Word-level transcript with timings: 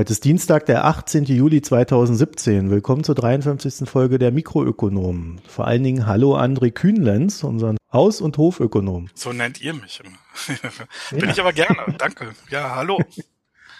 Heute 0.00 0.14
ist 0.14 0.24
Dienstag, 0.24 0.64
der 0.64 0.86
18. 0.86 1.24
Juli 1.24 1.60
2017. 1.60 2.70
Willkommen 2.70 3.04
zur 3.04 3.14
53. 3.14 3.86
Folge 3.86 4.18
der 4.18 4.32
Mikroökonomen. 4.32 5.42
Vor 5.46 5.66
allen 5.66 5.82
Dingen 5.82 6.06
hallo 6.06 6.38
André 6.38 6.70
Kühnlenz, 6.70 7.44
unseren 7.44 7.76
Haus- 7.92 8.22
und 8.22 8.38
Hofökonom. 8.38 9.10
So 9.12 9.34
nennt 9.34 9.60
ihr 9.60 9.74
mich 9.74 10.00
immer. 10.02 10.16
Bin 11.10 11.20
ja. 11.20 11.30
ich 11.30 11.38
aber 11.38 11.52
gerne. 11.52 11.94
Danke. 11.98 12.30
Ja, 12.48 12.76
hallo. 12.76 12.98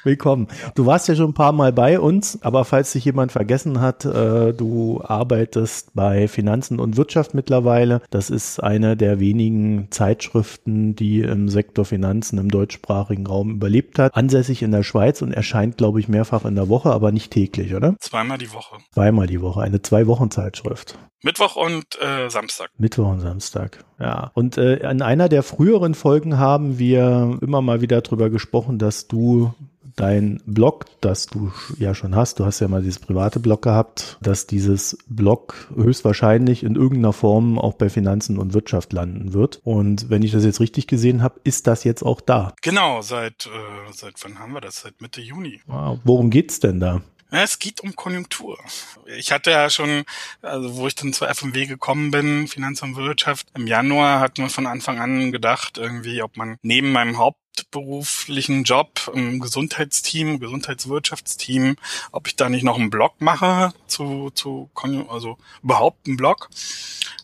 Willkommen. 0.02 0.48
Du 0.74 0.86
warst 0.86 1.08
ja 1.08 1.14
schon 1.14 1.30
ein 1.30 1.34
paar 1.34 1.52
Mal 1.52 1.74
bei 1.74 2.00
uns, 2.00 2.38
aber 2.42 2.64
falls 2.64 2.92
sich 2.92 3.04
jemand 3.04 3.32
vergessen 3.32 3.82
hat, 3.82 4.06
äh, 4.06 4.54
du 4.54 5.02
arbeitest 5.04 5.94
bei 5.94 6.26
Finanzen 6.26 6.80
und 6.80 6.96
Wirtschaft 6.96 7.34
mittlerweile. 7.34 8.00
Das 8.08 8.30
ist 8.30 8.62
eine 8.62 8.96
der 8.96 9.20
wenigen 9.20 9.88
Zeitschriften, 9.90 10.96
die 10.96 11.20
im 11.20 11.50
Sektor 11.50 11.84
Finanzen 11.84 12.38
im 12.38 12.50
deutschsprachigen 12.50 13.26
Raum 13.26 13.50
überlebt 13.50 13.98
hat. 13.98 14.16
Ansässig 14.16 14.62
in 14.62 14.70
der 14.70 14.84
Schweiz 14.84 15.20
und 15.20 15.32
erscheint, 15.32 15.76
glaube 15.76 16.00
ich, 16.00 16.08
mehrfach 16.08 16.46
in 16.46 16.54
der 16.54 16.70
Woche, 16.70 16.90
aber 16.92 17.12
nicht 17.12 17.30
täglich, 17.30 17.74
oder? 17.74 17.94
Zweimal 18.00 18.38
die 18.38 18.54
Woche. 18.54 18.78
Zweimal 18.94 19.26
die 19.26 19.42
Woche. 19.42 19.60
Eine 19.60 19.82
Zwei-Wochen-Zeitschrift. 19.82 20.98
Mittwoch 21.22 21.56
und 21.56 22.00
äh, 22.00 22.30
Samstag. 22.30 22.70
Mittwoch 22.78 23.08
und 23.08 23.20
Samstag, 23.20 23.84
ja. 23.98 24.30
Und 24.32 24.56
äh, 24.56 24.76
in 24.90 25.02
einer 25.02 25.28
der 25.28 25.42
früheren 25.42 25.92
Folgen 25.94 26.38
haben 26.38 26.78
wir 26.78 27.38
immer 27.42 27.60
mal 27.60 27.82
wieder 27.82 28.00
darüber 28.00 28.30
gesprochen, 28.30 28.78
dass 28.78 29.06
du 29.06 29.52
dein 29.96 30.40
Blog, 30.46 30.86
das 31.00 31.26
du 31.26 31.52
ja 31.78 31.94
schon 31.94 32.14
hast, 32.14 32.38
du 32.38 32.44
hast 32.44 32.60
ja 32.60 32.68
mal 32.68 32.82
dieses 32.82 32.98
private 32.98 33.40
Blog 33.40 33.62
gehabt, 33.62 34.18
dass 34.20 34.46
dieses 34.46 34.98
Blog 35.08 35.68
höchstwahrscheinlich 35.74 36.62
in 36.62 36.76
irgendeiner 36.76 37.12
Form 37.12 37.58
auch 37.58 37.74
bei 37.74 37.88
Finanzen 37.88 38.38
und 38.38 38.54
Wirtschaft 38.54 38.92
landen 38.92 39.32
wird. 39.32 39.60
Und 39.64 40.10
wenn 40.10 40.22
ich 40.22 40.32
das 40.32 40.44
jetzt 40.44 40.60
richtig 40.60 40.86
gesehen 40.86 41.22
habe, 41.22 41.40
ist 41.44 41.66
das 41.66 41.84
jetzt 41.84 42.02
auch 42.02 42.20
da. 42.20 42.54
Genau, 42.62 43.02
seit, 43.02 43.46
äh, 43.46 43.92
seit 43.92 44.14
wann 44.22 44.38
haben 44.38 44.52
wir 44.52 44.60
das? 44.60 44.80
Seit 44.80 45.00
Mitte 45.00 45.20
Juni. 45.20 45.60
Wow. 45.66 45.98
Worum 46.04 46.30
geht's 46.30 46.60
denn 46.60 46.80
da? 46.80 47.02
Ja, 47.32 47.42
es 47.42 47.58
geht 47.58 47.80
um 47.80 47.94
Konjunktur. 47.94 48.58
Ich 49.06 49.30
hatte 49.30 49.52
ja 49.52 49.70
schon, 49.70 50.04
also 50.42 50.76
wo 50.76 50.86
ich 50.88 50.96
dann 50.96 51.12
zur 51.12 51.28
FMW 51.28 51.66
gekommen 51.66 52.10
bin, 52.10 52.48
Finanz 52.48 52.82
und 52.82 52.96
Wirtschaft, 52.96 53.46
im 53.54 53.66
Januar 53.66 54.20
hat 54.20 54.38
man 54.38 54.50
von 54.50 54.66
Anfang 54.66 54.98
an 54.98 55.30
gedacht, 55.30 55.78
irgendwie, 55.78 56.22
ob 56.22 56.36
man 56.36 56.56
neben 56.62 56.90
meinem 56.90 57.18
hauptberuflichen 57.18 58.64
Job 58.64 59.10
im 59.14 59.38
Gesundheitsteam, 59.38 60.40
Gesundheitswirtschaftsteam, 60.40 61.76
ob 62.10 62.26
ich 62.26 62.34
da 62.34 62.48
nicht 62.48 62.64
noch 62.64 62.78
einen 62.78 62.90
Blog 62.90 63.20
mache 63.20 63.72
zu, 63.86 64.30
zu 64.34 64.70
also 65.08 65.38
überhaupt 65.62 66.08
einen 66.08 66.16
Blog. 66.16 66.48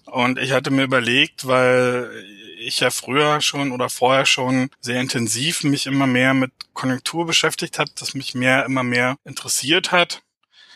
Und 0.05 0.39
ich 0.39 0.53
hatte 0.53 0.71
mir 0.71 0.85
überlegt, 0.85 1.49
weil 1.49 2.25
ich 2.67 2.81
ja 2.81 2.91
früher 2.91 3.41
schon 3.41 3.73
oder 3.73 3.89
vorher 3.89 4.27
schon 4.27 4.71
sehr 4.81 5.01
intensiv 5.01 5.63
mich 5.65 5.87
immer 5.87 6.07
mehr 6.07 6.35
mit 6.35 6.53
Konjunktur 6.75 7.27
beschäftigt 7.27 7.79
hat, 7.79 8.01
das 8.01 8.15
mich 8.15 8.35
mehr 8.35 8.65
immer 8.65 8.83
mehr 8.83 9.17
interessiert 9.25 9.93
hat. 9.93 10.23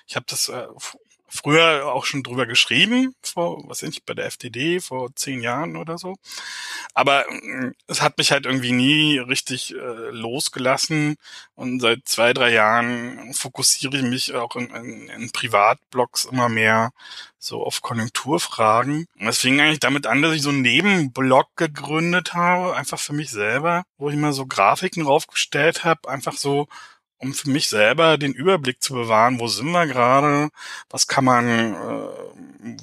Ich 0.07 0.17
habe 0.17 0.27
das 0.29 0.49
äh, 0.49 0.67
früher 1.31 1.87
auch 1.87 2.05
schon 2.05 2.23
drüber 2.23 2.47
geschrieben, 2.47 3.15
vor, 3.23 3.63
was 3.69 3.83
ich, 3.83 4.05
bei 4.05 4.15
der 4.15 4.27
FDD 4.27 4.81
vor 4.81 5.15
zehn 5.15 5.41
Jahren 5.41 5.77
oder 5.77 5.97
so. 5.97 6.17
Aber 6.95 7.29
äh, 7.31 7.73
es 7.87 8.03
hat 8.03 8.19
mich 8.19 8.33
halt 8.33 8.47
irgendwie 8.47 8.73
nie 8.73 9.19
richtig 9.19 9.75
äh, 9.75 10.11
losgelassen. 10.11 11.17
Und 11.55 11.81
seit 11.81 12.01
zwei, 12.07 12.33
drei 12.33 12.53
Jahren 12.53 13.33
fokussiere 13.33 13.99
ich 13.99 14.03
mich 14.03 14.35
auch 14.35 14.57
in, 14.57 14.71
in, 14.71 15.09
in 15.09 15.31
Privatblogs 15.31 16.27
immer 16.27 16.49
mehr 16.49 16.91
so 17.39 17.65
auf 17.65 17.81
Konjunkturfragen. 17.81 19.07
Und 19.19 19.27
es 19.27 19.39
fing 19.39 19.61
eigentlich 19.61 19.81
damit 19.81 20.07
an, 20.07 20.23
dass 20.23 20.35
ich 20.35 20.43
so 20.43 20.51
einen 20.51 20.63
Nebenblog 20.63 21.49
gegründet 21.57 22.35
habe, 22.35 22.77
einfach 22.77 22.99
für 22.99 23.13
mich 23.15 23.31
selber, 23.31 23.85
wo 23.99 24.11
ich 24.11 24.17
mal 24.17 24.33
so 24.33 24.47
Grafiken 24.47 25.05
raufgestellt 25.05 25.85
habe, 25.85 26.09
einfach 26.09 26.37
so 26.37 26.69
um 27.21 27.35
für 27.35 27.51
mich 27.51 27.69
selber 27.69 28.19
den 28.19 28.33
Überblick 28.33 28.83
zu 28.83 28.95
bewahren, 28.95 29.39
wo 29.39 29.47
sind 29.47 29.71
wir 29.71 29.87
gerade, 29.87 30.51
was 30.89 31.07
kann 31.07 31.25
man, 31.25 31.47
äh, 31.49 32.09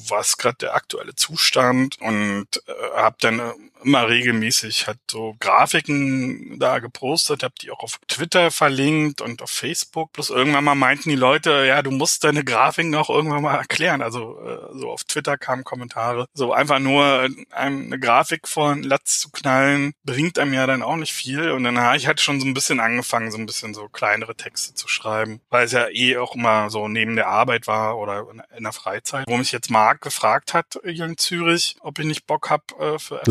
was 0.08 0.38
gerade 0.38 0.58
der 0.58 0.76
aktuelle 0.76 1.16
Zustand 1.16 2.00
und 2.00 2.48
äh, 2.68 2.72
habe 2.96 3.18
dann 3.20 3.40
äh, 3.40 3.54
immer 3.84 4.08
regelmäßig 4.08 4.88
halt 4.88 5.00
so 5.10 5.36
Grafiken 5.40 6.60
da 6.60 6.80
gepostet, 6.80 7.44
habe 7.44 7.54
die 7.62 7.72
auch 7.72 7.80
auf 7.80 8.00
Twitter 8.08 8.52
verlinkt 8.52 9.22
und 9.22 9.42
auf 9.42 9.50
Facebook. 9.50 10.14
Plus 10.14 10.30
irgendwann 10.30 10.64
mal 10.64 10.76
meinten 10.76 11.10
die 11.10 11.16
Leute, 11.16 11.66
ja, 11.68 11.82
du 11.82 11.92
musst 11.92 12.24
deine 12.24 12.44
Grafiken 12.44 12.96
auch 12.96 13.10
irgendwann 13.10 13.44
mal 13.44 13.56
erklären. 13.56 14.02
Also 14.02 14.40
äh, 14.40 14.80
so 14.80 14.92
auf 14.92 15.04
Twitter 15.04 15.38
kamen 15.38 15.64
Kommentare, 15.64 16.28
so 16.34 16.54
einfach 16.54 16.80
nur 16.80 17.30
eine 17.52 18.00
Grafik 18.00 18.48
von 18.48 18.84
Latz 18.84 19.20
zu 19.20 19.30
knallen, 19.32 19.94
bringt 20.04 20.40
einem 20.40 20.54
ja 20.54 20.68
dann 20.68 20.82
auch 20.82 20.96
nicht 20.96 21.14
viel. 21.14 21.52
Und 21.52 21.64
dann 21.64 21.80
habe 21.80 21.98
ich 21.98 22.08
halt 22.08 22.22
schon 22.22 22.40
so 22.40 22.48
ein 22.48 22.54
bisschen 22.54 22.80
angefangen, 22.80 23.32
so 23.32 23.38
ein 23.38 23.46
bisschen 23.46 23.74
so 23.74 23.88
kleinere 23.88 24.36
Texte 24.36 24.74
zu 24.74 24.88
schreiben, 24.88 25.42
weil 25.50 25.66
es 25.66 25.72
ja 25.72 25.88
eh 25.90 26.18
auch 26.18 26.36
immer 26.36 26.70
so 26.70 26.88
neben 26.88 27.16
der 27.16 27.28
Arbeit 27.28 27.68
war 27.68 27.98
oder 27.98 28.26
in 28.56 28.64
der 28.64 28.74
Freizeit. 28.74 29.26
Wo 29.28 29.38
mich 29.38 29.52
jetzt 29.52 29.70
Marc 29.70 30.02
gefragt 30.02 30.54
hat 30.54 30.76
in 30.84 31.18
Zürich, 31.18 31.76
ob 31.82 32.00
ich 32.00 32.06
nicht 32.06 32.28
Bock 32.28 32.50
hab 32.50 32.80
äh, 32.80 33.00
für 33.00 33.22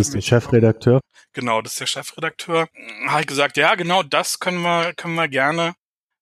Chefredakteur? 0.41 1.01
Genau, 1.33 1.63
das 1.63 1.73
ist 1.73 1.81
der 1.81 1.87
Chefredakteur. 1.87 2.69
Habe 3.07 3.21
ich 3.21 3.27
gesagt, 3.27 3.57
ja, 3.57 3.75
genau, 3.75 4.03
das 4.03 4.39
können 4.39 4.63
wir, 4.63 4.95
können 4.95 5.15
wir 5.15 5.29
gerne 5.29 5.75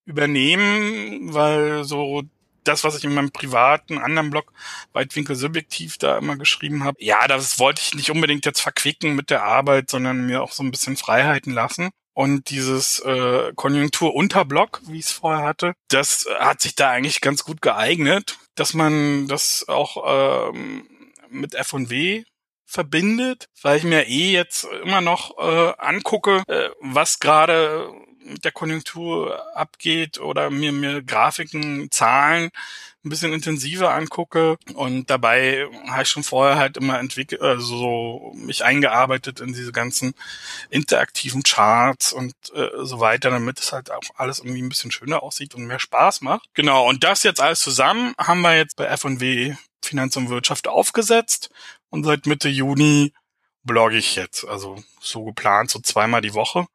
übernehmen, 0.07 1.33
weil 1.33 1.85
so 1.85 2.23
das, 2.65 2.85
was 2.85 2.97
ich 2.97 3.05
in 3.05 3.15
meinem 3.15 3.31
privaten 3.31 3.99
anderen 3.99 4.31
Blog 4.31 4.53
Weitwinkel 4.93 5.37
subjektiv 5.37 5.99
da 5.99 6.19
immer 6.19 6.37
geschrieben 6.37 6.85
habe, 6.85 6.97
ja, 7.03 7.29
das 7.29 7.59
wollte 7.59 7.83
ich 7.85 7.95
nicht 7.95 8.11
unbedingt 8.11 8.47
jetzt 8.47 8.61
verquicken 8.61 9.15
mit 9.15 9.31
der 9.31 9.45
Arbeit, 9.45 9.91
sondern 9.91 10.27
mir 10.27 10.43
auch 10.43 10.53
so 10.53 10.63
ein 10.63 10.71
bisschen 10.71 10.97
Freiheiten 10.97 11.53
lassen. 11.53 11.91
Und 12.15 12.51
dieses 12.51 13.01
äh, 13.01 13.53
Konjunkturunterblock, 13.57 14.83
wie 14.87 15.01
ich 15.01 15.07
es 15.07 15.13
vorher 15.13 15.45
hatte, 15.45 15.75
das 15.89 16.27
hat 16.39 16.61
sich 16.61 16.77
da 16.77 16.91
eigentlich 16.91 17.21
ganz 17.21 17.45
gut 17.45 17.61
geeignet, 17.61 18.39
dass 18.55 18.73
man 18.73 19.27
das 19.27 19.67
auch 19.69 20.51
ähm, 20.55 20.87
mit 21.29 21.55
F&W 21.55 22.23
verbindet, 22.67 23.49
weil 23.63 23.79
ich 23.79 23.85
mir 23.85 24.07
eh 24.07 24.33
jetzt 24.33 24.65
immer 24.83 25.01
noch 25.01 25.39
äh, 25.39 25.73
angucke, 25.79 26.43
äh, 26.49 26.71
was 26.81 27.21
gerade 27.21 27.91
mit 28.25 28.45
der 28.45 28.53
Konjunktur 28.53 29.43
abgeht 29.57 30.19
oder 30.19 30.51
mir 30.51 30.73
mir 30.73 31.03
Grafiken, 31.03 31.91
Zahlen 31.91 32.51
ein 33.05 33.11
bisschen 33.11 33.35
intensiver 33.35 33.93
angucke 33.93 34.57
und 34.75 35.11
dabei 35.11 35.69
habe 35.89 36.03
ich 36.03 36.09
schon 36.09 36.23
vorher 36.23 36.57
halt 36.57 36.79
immer 36.79 36.99
entwickelt, 36.99 37.43
also 37.43 37.77
so 37.77 38.33
mich 38.35 38.65
eingearbeitet 38.65 39.41
in 39.41 39.53
diese 39.53 39.73
ganzen 39.73 40.15
interaktiven 40.71 41.43
Charts 41.43 42.15
und 42.15 42.33
äh, 42.55 42.69
so 42.83 43.01
weiter, 43.01 43.31
damit 43.31 43.61
es 43.61 43.73
halt 43.73 43.91
auch 43.91 44.01
alles 44.15 44.39
irgendwie 44.39 44.63
ein 44.63 44.71
bisschen 44.71 44.91
schöner 44.91 45.23
aussieht 45.23 45.55
und 45.55 45.67
mehr 45.67 45.81
Spaß 45.81 46.23
macht. 46.23 46.49
Genau, 46.55 46.89
und 46.89 47.05
das 47.05 47.23
jetzt 47.25 47.41
alles 47.41 47.61
zusammen 47.61 48.15
haben 48.17 48.41
wir 48.41 48.57
jetzt 48.57 48.77
bei 48.77 48.87
F&W 48.87 49.55
Finanz 49.85 50.17
und 50.17 50.31
Wirtschaft 50.31 50.67
aufgesetzt 50.67 51.51
und 51.95 52.03
seit 52.03 52.27
Mitte 52.27 52.49
Juni 52.49 53.15
blogge 53.63 53.97
ich 53.97 54.17
jetzt, 54.17 54.45
also 54.45 54.83
so 55.01 55.23
geplant, 55.23 55.71
so 55.71 55.79
zweimal 55.79 56.21
die 56.23 56.35
Woche. 56.35 56.67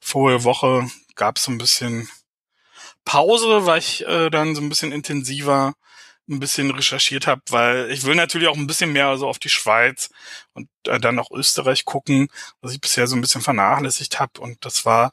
Vorige 0.00 0.44
Woche 0.44 0.88
gab 1.14 1.36
es 1.36 1.44
so 1.44 1.52
ein 1.52 1.58
bisschen 1.58 2.08
Pause, 3.04 3.66
weil 3.66 3.78
ich 3.80 4.06
äh, 4.06 4.30
dann 4.30 4.54
so 4.54 4.62
ein 4.62 4.70
bisschen 4.70 4.90
intensiver 4.90 5.74
ein 6.26 6.40
bisschen 6.40 6.70
recherchiert 6.70 7.26
habe, 7.26 7.42
weil 7.50 7.90
ich 7.90 8.04
will 8.04 8.14
natürlich 8.14 8.48
auch 8.48 8.56
ein 8.56 8.66
bisschen 8.66 8.92
mehr 8.92 9.16
so 9.18 9.28
auf 9.28 9.38
die 9.38 9.50
Schweiz 9.50 10.08
und 10.54 10.68
äh, 10.86 10.98
dann 10.98 11.18
auch 11.18 11.30
Österreich 11.30 11.84
gucken, 11.84 12.28
was 12.62 12.72
ich 12.72 12.80
bisher 12.80 13.06
so 13.06 13.14
ein 13.16 13.20
bisschen 13.20 13.42
vernachlässigt 13.42 14.20
habe 14.20 14.40
und 14.40 14.64
das 14.64 14.86
war 14.86 15.12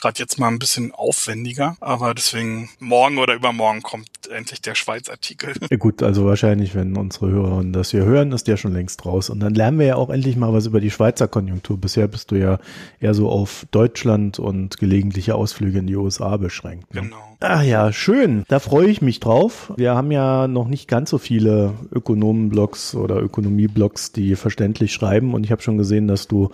gerade 0.00 0.18
jetzt 0.18 0.38
mal 0.38 0.48
ein 0.48 0.58
bisschen 0.58 0.92
aufwendiger, 0.92 1.76
aber 1.80 2.14
deswegen 2.14 2.70
morgen 2.78 3.18
oder 3.18 3.34
übermorgen 3.34 3.82
kommt 3.82 4.08
endlich 4.30 4.60
der 4.60 4.74
Schweiz-Artikel. 4.74 5.54
Ja 5.70 5.76
gut, 5.76 6.02
also 6.02 6.24
wahrscheinlich, 6.24 6.74
wenn 6.74 6.96
unsere 6.96 7.30
Hörer 7.30 7.62
das 7.64 7.90
hier 7.90 8.04
hören, 8.04 8.32
ist 8.32 8.46
der 8.46 8.56
schon 8.56 8.72
längst 8.72 9.04
raus. 9.04 9.30
Und 9.30 9.40
dann 9.40 9.54
lernen 9.54 9.78
wir 9.78 9.86
ja 9.86 9.96
auch 9.96 10.10
endlich 10.10 10.36
mal 10.36 10.52
was 10.52 10.66
über 10.66 10.80
die 10.80 10.90
Schweizer 10.90 11.28
Konjunktur. 11.28 11.78
Bisher 11.78 12.08
bist 12.08 12.30
du 12.30 12.36
ja 12.36 12.58
eher 13.00 13.14
so 13.14 13.28
auf 13.28 13.66
Deutschland 13.70 14.38
und 14.38 14.78
gelegentliche 14.78 15.34
Ausflüge 15.34 15.78
in 15.78 15.86
die 15.86 15.96
USA 15.96 16.36
beschränkt. 16.36 16.94
Ne? 16.94 17.02
Genau. 17.02 17.28
Ach 17.40 17.62
ja, 17.62 17.92
schön. 17.92 18.44
Da 18.48 18.58
freue 18.58 18.88
ich 18.88 19.00
mich 19.00 19.20
drauf. 19.20 19.72
Wir 19.76 19.94
haben 19.94 20.10
ja 20.10 20.48
noch 20.48 20.66
nicht 20.66 20.88
ganz 20.88 21.10
so 21.10 21.18
viele 21.18 21.74
Ökonomen-Blogs 21.92 22.96
oder 22.96 23.22
Ökonomie-Blogs, 23.22 24.10
die 24.10 24.34
verständlich 24.34 24.92
schreiben. 24.92 25.34
Und 25.34 25.44
ich 25.44 25.52
habe 25.52 25.62
schon 25.62 25.78
gesehen, 25.78 26.08
dass 26.08 26.26
du, 26.26 26.50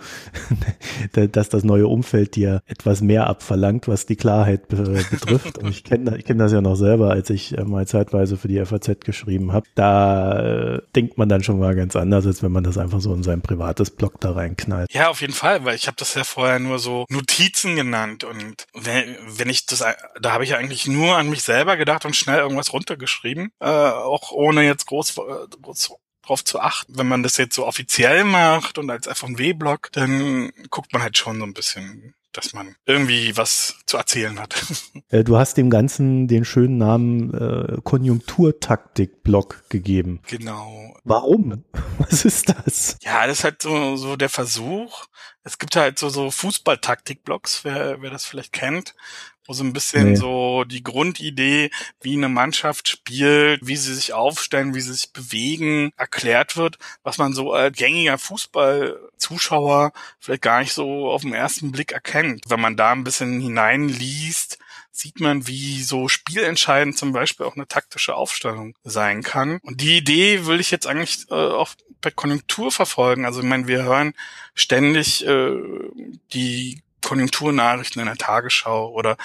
dass 1.31 1.49
das 1.49 1.63
neue 1.63 1.87
Umfeld 1.87 2.35
dir 2.35 2.61
etwas 2.67 3.01
mehr 3.01 3.27
abverlangt, 3.35 3.87
was 3.87 4.05
die 4.05 4.15
Klarheit 4.15 4.67
betrifft. 4.67 5.57
Und 5.57 5.69
ich 5.69 5.83
kenne 5.83 6.17
ich 6.17 6.25
kenn 6.25 6.37
das 6.37 6.51
ja 6.51 6.61
noch 6.61 6.75
selber, 6.75 7.11
als 7.11 7.29
ich 7.29 7.57
äh, 7.57 7.63
mal 7.63 7.87
zeitweise 7.87 8.37
für 8.37 8.47
die 8.47 8.63
FAZ 8.63 8.99
geschrieben 9.01 9.53
habe. 9.53 9.65
Da 9.75 10.39
äh, 10.75 10.81
denkt 10.95 11.17
man 11.17 11.29
dann 11.29 11.43
schon 11.43 11.59
mal 11.59 11.75
ganz 11.75 11.95
anders, 11.95 12.25
als 12.25 12.43
wenn 12.43 12.51
man 12.51 12.63
das 12.63 12.77
einfach 12.77 13.01
so 13.01 13.13
in 13.13 13.23
sein 13.23 13.41
privates 13.41 13.91
Blog 13.91 14.19
da 14.19 14.31
reinknallt. 14.31 14.93
Ja, 14.93 15.09
auf 15.09 15.21
jeden 15.21 15.33
Fall, 15.33 15.65
weil 15.65 15.75
ich 15.75 15.87
habe 15.87 15.97
das 15.97 16.13
ja 16.13 16.23
vorher 16.23 16.59
nur 16.59 16.79
so 16.79 17.05
Notizen 17.09 17.75
genannt. 17.75 18.23
Und 18.23 18.65
wenn, 18.73 19.15
wenn 19.27 19.49
ich 19.49 19.65
das, 19.65 19.83
da 20.21 20.31
habe 20.31 20.43
ich 20.43 20.55
eigentlich 20.55 20.65
eigentlich 20.75 20.87
nur 20.87 21.17
an 21.17 21.29
mich 21.29 21.43
selber 21.43 21.77
gedacht 21.77 22.05
und 22.05 22.15
schnell 22.15 22.39
irgendwas 22.39 22.73
runtergeschrieben, 22.73 23.51
äh, 23.59 23.67
auch 23.67 24.31
ohne 24.31 24.63
jetzt 24.63 24.87
groß, 24.87 25.17
äh, 25.17 25.47
groß 25.61 25.95
drauf 26.23 26.43
zu 26.43 26.59
achten. 26.59 26.97
Wenn 26.97 27.07
man 27.07 27.23
das 27.23 27.37
jetzt 27.37 27.55
so 27.55 27.65
offiziell 27.67 28.23
macht 28.23 28.77
und 28.77 28.89
als 28.89 29.05
F&W-Blog, 29.07 29.89
dann 29.91 30.51
guckt 30.69 30.91
man 30.91 31.03
halt 31.03 31.17
schon 31.17 31.37
so 31.37 31.45
ein 31.45 31.53
bisschen 31.53 32.15
dass 32.37 32.53
man 32.53 32.75
irgendwie 32.85 33.35
was 33.37 33.75
zu 33.85 33.97
erzählen 33.97 34.39
hat. 34.39 34.55
Äh, 35.09 35.23
du 35.23 35.37
hast 35.37 35.55
dem 35.57 35.69
Ganzen 35.69 36.27
den 36.27 36.45
schönen 36.45 36.79
Namen 36.79 37.31
äh, 37.33 37.77
Konjunkturtaktik-Blog 37.83 39.69
gegeben. 39.69 40.19
Genau. 40.27 40.97
Warum? 41.03 41.63
Was 41.99 42.25
ist 42.25 42.49
das? 42.49 42.97
Ja, 43.01 43.27
das 43.27 43.39
ist 43.39 43.43
halt 43.43 43.61
so, 43.61 43.97
so 43.97 44.15
der 44.15 44.29
Versuch. 44.29 45.05
Es 45.43 45.59
gibt 45.59 45.75
halt 45.75 45.99
so, 45.99 46.09
so 46.09 46.31
Fußball-Taktik-Blogs, 46.31 47.63
wer, 47.65 48.01
wer 48.01 48.09
das 48.09 48.25
vielleicht 48.25 48.51
kennt, 48.51 48.95
wo 49.45 49.53
so 49.53 49.63
ein 49.63 49.73
bisschen 49.73 50.11
nee. 50.11 50.15
so 50.15 50.63
die 50.63 50.83
Grundidee, 50.83 51.69
wie 52.01 52.13
eine 52.13 52.29
Mannschaft 52.29 52.87
spielt, 52.87 53.65
wie 53.65 53.77
sie 53.77 53.93
sich 53.93 54.13
aufstellen, 54.13 54.73
wie 54.73 54.81
sie 54.81 54.93
sich 54.93 55.11
bewegen, 55.11 55.91
erklärt 55.97 56.57
wird, 56.57 56.77
was 57.03 57.17
man 57.17 57.33
so 57.33 57.53
als 57.53 57.77
gängiger 57.77 58.17
Fußballzuschauer 58.17 59.91
vielleicht 60.19 60.41
gar 60.41 60.59
nicht 60.59 60.73
so 60.73 61.09
auf 61.11 61.21
den 61.21 61.33
ersten 61.33 61.71
Blick 61.71 61.91
erkennt. 61.91 62.43
Wenn 62.47 62.61
man 62.61 62.77
da 62.77 62.91
ein 62.91 63.03
bisschen 63.03 63.39
hineinliest, 63.39 64.57
sieht 64.91 65.19
man, 65.19 65.47
wie 65.47 65.83
so 65.83 66.07
spielentscheidend 66.07 66.97
zum 66.97 67.11
Beispiel 67.11 67.45
auch 67.45 67.55
eine 67.55 67.67
taktische 67.67 68.15
Aufstellung 68.15 68.75
sein 68.83 69.23
kann. 69.23 69.59
Und 69.61 69.81
die 69.81 69.97
Idee 69.97 70.45
will 70.45 70.59
ich 70.59 70.71
jetzt 70.71 70.87
eigentlich 70.87 71.29
äh, 71.29 71.33
auch 71.33 71.75
bei 72.01 72.11
Konjunktur 72.11 72.71
verfolgen. 72.71 73.25
Also 73.25 73.41
ich 73.41 73.45
meine, 73.45 73.67
wir 73.67 73.83
hören 73.83 74.13
ständig 74.53 75.25
äh, 75.25 75.57
die 76.33 76.81
Konjunkturnachrichten 77.05 78.01
in 78.01 78.07
der 78.07 78.17
Tagesschau 78.17 78.91
oder 78.91 79.15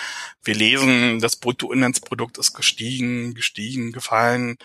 wir 0.44 0.55
lesen, 0.55 1.19
das 1.19 1.37
Bruttoinlandsprodukt 1.37 2.37
ist 2.37 2.53
gestiegen, 2.53 3.35
gestiegen, 3.35 3.91
gefallen, 3.93 4.59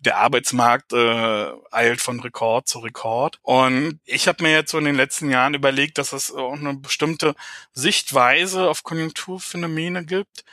der 0.00 0.18
Arbeitsmarkt 0.18 0.92
äh, 0.92 1.52
eilt 1.70 2.00
von 2.00 2.18
Rekord 2.18 2.66
zu 2.66 2.80
Rekord. 2.80 3.38
Und 3.42 4.00
ich 4.04 4.26
habe 4.26 4.42
mir 4.42 4.50
jetzt 4.50 4.72
so 4.72 4.78
in 4.78 4.84
den 4.84 4.96
letzten 4.96 5.30
Jahren 5.30 5.54
überlegt, 5.54 5.98
dass 5.98 6.12
es 6.12 6.32
auch 6.32 6.54
eine 6.54 6.74
bestimmte 6.74 7.36
Sichtweise 7.72 8.68
auf 8.68 8.82
Konjunkturphänomene 8.82 10.04
gibt, 10.04 10.44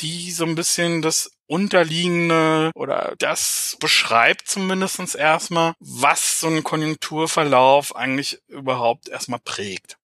die 0.00 0.30
so 0.30 0.44
ein 0.44 0.54
bisschen 0.54 1.02
das 1.02 1.32
unterliegende 1.46 2.70
oder 2.74 3.14
das 3.18 3.76
beschreibt 3.78 4.48
zumindestens 4.48 5.14
erstmal, 5.14 5.74
was 5.80 6.40
so 6.40 6.46
ein 6.46 6.64
Konjunkturverlauf 6.64 7.94
eigentlich 7.94 8.40
überhaupt 8.48 9.08
erstmal 9.08 9.40
prägt. 9.40 9.98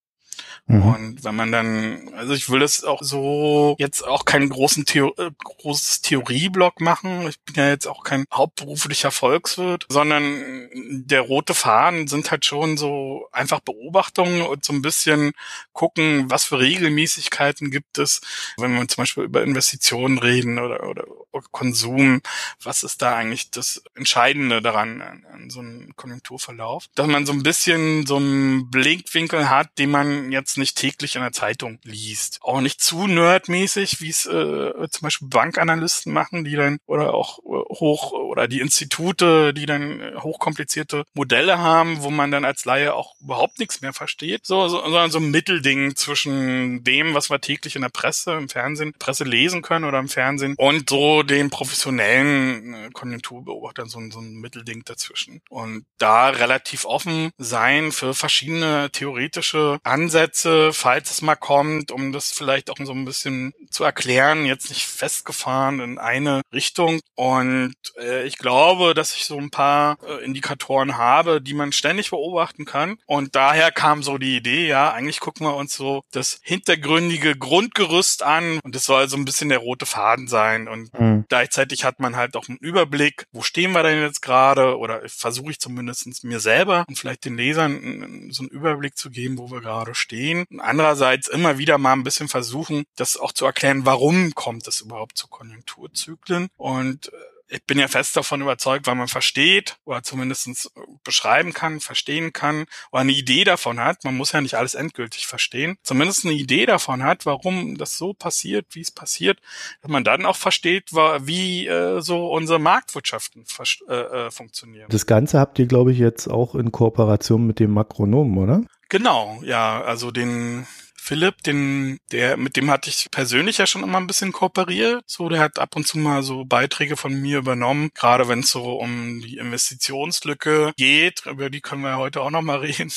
Mhm. 0.67 0.81
Und 0.81 1.23
wenn 1.23 1.35
man 1.35 1.51
dann, 1.51 2.11
also 2.15 2.33
ich 2.33 2.49
will 2.49 2.59
das 2.59 2.83
auch 2.83 3.03
so 3.03 3.75
jetzt 3.77 4.01
auch 4.01 4.25
keinen 4.25 4.49
großen 4.49 4.85
Theo 4.85 5.13
äh, 5.17 5.29
großes 5.43 6.01
Theorieblock 6.01 6.81
machen. 6.81 7.27
Ich 7.27 7.39
bin 7.41 7.55
ja 7.55 7.69
jetzt 7.69 7.87
auch 7.87 8.03
kein 8.03 8.25
hauptberuflicher 8.33 9.11
Volkswirt, 9.11 9.85
sondern 9.89 10.69
der 10.73 11.21
rote 11.21 11.53
Faden 11.53 12.07
sind 12.07 12.31
halt 12.31 12.45
schon 12.45 12.77
so 12.77 13.27
einfach 13.31 13.59
Beobachtungen 13.59 14.41
und 14.41 14.65
so 14.65 14.73
ein 14.73 14.81
bisschen 14.81 15.33
gucken, 15.71 16.31
was 16.31 16.45
für 16.45 16.59
Regelmäßigkeiten 16.59 17.69
gibt 17.69 17.99
es, 17.99 18.21
wenn 18.57 18.73
wir 18.73 18.87
zum 18.87 19.03
Beispiel 19.03 19.23
über 19.23 19.43
Investitionen 19.43 20.17
reden 20.17 20.57
oder, 20.57 20.89
oder 20.89 21.05
Konsum, 21.51 22.21
was 22.63 22.83
ist 22.83 23.01
da 23.01 23.15
eigentlich 23.15 23.51
das 23.51 23.83
Entscheidende 23.95 24.61
daran 24.61 25.01
an, 25.01 25.49
so 25.49 25.59
einem 25.59 25.95
Konjunkturverlauf? 25.95 26.85
Dass 26.95 27.07
man 27.07 27.25
so 27.25 27.33
ein 27.33 27.43
bisschen 27.43 28.05
so 28.05 28.17
einen 28.17 28.69
Blickwinkel 28.69 29.49
hat, 29.49 29.77
den 29.77 29.91
man 29.91 30.31
jetzt 30.31 30.57
nicht 30.57 30.77
täglich 30.77 31.15
in 31.15 31.21
der 31.21 31.31
Zeitung 31.31 31.79
liest. 31.83 32.39
Auch 32.41 32.61
nicht 32.61 32.81
zu 32.81 33.07
nerdmäßig, 33.07 34.01
wie 34.01 34.09
es 34.09 34.25
äh, 34.25 34.89
zum 34.89 35.01
Beispiel 35.01 35.27
Bankanalysten 35.27 36.13
machen, 36.13 36.43
die 36.43 36.55
dann 36.55 36.77
oder 36.85 37.13
auch 37.13 37.39
äh, 37.39 37.75
hoch 37.75 38.11
oder 38.11 38.47
die 38.47 38.59
Institute, 38.59 39.53
die 39.53 39.65
dann 39.65 39.99
äh, 39.99 40.15
hochkomplizierte 40.19 41.05
Modelle 41.13 41.59
haben, 41.59 42.01
wo 42.01 42.09
man 42.09 42.31
dann 42.31 42.45
als 42.45 42.65
Laie 42.65 42.93
auch 42.93 43.15
überhaupt 43.21 43.59
nichts 43.59 43.81
mehr 43.81 43.93
versteht. 43.93 44.45
So, 44.45 44.67
so, 44.67 44.81
sondern 44.81 45.11
so 45.11 45.19
ein 45.19 45.31
Mittelding 45.31 45.95
zwischen 45.95 46.83
dem, 46.83 47.13
was 47.13 47.29
wir 47.29 47.41
täglich 47.41 47.75
in 47.75 47.81
der 47.81 47.89
Presse, 47.89 48.33
im 48.33 48.49
Fernsehen, 48.49 48.93
Presse 48.97 49.23
lesen 49.23 49.61
können 49.61 49.85
oder 49.85 49.99
im 49.99 50.09
Fernsehen 50.09 50.55
und 50.57 50.89
so 50.89 51.23
den 51.25 51.49
professionellen 51.49 52.73
äh, 52.73 52.89
Konjunkturbeobachtern 52.93 53.89
so, 53.89 53.99
so 54.09 54.19
ein 54.19 54.35
Mittelding 54.35 54.83
dazwischen. 54.85 55.41
Und 55.49 55.85
da 55.97 56.29
relativ 56.29 56.85
offen 56.85 57.31
sein 57.37 57.91
für 57.91 58.13
verschiedene 58.13 58.89
theoretische 58.91 59.79
Ansätze, 59.83 60.73
falls 60.73 61.11
es 61.11 61.21
mal 61.21 61.35
kommt, 61.35 61.91
um 61.91 62.11
das 62.11 62.31
vielleicht 62.31 62.69
auch 62.69 62.77
so 62.79 62.91
ein 62.91 63.05
bisschen 63.05 63.53
zu 63.69 63.83
erklären, 63.83 64.45
jetzt 64.45 64.69
nicht 64.69 64.85
festgefahren 64.85 65.79
in 65.79 65.97
eine 65.97 66.41
Richtung. 66.53 66.99
Und 67.15 67.75
äh, 67.97 68.25
ich 68.25 68.37
glaube, 68.37 68.93
dass 68.93 69.15
ich 69.15 69.25
so 69.25 69.37
ein 69.37 69.49
paar 69.49 69.97
äh, 70.07 70.23
Indikatoren 70.23 70.97
habe, 70.97 71.41
die 71.41 71.53
man 71.53 71.71
ständig 71.71 72.09
beobachten 72.09 72.65
kann. 72.65 72.97
Und 73.05 73.35
daher 73.35 73.71
kam 73.71 74.03
so 74.03 74.17
die 74.17 74.35
Idee, 74.35 74.67
ja, 74.67 74.91
eigentlich 74.91 75.19
gucken 75.19 75.45
wir 75.45 75.55
uns 75.55 75.75
so 75.75 76.03
das 76.11 76.39
hintergründige 76.43 77.35
Grundgerüst 77.35 78.23
an 78.23 78.59
und 78.63 78.75
das 78.75 78.85
soll 78.85 79.07
so 79.07 79.17
ein 79.17 79.25
bisschen 79.25 79.49
der 79.49 79.59
rote 79.59 79.85
Faden 79.85 80.27
sein. 80.27 80.67
Und 80.67 80.93
mhm. 80.99 81.14
Gleichzeitig 81.29 81.83
hat 81.83 81.99
man 81.99 82.15
halt 82.15 82.35
auch 82.35 82.49
einen 82.49 82.57
Überblick, 82.57 83.27
wo 83.31 83.41
stehen 83.41 83.71
wir 83.71 83.83
denn 83.83 84.01
jetzt 84.01 84.21
gerade? 84.21 84.77
Oder 84.77 85.01
versuche 85.07 85.51
ich 85.51 85.59
zumindest 85.59 86.23
mir 86.23 86.39
selber 86.39 86.85
und 86.87 86.97
vielleicht 86.97 87.25
den 87.25 87.37
Lesern 87.37 88.29
so 88.31 88.43
einen 88.43 88.49
Überblick 88.49 88.97
zu 88.97 89.09
geben, 89.09 89.37
wo 89.37 89.49
wir 89.51 89.61
gerade 89.61 89.95
stehen. 89.95 90.45
Und 90.49 90.59
andererseits 90.59 91.27
immer 91.27 91.57
wieder 91.57 91.77
mal 91.77 91.93
ein 91.93 92.03
bisschen 92.03 92.27
versuchen, 92.27 92.85
das 92.95 93.17
auch 93.17 93.31
zu 93.31 93.45
erklären, 93.45 93.85
warum 93.85 94.33
kommt 94.35 94.67
es 94.67 94.81
überhaupt 94.81 95.17
zu 95.17 95.27
Konjunkturzyklen? 95.27 96.47
Und 96.57 97.07
äh, 97.07 97.34
ich 97.47 97.63
bin 97.65 97.77
ja 97.77 97.87
fest 97.87 98.15
davon 98.17 98.41
überzeugt, 98.41 98.87
weil 98.87 98.95
man 98.95 99.07
versteht 99.07 99.77
oder 99.85 100.03
zumindest 100.03 100.71
beschreiben 101.03 101.53
kann, 101.53 101.79
verstehen 101.79 102.33
kann 102.33 102.65
oder 102.91 103.01
eine 103.01 103.11
Idee 103.11 103.43
davon 103.43 103.79
hat, 103.79 104.03
man 104.03 104.17
muss 104.17 104.31
ja 104.31 104.41
nicht 104.41 104.55
alles 104.55 104.73
endgültig 104.73 105.27
verstehen, 105.27 105.77
zumindest 105.83 106.25
eine 106.25 106.33
Idee 106.33 106.65
davon 106.65 107.03
hat, 107.03 107.25
warum 107.25 107.77
das 107.77 107.97
so 107.97 108.13
passiert, 108.13 108.67
wie 108.71 108.81
es 108.81 108.91
passiert, 108.91 109.39
dass 109.81 109.91
man 109.91 110.03
dann 110.03 110.25
auch 110.25 110.35
versteht, 110.35 110.91
wie 110.91 111.67
äh, 111.67 112.01
so 112.01 112.27
unsere 112.27 112.59
Marktwirtschaften 112.59 113.45
äh, 113.87 113.93
äh, 113.93 114.31
funktionieren. 114.31 114.87
Das 114.89 115.05
Ganze 115.05 115.39
habt 115.39 115.59
ihr, 115.59 115.67
glaube 115.67 115.91
ich, 115.91 115.99
jetzt 115.99 116.27
auch 116.27 116.55
in 116.55 116.71
Kooperation 116.71 117.45
mit 117.45 117.59
dem 117.59 117.71
Makronomen, 117.71 118.37
oder? 118.37 118.63
Genau, 118.89 119.39
ja, 119.43 119.81
also 119.81 120.11
den 120.11 120.67
Philipp, 121.05 121.43
den, 121.43 121.99
der, 122.11 122.35
mit 122.35 122.55
dem 122.55 122.71
hatte 122.71 122.89
ich 122.89 123.11
persönlich 123.11 123.59
ja 123.59 123.67
schon 123.67 123.83
immer 123.83 123.99
ein 123.99 124.07
bisschen 124.07 124.31
kooperiert. 124.31 125.03
So, 125.05 125.29
der 125.29 125.39
hat 125.39 125.59
ab 125.59 125.75
und 125.75 125.85
zu 125.85 125.99
mal 125.99 126.23
so 126.23 126.45
Beiträge 126.45 126.97
von 126.97 127.13
mir 127.13 127.37
übernommen, 127.37 127.91
gerade 127.93 128.27
wenn 128.27 128.39
es 128.39 128.49
so 128.49 128.79
um 128.79 129.21
die 129.21 129.37
Investitionslücke 129.37 130.73
geht, 130.77 131.27
über 131.27 131.51
die 131.51 131.61
können 131.61 131.83
wir 131.83 131.97
heute 131.97 132.21
auch 132.21 132.31
noch 132.31 132.41
mal 132.41 132.57
reden. 132.61 132.91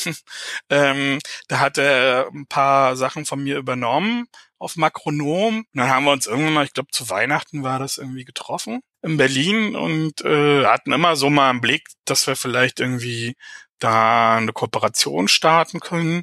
ähm, 0.71 1.19
da 1.49 1.59
hat 1.61 1.77
er 1.77 2.31
ein 2.33 2.47
paar 2.47 2.97
Sachen 2.97 3.27
von 3.27 3.43
mir 3.45 3.59
übernommen 3.59 4.27
auf 4.59 4.77
Makronom. 4.77 5.59
Und 5.59 5.67
dann 5.75 5.91
haben 5.91 6.07
wir 6.07 6.12
uns 6.12 6.27
irgendwann 6.27 6.55
mal, 6.55 6.65
ich 6.65 6.73
glaube 6.73 6.88
zu 6.91 7.11
Weihnachten 7.11 7.62
war 7.62 7.79
das 7.79 7.99
irgendwie 7.99 8.25
getroffen 8.25 8.81
in 9.03 9.19
Berlin 9.19 9.77
und 9.77 10.23
äh, 10.23 10.65
hatten 10.65 10.93
immer 10.93 11.15
so 11.15 11.29
mal 11.29 11.50
einen 11.50 11.61
Blick, 11.61 11.88
dass 12.07 12.27
wir 12.27 12.37
vielleicht 12.37 12.81
irgendwie 12.81 13.37
da 13.79 14.37
eine 14.38 14.53
Kooperation 14.55 15.29
starten 15.29 15.81
können. 15.81 16.23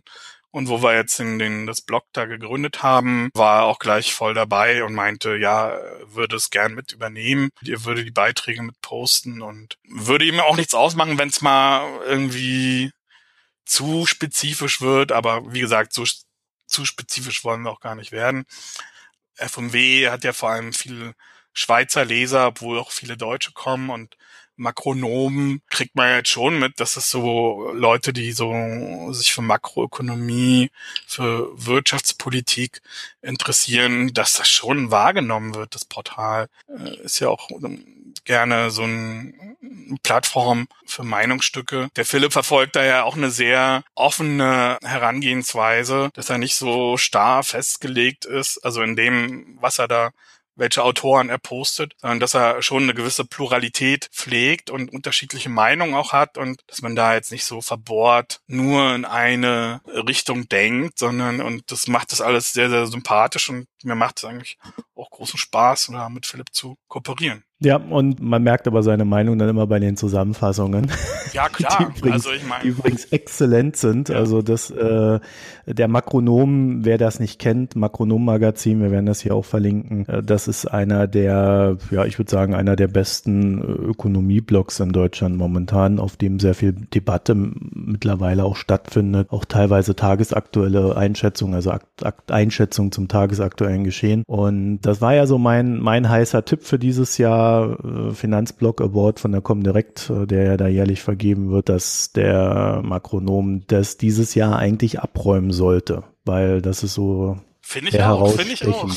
Und 0.55 0.69
wo 0.69 0.81
wir 0.81 0.95
jetzt 0.95 1.19
in 1.19 1.38
den, 1.38 1.65
das 1.67 1.81
Blog 1.81 2.05
da 2.13 2.24
gegründet 2.24 2.81
haben, 2.81 3.29
war 3.33 3.63
auch 3.63 3.77
gleich 3.77 4.13
voll 4.13 4.33
dabei 4.33 4.85
und 4.85 4.93
meinte, 4.93 5.35
ja, 5.35 5.77
würde 6.05 6.38
es 6.38 6.50
gern 6.50 6.75
mit 6.75 6.93
übernehmen. 6.93 7.50
Er 7.67 7.83
würde 7.83 8.05
die 8.05 8.12
Beiträge 8.12 8.63
mit 8.63 8.79
posten 8.79 9.41
und 9.41 9.77
würde 9.83 10.24
ihm 10.24 10.39
auch 10.39 10.55
nichts 10.55 10.74
ausmachen, 10.74 11.17
wenn 11.17 11.27
es 11.27 11.41
mal 11.41 12.00
irgendwie 12.05 12.93
zu 13.65 14.05
spezifisch 14.05 14.79
wird. 14.79 15.12
Aber 15.12 15.51
wie 15.51 15.59
gesagt, 15.59 15.91
so 15.91 16.05
zu 16.67 16.85
spezifisch 16.85 17.43
wollen 17.43 17.63
wir 17.63 17.71
auch 17.71 17.81
gar 17.81 17.95
nicht 17.95 18.13
werden. 18.13 18.45
FMW 19.35 20.09
hat 20.09 20.24
ja 20.24 20.31
vor 20.31 20.51
allem 20.51 20.71
viele 20.71 21.15
Schweizer 21.51 22.05
Leser, 22.05 22.47
obwohl 22.47 22.79
auch 22.79 22.91
viele 22.91 23.17
Deutsche 23.17 23.51
kommen 23.51 23.89
und 23.89 24.15
Makronomen 24.57 25.62
kriegt 25.69 25.95
man 25.95 26.09
jetzt 26.15 26.29
schon 26.29 26.59
mit, 26.59 26.79
dass 26.79 26.97
es 26.97 27.09
so 27.09 27.71
Leute, 27.74 28.13
die 28.13 28.31
so 28.31 29.12
sich 29.12 29.33
für 29.33 29.41
Makroökonomie, 29.41 30.71
für 31.07 31.50
Wirtschaftspolitik 31.53 32.81
interessieren, 33.21 34.13
dass 34.13 34.33
das 34.33 34.50
schon 34.50 34.91
wahrgenommen 34.91 35.55
wird, 35.55 35.75
das 35.75 35.85
Portal. 35.85 36.47
Äh, 36.67 37.03
ist 37.03 37.19
ja 37.19 37.29
auch 37.29 37.50
gerne 38.24 38.71
so 38.71 38.83
eine 38.83 39.33
Plattform 40.03 40.67
für 40.85 41.03
Meinungsstücke. 41.03 41.89
Der 41.95 42.05
Philipp 42.05 42.33
verfolgt 42.33 42.75
da 42.75 42.83
ja 42.83 43.03
auch 43.03 43.15
eine 43.15 43.31
sehr 43.31 43.83
offene 43.93 44.77
Herangehensweise, 44.83 46.09
dass 46.13 46.29
er 46.29 46.38
nicht 46.38 46.55
so 46.55 46.97
starr 46.97 47.43
festgelegt 47.43 48.25
ist, 48.25 48.57
also 48.65 48.81
in 48.81 48.95
dem, 48.95 49.57
was 49.62 49.79
er 49.79 49.88
da 49.88 50.12
welche 50.55 50.83
Autoren 50.83 51.29
er 51.29 51.38
postet, 51.38 51.95
sondern 51.97 52.19
dass 52.19 52.33
er 52.33 52.62
schon 52.62 52.83
eine 52.83 52.93
gewisse 52.93 53.25
Pluralität 53.25 54.09
pflegt 54.12 54.69
und 54.69 54.91
unterschiedliche 54.91 55.50
Meinungen 55.50 55.95
auch 55.95 56.13
hat 56.13 56.38
und 56.38 56.62
dass 56.67 56.81
man 56.81 56.95
da 56.95 57.13
jetzt 57.13 57.31
nicht 57.31 57.45
so 57.45 57.62
verbohrt 57.62 58.41
nur 58.47 58.95
in 58.95 59.05
eine 59.05 59.81
Richtung 59.85 60.47
denkt, 60.50 61.00
sondern 61.00 61.41
und 61.41 61.71
das 61.71 61.88
macht 61.88 62.12
das 62.12 62.21
alles 62.21 62.53
sehr, 62.53 62.69
sehr 62.69 62.88
sympathisch 62.88 63.50
und 63.50 63.67
mir 63.83 63.95
macht 63.95 64.17
es 64.17 64.25
eigentlich 64.25 64.57
auch 64.95 65.09
großen 65.09 65.38
Spaß, 65.38 65.89
da 65.91 66.09
mit 66.09 66.25
Philipp 66.25 66.53
zu 66.53 66.77
kooperieren. 66.88 67.43
Ja, 67.62 67.77
und 67.77 68.19
man 68.19 68.43
merkt 68.43 68.67
aber 68.67 68.83
seine 68.83 69.05
Meinung 69.05 69.39
dann 69.39 69.47
immer 69.47 69.65
bei 69.65 69.79
den 69.79 69.95
Zusammenfassungen. 69.95 70.91
Ja, 71.31 71.47
klar. 71.50 71.77
Die 71.79 72.00
übrigens, 72.00 72.25
also 72.25 72.31
ich 72.35 72.45
meine, 72.45 72.63
die 72.63 72.67
übrigens 72.67 73.05
exzellent 73.05 73.77
sind. 73.77 74.09
Ja. 74.09 74.17
Also 74.17 74.41
das 74.41 74.71
äh, 74.71 75.19
der 75.65 75.88
Makronom, 75.88 76.83
wer 76.83 76.97
das 76.97 77.21
nicht 77.21 77.39
kennt, 77.39 77.77
Makronom-Magazin, 77.77 78.81
wir 78.81 78.91
werden 78.91 79.05
das 79.05 79.21
hier 79.21 79.33
auch 79.33 79.45
verlinken. 79.45 80.05
Äh, 80.09 80.21
das 80.21 80.50
ist 80.50 80.65
einer 80.65 81.07
der, 81.07 81.77
ja, 81.91 82.03
ich 82.03 82.19
würde 82.19 82.29
sagen, 82.29 82.55
einer 82.55 82.75
der 82.75 82.89
besten 82.89 83.62
äh, 83.62 83.63
Ökonomie-Blogs 83.63 84.81
in 84.81 84.91
Deutschland 84.91 85.38
momentan, 85.38 85.97
auf 86.00 86.17
dem 86.17 86.41
sehr 86.41 86.55
viel 86.55 86.74
Debatte 86.74 87.35
mittlerweile 87.35 88.43
auch 88.43 88.57
stattfindet, 88.57 89.29
auch 89.31 89.45
teilweise 89.45 89.95
tagesaktuelle 89.95 90.97
Einschätzungen, 90.97 91.55
also 91.55 91.74
Einschätzungen 92.27 92.91
zum 92.91 93.07
tagesaktuellen 93.07 93.85
Geschehen. 93.85 94.24
Und 94.27 94.81
das 94.81 95.00
war 95.00 95.15
ja 95.15 95.25
so 95.25 95.38
mein 95.38 95.79
mein 95.79 96.09
heißer 96.09 96.43
Tipp 96.43 96.63
für 96.63 96.77
dieses 96.79 97.17
Jahr 97.17 97.45
äh, 97.84 98.14
Finanzblock 98.14 98.82
Award 98.82 99.20
von 99.20 99.32
der 99.32 99.42
Comdirect, 99.42 100.10
äh, 100.10 100.25
der 100.25 100.44
ja 100.44 100.58
da 100.58 100.68
jährlich 100.68 101.02
vergeben 101.02 101.52
wird, 101.52 101.70
dass 101.70 102.12
der 102.12 102.82
Makronom 102.84 103.64
das 103.68 103.98
dieses 103.98 104.36
Jahr 104.36 104.58
eigentlich 104.58 105.00
abräumen 105.00 105.52
sollte, 105.52 106.04
weil 106.25 106.62
das 106.62 106.84
ist 106.84 106.94
so 106.94 107.38
Finde 107.62 107.90
ich 107.90 108.02
auch, 108.02 108.32
finde 108.32 108.54
ich 108.54 108.68
auch. 108.68 108.88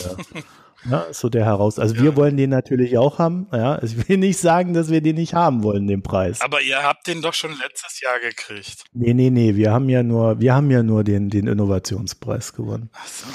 Ja, 0.89 1.13
so 1.13 1.29
der 1.29 1.45
heraus. 1.45 1.79
Also 1.79 1.97
ja. 1.97 2.03
wir 2.03 2.17
wollen 2.17 2.37
den 2.37 2.51
natürlich 2.51 2.99
auch 2.99 3.19
haben. 3.19 3.49
Ja, 3.53 3.83
ich 3.83 4.09
will 4.09 4.17
nicht 4.17 4.39
sagen, 4.39 4.75
dass 4.75 4.91
wir 4.91 5.01
den 5.01 5.17
nicht 5.17 5.35
haben 5.35 5.63
wollen, 5.63 5.87
den 5.87 6.03
Preis. 6.03 6.41
Aber 6.41 6.61
ihr 6.63 6.83
habt 6.83 7.07
den 7.07 7.21
doch 7.21 7.35
schon 7.35 7.51
letztes 7.59 8.01
Jahr 8.01 8.21
gekriegt. 8.21 8.85
Nee, 8.93 9.13
nee, 9.15 9.31
nee. 9.31 9.57
Wir 9.57 9.73
haben 9.73 9.89
ja 9.89 10.03
nur, 10.03 10.41
wir 10.41 10.55
haben 10.55 10.71
ja 10.71 10.83
nur 10.83 11.03
den, 11.03 11.31
den 11.31 11.47
Innovationspreis 11.47 12.53
gewonnen. 12.53 12.91
Ach 12.93 13.07
so. 13.07 13.27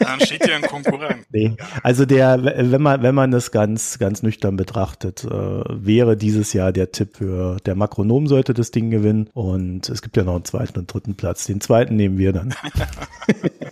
Dann 0.00 0.20
steht 0.20 0.44
hier 0.44 0.56
ein 0.56 0.62
Konkurrent. 0.62 1.24
Nee. 1.34 1.56
Also 1.82 2.06
der, 2.06 2.44
wenn 2.44 2.80
man, 2.80 3.02
wenn 3.02 3.14
man 3.14 3.32
das 3.32 3.50
ganz, 3.50 3.98
ganz 3.98 4.22
nüchtern 4.22 4.56
betrachtet, 4.56 5.24
äh, 5.24 5.28
wäre 5.28 6.16
dieses 6.16 6.52
Jahr 6.52 6.70
der 6.70 6.92
Tipp 6.92 7.16
für 7.16 7.56
der 7.66 7.74
Makronom 7.74 8.28
sollte 8.28 8.54
das 8.54 8.70
Ding 8.70 8.90
gewinnen. 8.90 9.28
Und 9.34 9.88
es 9.88 10.00
gibt 10.00 10.16
ja 10.16 10.22
noch 10.22 10.36
einen 10.36 10.44
zweiten 10.44 10.78
und 10.78 10.92
dritten 10.92 11.16
Platz. 11.16 11.46
Den 11.46 11.60
zweiten 11.60 11.96
nehmen 11.96 12.18
wir 12.18 12.32
dann. 12.32 12.54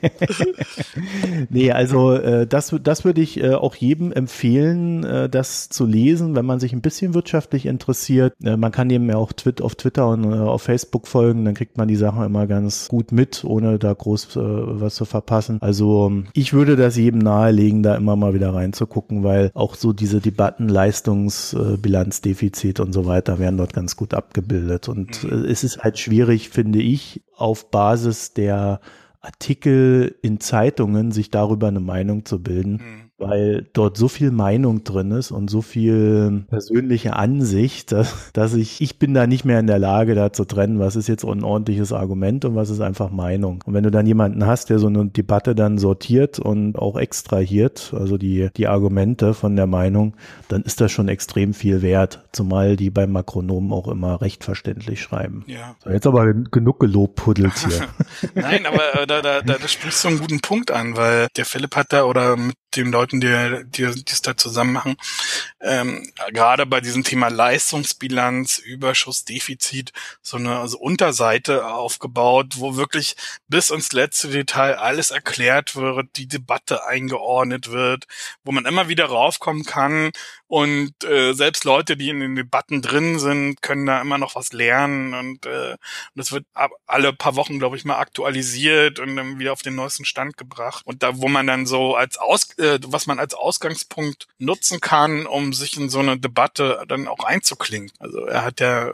nee, 1.50 1.70
also 1.70 2.14
äh, 2.14 2.46
das, 2.46 2.74
das 2.82 3.04
würde 3.04 3.20
ich 3.20 3.40
äh, 3.40 3.54
auch 3.54 3.76
jedem 3.76 4.12
empfehlen, 4.12 5.04
äh, 5.04 5.28
das 5.28 5.68
zu 5.68 5.86
lesen, 5.86 6.34
wenn 6.34 6.46
man 6.46 6.60
sich 6.60 6.72
ein 6.72 6.80
bisschen 6.80 7.14
wirtschaftlich 7.14 7.66
interessiert. 7.66 8.34
Äh, 8.42 8.56
man 8.56 8.72
kann 8.72 8.90
eben 8.90 9.08
ja 9.08 9.16
auch 9.16 9.32
Twit 9.32 9.62
auf 9.62 9.74
Twitter 9.74 10.08
und 10.08 10.24
äh, 10.24 10.36
auf 10.36 10.62
Facebook 10.62 11.06
folgen, 11.06 11.44
dann 11.44 11.54
kriegt 11.54 11.76
man 11.76 11.88
die 11.88 11.96
Sachen 11.96 12.24
immer 12.24 12.46
ganz 12.46 12.88
gut 12.88 13.12
mit, 13.12 13.44
ohne 13.44 13.78
da 13.78 13.92
groß 13.92 14.36
äh, 14.36 14.40
was 14.40 14.94
zu 14.94 15.04
verpassen. 15.04 15.58
Also 15.60 16.11
ich 16.32 16.52
würde 16.52 16.76
das 16.76 16.96
jedem 16.96 17.20
nahelegen, 17.20 17.82
da 17.82 17.96
immer 17.96 18.16
mal 18.16 18.34
wieder 18.34 18.54
reinzugucken, 18.54 19.24
weil 19.24 19.50
auch 19.54 19.74
so 19.74 19.92
diese 19.92 20.20
Debatten, 20.20 20.68
Leistungsbilanzdefizit 20.68 22.80
und 22.80 22.92
so 22.92 23.06
weiter 23.06 23.38
werden 23.38 23.56
dort 23.56 23.72
ganz 23.72 23.96
gut 23.96 24.14
abgebildet. 24.14 24.88
Und 24.88 25.24
mhm. 25.24 25.44
es 25.44 25.64
ist 25.64 25.82
halt 25.82 25.98
schwierig, 25.98 26.50
finde 26.50 26.80
ich, 26.80 27.22
auf 27.36 27.70
Basis 27.70 28.34
der 28.34 28.80
Artikel 29.20 30.16
in 30.22 30.40
Zeitungen 30.40 31.12
sich 31.12 31.30
darüber 31.30 31.68
eine 31.68 31.80
Meinung 31.80 32.24
zu 32.24 32.42
bilden. 32.42 32.72
Mhm 32.72 33.11
weil 33.22 33.66
dort 33.72 33.96
so 33.96 34.08
viel 34.08 34.30
Meinung 34.30 34.84
drin 34.84 35.10
ist 35.12 35.30
und 35.30 35.48
so 35.48 35.62
viel 35.62 36.44
persönliche 36.48 37.14
Ansicht, 37.14 37.92
dass, 37.92 38.32
dass 38.32 38.54
ich, 38.54 38.80
ich 38.80 38.98
bin 38.98 39.14
da 39.14 39.26
nicht 39.26 39.44
mehr 39.44 39.60
in 39.60 39.66
der 39.66 39.78
Lage, 39.78 40.14
da 40.14 40.32
zu 40.32 40.44
trennen, 40.44 40.78
was 40.78 40.96
ist 40.96 41.08
jetzt 41.08 41.24
ein 41.24 41.44
ordentliches 41.44 41.92
Argument 41.92 42.44
und 42.44 42.54
was 42.54 42.70
ist 42.70 42.80
einfach 42.80 43.10
Meinung. 43.10 43.62
Und 43.64 43.74
wenn 43.74 43.84
du 43.84 43.90
dann 43.90 44.06
jemanden 44.06 44.46
hast, 44.46 44.70
der 44.70 44.78
so 44.78 44.88
eine 44.88 45.06
Debatte 45.06 45.54
dann 45.54 45.78
sortiert 45.78 46.38
und 46.38 46.78
auch 46.78 46.96
extrahiert, 46.96 47.94
also 47.96 48.18
die, 48.18 48.50
die 48.56 48.66
Argumente 48.66 49.34
von 49.34 49.56
der 49.56 49.66
Meinung, 49.66 50.14
dann 50.48 50.62
ist 50.62 50.80
das 50.80 50.92
schon 50.92 51.08
extrem 51.08 51.54
viel 51.54 51.82
wert, 51.82 52.24
zumal 52.32 52.76
die 52.76 52.90
beim 52.90 53.12
Makronomen 53.12 53.72
auch 53.72 53.88
immer 53.88 54.20
recht 54.20 54.44
verständlich 54.44 55.00
schreiben. 55.00 55.44
Ja. 55.46 55.76
So, 55.82 55.90
jetzt 55.90 56.06
aber 56.06 56.32
genug 56.32 56.80
gelobpuddelt 56.80 57.52
hier. 57.58 57.88
Nein, 58.34 58.66
aber 58.66 59.02
äh, 59.02 59.06
da, 59.06 59.22
da, 59.22 59.42
da, 59.42 59.58
da 59.58 59.68
sprichst 59.68 60.04
du 60.04 60.08
einen 60.08 60.18
guten 60.18 60.40
Punkt 60.40 60.70
an, 60.70 60.96
weil 60.96 61.28
der 61.36 61.44
Philipp 61.44 61.76
hat 61.76 61.92
da 61.92 62.04
oder 62.04 62.36
mit 62.36 62.54
den 62.76 62.92
Leuten, 62.92 63.20
die, 63.20 63.64
die, 63.66 63.92
die 63.94 64.12
es 64.12 64.22
da 64.22 64.36
zusammen 64.36 64.72
machen, 64.72 64.96
ähm, 65.60 66.10
gerade 66.32 66.66
bei 66.66 66.80
diesem 66.80 67.04
Thema 67.04 67.28
Leistungsbilanz, 67.28 68.58
Überschuss, 68.58 69.24
Defizit, 69.24 69.92
so 70.20 70.36
eine 70.36 70.58
also 70.58 70.78
Unterseite 70.78 71.66
aufgebaut, 71.66 72.54
wo 72.56 72.76
wirklich 72.76 73.16
bis 73.48 73.70
ins 73.70 73.92
letzte 73.92 74.28
Detail 74.28 74.76
alles 74.76 75.10
erklärt 75.10 75.76
wird, 75.76 76.16
die 76.16 76.26
Debatte 76.28 76.86
eingeordnet 76.86 77.70
wird, 77.70 78.06
wo 78.44 78.52
man 78.52 78.66
immer 78.66 78.88
wieder 78.88 79.06
raufkommen 79.06 79.64
kann. 79.64 80.10
Und 80.52 81.02
äh, 81.04 81.32
selbst 81.32 81.64
Leute, 81.64 81.96
die 81.96 82.10
in 82.10 82.20
den 82.20 82.36
Debatten 82.36 82.82
drin 82.82 83.18
sind, 83.18 83.62
können 83.62 83.86
da 83.86 84.02
immer 84.02 84.18
noch 84.18 84.34
was 84.34 84.52
lernen. 84.52 85.14
Und 85.14 85.46
äh, 85.46 85.78
das 86.14 86.30
wird 86.30 86.44
alle 86.86 87.14
paar 87.14 87.36
Wochen, 87.36 87.58
glaube 87.58 87.78
ich, 87.78 87.86
mal 87.86 87.98
aktualisiert 87.98 88.98
und 88.98 89.16
dann 89.16 89.38
wieder 89.38 89.54
auf 89.54 89.62
den 89.62 89.76
neuesten 89.76 90.04
Stand 90.04 90.36
gebracht. 90.36 90.82
Und 90.84 91.02
da, 91.02 91.16
wo 91.22 91.28
man 91.28 91.46
dann 91.46 91.64
so 91.64 91.96
als 91.96 92.18
Aus, 92.18 92.48
äh, 92.62 92.78
was 92.86 93.06
man 93.06 93.18
als 93.18 93.34
Ausgangspunkt 93.34 94.28
nutzen 94.38 94.80
kann, 94.80 95.26
um 95.26 95.52
sich 95.52 95.76
in 95.76 95.90
so 95.90 95.98
eine 95.98 96.18
Debatte 96.18 96.84
dann 96.88 97.08
auch 97.08 97.24
einzuklingen. 97.24 97.90
Also 97.98 98.24
er 98.24 98.44
hat 98.44 98.60
ja 98.60 98.92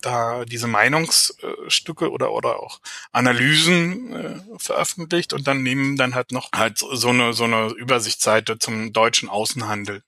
da 0.00 0.44
diese 0.44 0.66
Meinungsstücke 0.66 2.10
oder 2.10 2.32
oder 2.32 2.60
auch 2.60 2.80
Analysen 3.12 4.14
äh, 4.14 4.40
veröffentlicht 4.58 5.32
und 5.32 5.46
dann 5.46 5.62
nehmen 5.62 5.96
dann 5.96 6.14
halt 6.14 6.32
noch 6.32 6.50
halt 6.52 6.78
so 6.78 7.08
eine 7.08 7.32
so 7.32 7.44
eine 7.44 7.68
Übersichtsseite 7.68 8.58
zum 8.58 8.92
deutschen 8.92 9.28
Außenhandel 9.28 10.02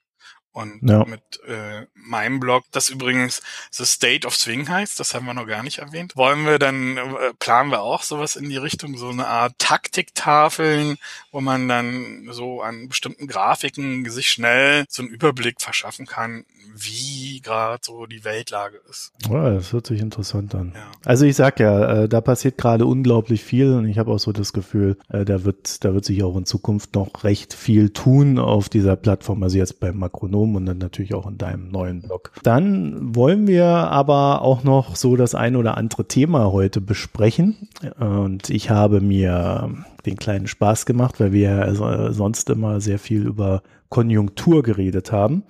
und 0.52 0.80
ja. 0.82 1.04
mit 1.06 1.22
äh, 1.46 1.86
meinem 1.94 2.38
Blog, 2.38 2.64
das 2.72 2.90
übrigens 2.90 3.40
The 3.70 3.86
State 3.86 4.26
of 4.26 4.34
Swing 4.34 4.68
heißt, 4.68 5.00
das 5.00 5.14
haben 5.14 5.24
wir 5.26 5.34
noch 5.34 5.46
gar 5.46 5.62
nicht 5.62 5.78
erwähnt, 5.78 6.14
wollen 6.14 6.44
wir 6.44 6.58
dann, 6.58 6.98
äh, 6.98 7.32
planen 7.38 7.70
wir 7.70 7.80
auch 7.80 8.02
sowas 8.02 8.36
in 8.36 8.48
die 8.50 8.58
Richtung, 8.58 8.98
so 8.98 9.08
eine 9.08 9.26
Art 9.26 9.54
Taktiktafeln, 9.58 10.98
wo 11.30 11.40
man 11.40 11.68
dann 11.68 12.28
so 12.30 12.60
an 12.60 12.88
bestimmten 12.88 13.26
Grafiken 13.26 14.08
sich 14.10 14.30
schnell 14.30 14.84
so 14.88 15.02
einen 15.02 15.10
Überblick 15.10 15.60
verschaffen 15.60 16.06
kann, 16.06 16.44
wie 16.74 17.40
gerade 17.40 17.80
so 17.82 18.06
die 18.06 18.24
Weltlage 18.24 18.80
ist. 18.90 19.12
Ja, 19.28 19.50
das 19.50 19.72
hört 19.72 19.86
sich 19.86 20.00
interessant 20.00 20.54
an. 20.54 20.72
Ja. 20.74 20.90
Also 21.04 21.24
ich 21.24 21.36
sag 21.36 21.60
ja, 21.60 22.02
äh, 22.02 22.08
da 22.08 22.20
passiert 22.20 22.58
gerade 22.58 22.84
unglaublich 22.84 23.42
viel 23.42 23.72
und 23.72 23.88
ich 23.88 23.98
habe 23.98 24.10
auch 24.10 24.18
so 24.18 24.32
das 24.32 24.52
Gefühl, 24.52 24.98
äh, 25.08 25.24
da 25.24 25.44
wird, 25.44 25.84
da 25.84 25.94
wird 25.94 26.04
sich 26.04 26.22
auch 26.22 26.36
in 26.36 26.44
Zukunft 26.44 26.94
noch 26.94 27.24
recht 27.24 27.54
viel 27.54 27.90
tun 27.90 28.38
auf 28.38 28.68
dieser 28.68 28.96
Plattform, 28.96 29.42
also 29.42 29.56
jetzt 29.56 29.80
beim 29.80 29.98
Makronom 29.98 30.41
und 30.42 30.66
dann 30.66 30.78
natürlich 30.78 31.14
auch 31.14 31.26
in 31.26 31.38
deinem 31.38 31.68
neuen 31.68 32.02
Blog. 32.02 32.32
Dann 32.42 33.14
wollen 33.14 33.46
wir 33.46 33.66
aber 33.66 34.42
auch 34.42 34.64
noch 34.64 34.96
so 34.96 35.16
das 35.16 35.34
ein 35.34 35.56
oder 35.56 35.76
andere 35.76 36.06
Thema 36.06 36.52
heute 36.52 36.80
besprechen 36.80 37.68
und 37.98 38.50
ich 38.50 38.70
habe 38.70 39.00
mir 39.00 39.70
den 40.06 40.16
kleinen 40.16 40.46
Spaß 40.46 40.86
gemacht, 40.86 41.20
weil 41.20 41.32
wir 41.32 41.40
ja 41.40 42.12
sonst 42.12 42.50
immer 42.50 42.80
sehr 42.80 42.98
viel 42.98 43.26
über 43.26 43.62
Konjunktur 43.92 44.62
geredet 44.62 45.12
haben. 45.12 45.34
Mhm. 45.34 45.42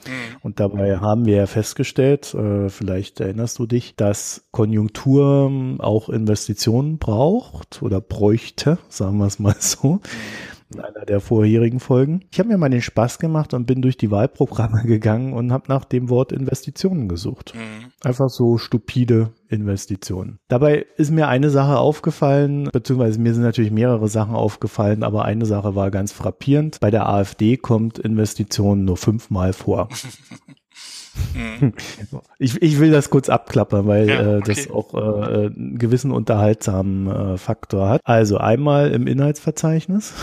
Und 0.42 0.58
dabei 0.58 0.96
haben 0.98 1.26
wir 1.26 1.36
ja 1.36 1.46
festgestellt, 1.46 2.34
äh, 2.34 2.70
vielleicht 2.70 3.20
erinnerst 3.20 3.60
du 3.60 3.66
dich, 3.66 3.94
dass 3.94 4.44
Konjunktur 4.50 5.76
auch 5.78 6.08
Investitionen 6.08 6.98
braucht 6.98 7.82
oder 7.82 8.00
bräuchte, 8.00 8.78
sagen 8.88 9.18
wir 9.18 9.26
es 9.26 9.38
mal 9.38 9.54
so. 9.60 10.00
In 10.74 10.80
einer 10.80 11.04
der 11.04 11.20
vorherigen 11.20 11.80
Folgen. 11.80 12.24
Ich 12.30 12.38
habe 12.38 12.48
mir 12.48 12.58
mal 12.58 12.70
den 12.70 12.82
Spaß 12.82 13.18
gemacht 13.18 13.54
und 13.54 13.66
bin 13.66 13.82
durch 13.82 13.96
die 13.96 14.10
Wahlprogramme 14.10 14.82
gegangen 14.86 15.32
und 15.32 15.52
habe 15.52 15.64
nach 15.68 15.84
dem 15.84 16.08
Wort 16.08 16.32
Investitionen 16.32 17.08
gesucht. 17.08 17.54
Mhm. 17.54 17.92
Einfach 18.02 18.30
so 18.30 18.58
stupide 18.58 19.30
Investitionen. 19.48 20.38
Dabei 20.48 20.86
ist 20.96 21.10
mir 21.10 21.28
eine 21.28 21.50
Sache 21.50 21.78
aufgefallen, 21.78 22.70
beziehungsweise 22.72 23.20
mir 23.20 23.34
sind 23.34 23.42
natürlich 23.42 23.70
mehrere 23.70 24.08
Sachen 24.08 24.34
aufgefallen, 24.34 25.02
aber 25.02 25.24
eine 25.24 25.46
Sache 25.46 25.74
war 25.74 25.90
ganz 25.90 26.12
frappierend. 26.12 26.80
Bei 26.80 26.90
der 26.90 27.08
AfD 27.08 27.56
kommt 27.56 27.98
Investitionen 27.98 28.84
nur 28.84 28.96
fünfmal 28.96 29.52
vor. 29.52 29.88
Mhm. 31.34 31.72
Ich, 32.38 32.60
ich 32.60 32.80
will 32.80 32.90
das 32.90 33.10
kurz 33.10 33.28
abklappern, 33.28 33.86
weil 33.86 34.08
ja, 34.08 34.36
okay. 34.36 34.38
äh, 34.38 34.54
das 34.54 34.70
auch 34.70 34.94
äh, 34.94 35.46
einen 35.46 35.78
gewissen 35.78 36.10
unterhaltsamen 36.10 37.06
äh, 37.06 37.38
Faktor 37.38 37.88
hat. 37.88 38.00
Also 38.04 38.38
einmal 38.38 38.90
im 38.90 39.06
Inhaltsverzeichnis. 39.06 40.12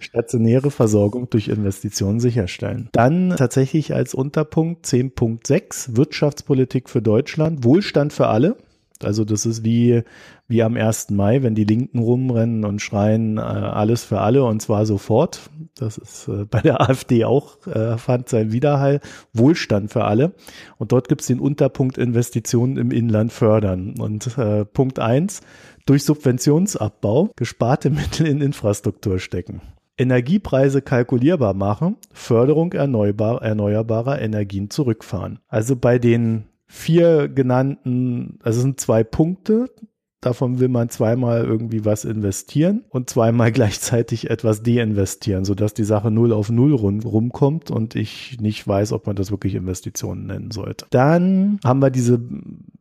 Stationäre 0.00 0.70
Versorgung 0.70 1.30
durch 1.30 1.48
Investitionen 1.48 2.20
sicherstellen. 2.20 2.90
Dann 2.92 3.34
tatsächlich 3.36 3.94
als 3.94 4.14
Unterpunkt 4.14 4.86
10.6 4.86 5.96
Wirtschaftspolitik 5.96 6.90
für 6.90 7.02
Deutschland, 7.02 7.64
Wohlstand 7.64 8.12
für 8.12 8.28
alle. 8.28 8.56
Also 9.02 9.24
das 9.24 9.46
ist 9.46 9.64
wie, 9.64 10.02
wie 10.48 10.62
am 10.62 10.76
1. 10.76 11.10
Mai, 11.10 11.42
wenn 11.42 11.54
die 11.54 11.64
Linken 11.64 11.98
rumrennen 11.98 12.64
und 12.64 12.80
schreien, 12.80 13.36
äh, 13.36 13.40
alles 13.40 14.04
für 14.04 14.20
alle 14.20 14.44
und 14.44 14.60
zwar 14.60 14.86
sofort. 14.86 15.50
Das 15.76 15.98
ist 15.98 16.26
äh, 16.26 16.46
bei 16.46 16.60
der 16.60 16.80
AfD 16.88 17.24
auch, 17.26 17.66
äh, 17.66 17.98
fand 17.98 18.30
sein 18.30 18.50
Widerhall. 18.50 19.00
Wohlstand 19.34 19.92
für 19.92 20.04
alle. 20.04 20.32
Und 20.78 20.92
dort 20.92 21.08
gibt 21.08 21.20
es 21.20 21.26
den 21.26 21.38
Unterpunkt 21.38 21.98
Investitionen 21.98 22.78
im 22.78 22.90
Inland 22.90 23.32
fördern. 23.32 23.94
Und 24.00 24.38
äh, 24.38 24.64
Punkt 24.64 24.98
eins 24.98 25.42
durch 25.84 26.04
Subventionsabbau 26.04 27.30
gesparte 27.36 27.90
Mittel 27.90 28.26
in 28.26 28.40
Infrastruktur 28.40 29.18
stecken. 29.18 29.60
Energiepreise 29.98 30.80
kalkulierbar 30.80 31.54
machen, 31.54 31.96
Förderung 32.12 32.72
erneuerbar, 32.72 33.42
erneuerbarer 33.42 34.20
Energien 34.20 34.70
zurückfahren. 34.70 35.40
Also 35.48 35.76
bei 35.76 35.98
den 35.98 36.44
vier 36.66 37.28
genannten, 37.28 38.38
also 38.42 38.58
es 38.58 38.62
sind 38.62 38.80
zwei 38.80 39.02
Punkte, 39.02 39.66
Davon 40.20 40.58
will 40.58 40.68
man 40.68 40.88
zweimal 40.88 41.44
irgendwie 41.44 41.84
was 41.84 42.04
investieren 42.04 42.84
und 42.88 43.08
zweimal 43.08 43.52
gleichzeitig 43.58 44.30
etwas 44.30 44.62
deinvestieren, 44.62 45.44
sodass 45.44 45.74
die 45.74 45.84
Sache 45.84 46.10
null 46.10 46.32
auf 46.32 46.50
null 46.50 46.74
rum, 46.74 47.00
rumkommt 47.00 47.70
und 47.70 47.94
ich 47.94 48.40
nicht 48.40 48.66
weiß, 48.66 48.92
ob 48.92 49.06
man 49.06 49.16
das 49.16 49.30
wirklich 49.30 49.54
Investitionen 49.54 50.26
nennen 50.26 50.50
sollte. 50.50 50.86
Dann 50.90 51.60
haben 51.64 51.80
wir 51.80 51.90
diese 51.90 52.20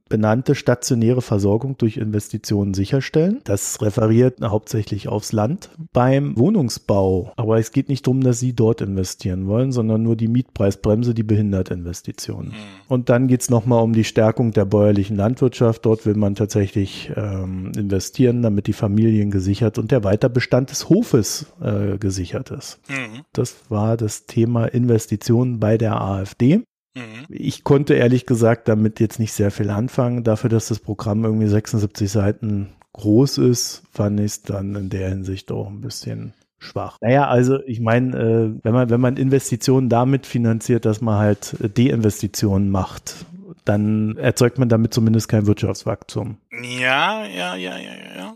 benannte 0.09 0.55
stationäre 0.55 1.21
Versorgung 1.21 1.77
durch 1.77 1.97
Investitionen 1.97 2.73
sicherstellen. 2.73 3.39
Das 3.43 3.81
referiert 3.81 4.41
hauptsächlich 4.41 5.07
aufs 5.07 5.31
Land. 5.31 5.69
Beim 5.93 6.37
Wohnungsbau, 6.37 7.31
aber 7.35 7.57
es 7.57 7.71
geht 7.71 7.89
nicht 7.89 8.07
darum, 8.07 8.21
dass 8.21 8.39
Sie 8.39 8.53
dort 8.53 8.81
investieren 8.81 9.47
wollen, 9.47 9.71
sondern 9.71 10.03
nur 10.03 10.15
die 10.15 10.27
Mietpreisbremse, 10.27 11.13
die 11.13 11.23
behindert 11.23 11.71
Investitionen. 11.71 12.49
Mhm. 12.49 12.53
Und 12.87 13.09
dann 13.09 13.27
geht 13.27 13.41
es 13.41 13.49
nochmal 13.49 13.83
um 13.83 13.93
die 13.93 14.03
Stärkung 14.03 14.51
der 14.51 14.65
bäuerlichen 14.65 15.17
Landwirtschaft. 15.17 15.85
Dort 15.85 16.05
will 16.05 16.15
man 16.15 16.35
tatsächlich 16.35 17.11
ähm, 17.15 17.71
investieren, 17.77 18.41
damit 18.41 18.67
die 18.67 18.73
Familien 18.73 19.31
gesichert 19.31 19.77
und 19.77 19.91
der 19.91 20.03
Weiterbestand 20.03 20.71
des 20.71 20.89
Hofes 20.89 21.47
äh, 21.61 21.97
gesichert 21.97 22.51
ist. 22.51 22.79
Mhm. 22.89 23.23
Das 23.33 23.55
war 23.69 23.97
das 23.97 24.25
Thema 24.25 24.65
Investitionen 24.65 25.59
bei 25.59 25.77
der 25.77 26.01
AfD. 26.01 26.63
Mhm. 26.97 27.25
Ich 27.29 27.63
konnte 27.63 27.93
ehrlich 27.93 28.25
gesagt 28.25 28.67
damit 28.67 28.99
jetzt 28.99 29.19
nicht 29.19 29.33
sehr 29.33 29.51
viel 29.51 29.69
anfangen. 29.69 30.23
Dafür, 30.23 30.49
dass 30.49 30.67
das 30.67 30.79
Programm 30.79 31.23
irgendwie 31.23 31.47
76 31.47 32.11
Seiten 32.11 32.69
groß 32.93 33.37
ist, 33.39 33.83
fand 33.91 34.19
ich 34.19 34.25
es 34.25 34.41
dann 34.41 34.75
in 34.75 34.89
der 34.89 35.09
Hinsicht 35.09 35.51
auch 35.51 35.67
ein 35.67 35.81
bisschen 35.81 36.33
schwach. 36.57 36.97
Naja, 37.01 37.27
also 37.27 37.59
ich 37.65 37.79
meine, 37.79 38.17
äh, 38.17 38.59
wenn 38.63 38.73
man 38.73 38.89
wenn 38.89 39.01
man 39.01 39.17
Investitionen 39.17 39.89
damit 39.89 40.25
finanziert, 40.25 40.85
dass 40.85 41.01
man 41.01 41.19
halt 41.19 41.55
Deinvestitionen 41.77 42.69
macht, 42.69 43.25
dann 43.65 44.17
erzeugt 44.17 44.57
man 44.57 44.69
damit 44.69 44.93
zumindest 44.93 45.27
kein 45.27 45.45
Wirtschaftswachstum. 45.45 46.37
Ja, 46.51 47.25
ja, 47.25 47.55
ja, 47.55 47.77
ja, 47.77 48.15
ja. 48.15 48.33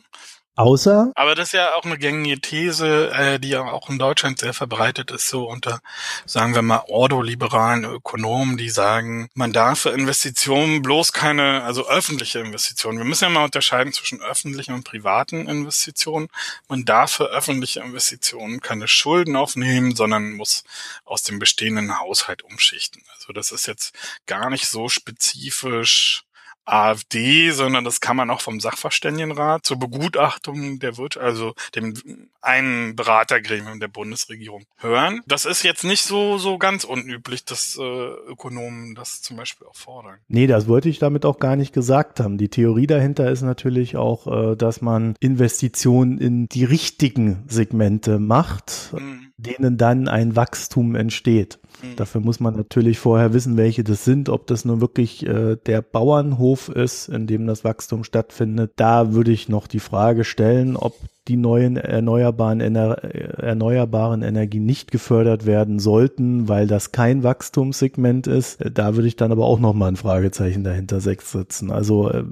Außer. 0.57 1.13
Aber 1.15 1.33
das 1.33 1.47
ist 1.47 1.53
ja 1.53 1.75
auch 1.75 1.85
eine 1.85 1.97
gängige 1.97 2.41
These, 2.41 3.09
äh, 3.11 3.39
die 3.39 3.49
ja 3.49 3.63
auch 3.63 3.89
in 3.89 3.97
Deutschland 3.97 4.39
sehr 4.39 4.53
verbreitet 4.53 5.09
ist, 5.09 5.29
so 5.29 5.47
unter, 5.47 5.79
sagen 6.25 6.53
wir 6.55 6.61
mal, 6.61 6.83
ordoliberalen 6.89 7.85
Ökonomen, 7.85 8.57
die 8.57 8.69
sagen, 8.69 9.29
man 9.33 9.53
darf 9.53 9.79
für 9.79 9.91
Investitionen 9.91 10.81
bloß 10.81 11.13
keine, 11.13 11.63
also 11.63 11.87
öffentliche 11.87 12.39
Investitionen. 12.39 12.97
Wir 12.97 13.05
müssen 13.05 13.23
ja 13.23 13.29
mal 13.29 13.45
unterscheiden 13.45 13.93
zwischen 13.93 14.21
öffentlichen 14.21 14.73
und 14.73 14.83
privaten 14.83 15.47
Investitionen. 15.47 16.27
Man 16.67 16.83
darf 16.83 17.13
für 17.13 17.29
öffentliche 17.29 17.79
Investitionen 17.79 18.59
keine 18.59 18.89
Schulden 18.89 19.37
aufnehmen, 19.37 19.95
sondern 19.95 20.33
muss 20.33 20.65
aus 21.05 21.23
dem 21.23 21.39
bestehenden 21.39 21.97
Haushalt 21.97 22.43
umschichten. 22.43 23.01
Also 23.15 23.31
das 23.31 23.53
ist 23.53 23.67
jetzt 23.67 23.95
gar 24.25 24.49
nicht 24.49 24.67
so 24.67 24.89
spezifisch 24.89 26.25
AfD, 26.65 27.51
sondern 27.51 27.83
das 27.83 28.01
kann 28.01 28.15
man 28.15 28.29
auch 28.29 28.41
vom 28.41 28.59
Sachverständigenrat 28.59 29.65
zur 29.65 29.77
Begutachtung 29.79 30.79
der 30.79 30.97
Wirtschaft, 30.97 31.25
also 31.25 31.53
dem 31.75 31.93
einen 32.41 32.95
Beratergremium 32.95 33.79
der 33.79 33.87
Bundesregierung 33.87 34.65
hören. 34.77 35.21
Das 35.27 35.45
ist 35.45 35.63
jetzt 35.63 35.83
nicht 35.83 36.03
so 36.03 36.37
so 36.37 36.57
ganz 36.57 36.83
unüblich, 36.83 37.45
dass 37.45 37.77
äh, 37.77 37.81
Ökonomen 37.81 38.95
das 38.95 39.21
zum 39.21 39.37
Beispiel 39.37 39.67
auch 39.67 39.75
fordern. 39.75 40.17
Nee, 40.27 40.47
das 40.47 40.67
wollte 40.67 40.89
ich 40.89 40.99
damit 40.99 41.25
auch 41.25 41.39
gar 41.39 41.55
nicht 41.55 41.73
gesagt 41.73 42.19
haben. 42.19 42.37
Die 42.37 42.49
Theorie 42.49 42.87
dahinter 42.87 43.29
ist 43.29 43.41
natürlich 43.41 43.95
auch, 43.95 44.27
äh, 44.27 44.55
dass 44.55 44.81
man 44.81 45.15
Investitionen 45.19 46.17
in 46.17 46.47
die 46.47 46.65
richtigen 46.65 47.43
Segmente 47.47 48.19
macht, 48.19 48.93
mhm. 48.93 49.31
denen 49.37 49.77
dann 49.77 50.07
ein 50.07 50.35
Wachstum 50.35 50.95
entsteht. 50.95 51.59
Mhm. 51.81 51.95
Dafür 51.95 52.21
muss 52.21 52.39
man 52.39 52.55
natürlich 52.55 52.99
vorher 52.99 53.33
wissen, 53.33 53.57
welche 53.57 53.83
das 53.83 54.05
sind, 54.05 54.29
ob 54.29 54.47
das 54.47 54.65
nur 54.65 54.81
wirklich 54.81 55.25
äh, 55.25 55.57
der 55.65 55.81
Bauernhof 55.81 56.69
ist, 56.69 57.09
in 57.09 57.27
dem 57.27 57.47
das 57.47 57.63
Wachstum 57.63 58.03
stattfindet. 58.03 58.73
Da 58.75 59.13
würde 59.13 59.31
ich 59.31 59.49
noch 59.49 59.67
die 59.67 59.79
Frage 59.79 60.23
stellen, 60.23 60.75
ob 60.75 60.93
die 61.27 61.37
neuen 61.37 61.77
erneuerbaren, 61.77 62.61
Ener 62.61 62.97
erneuerbaren 63.03 64.23
Energien 64.23 64.65
nicht 64.65 64.91
gefördert 64.91 65.45
werden 65.45 65.77
sollten, 65.77 66.49
weil 66.49 66.65
das 66.65 66.91
kein 66.91 67.21
Wachstumssegment 67.21 68.25
ist. 68.25 68.59
Da 68.73 68.95
würde 68.95 69.07
ich 69.07 69.17
dann 69.17 69.31
aber 69.31 69.45
auch 69.45 69.59
nochmal 69.59 69.89
ein 69.89 69.97
Fragezeichen 69.97 70.63
dahinter 70.63 70.99
setzen. 70.99 71.71
Also 71.71 72.09
äh, 72.09 72.23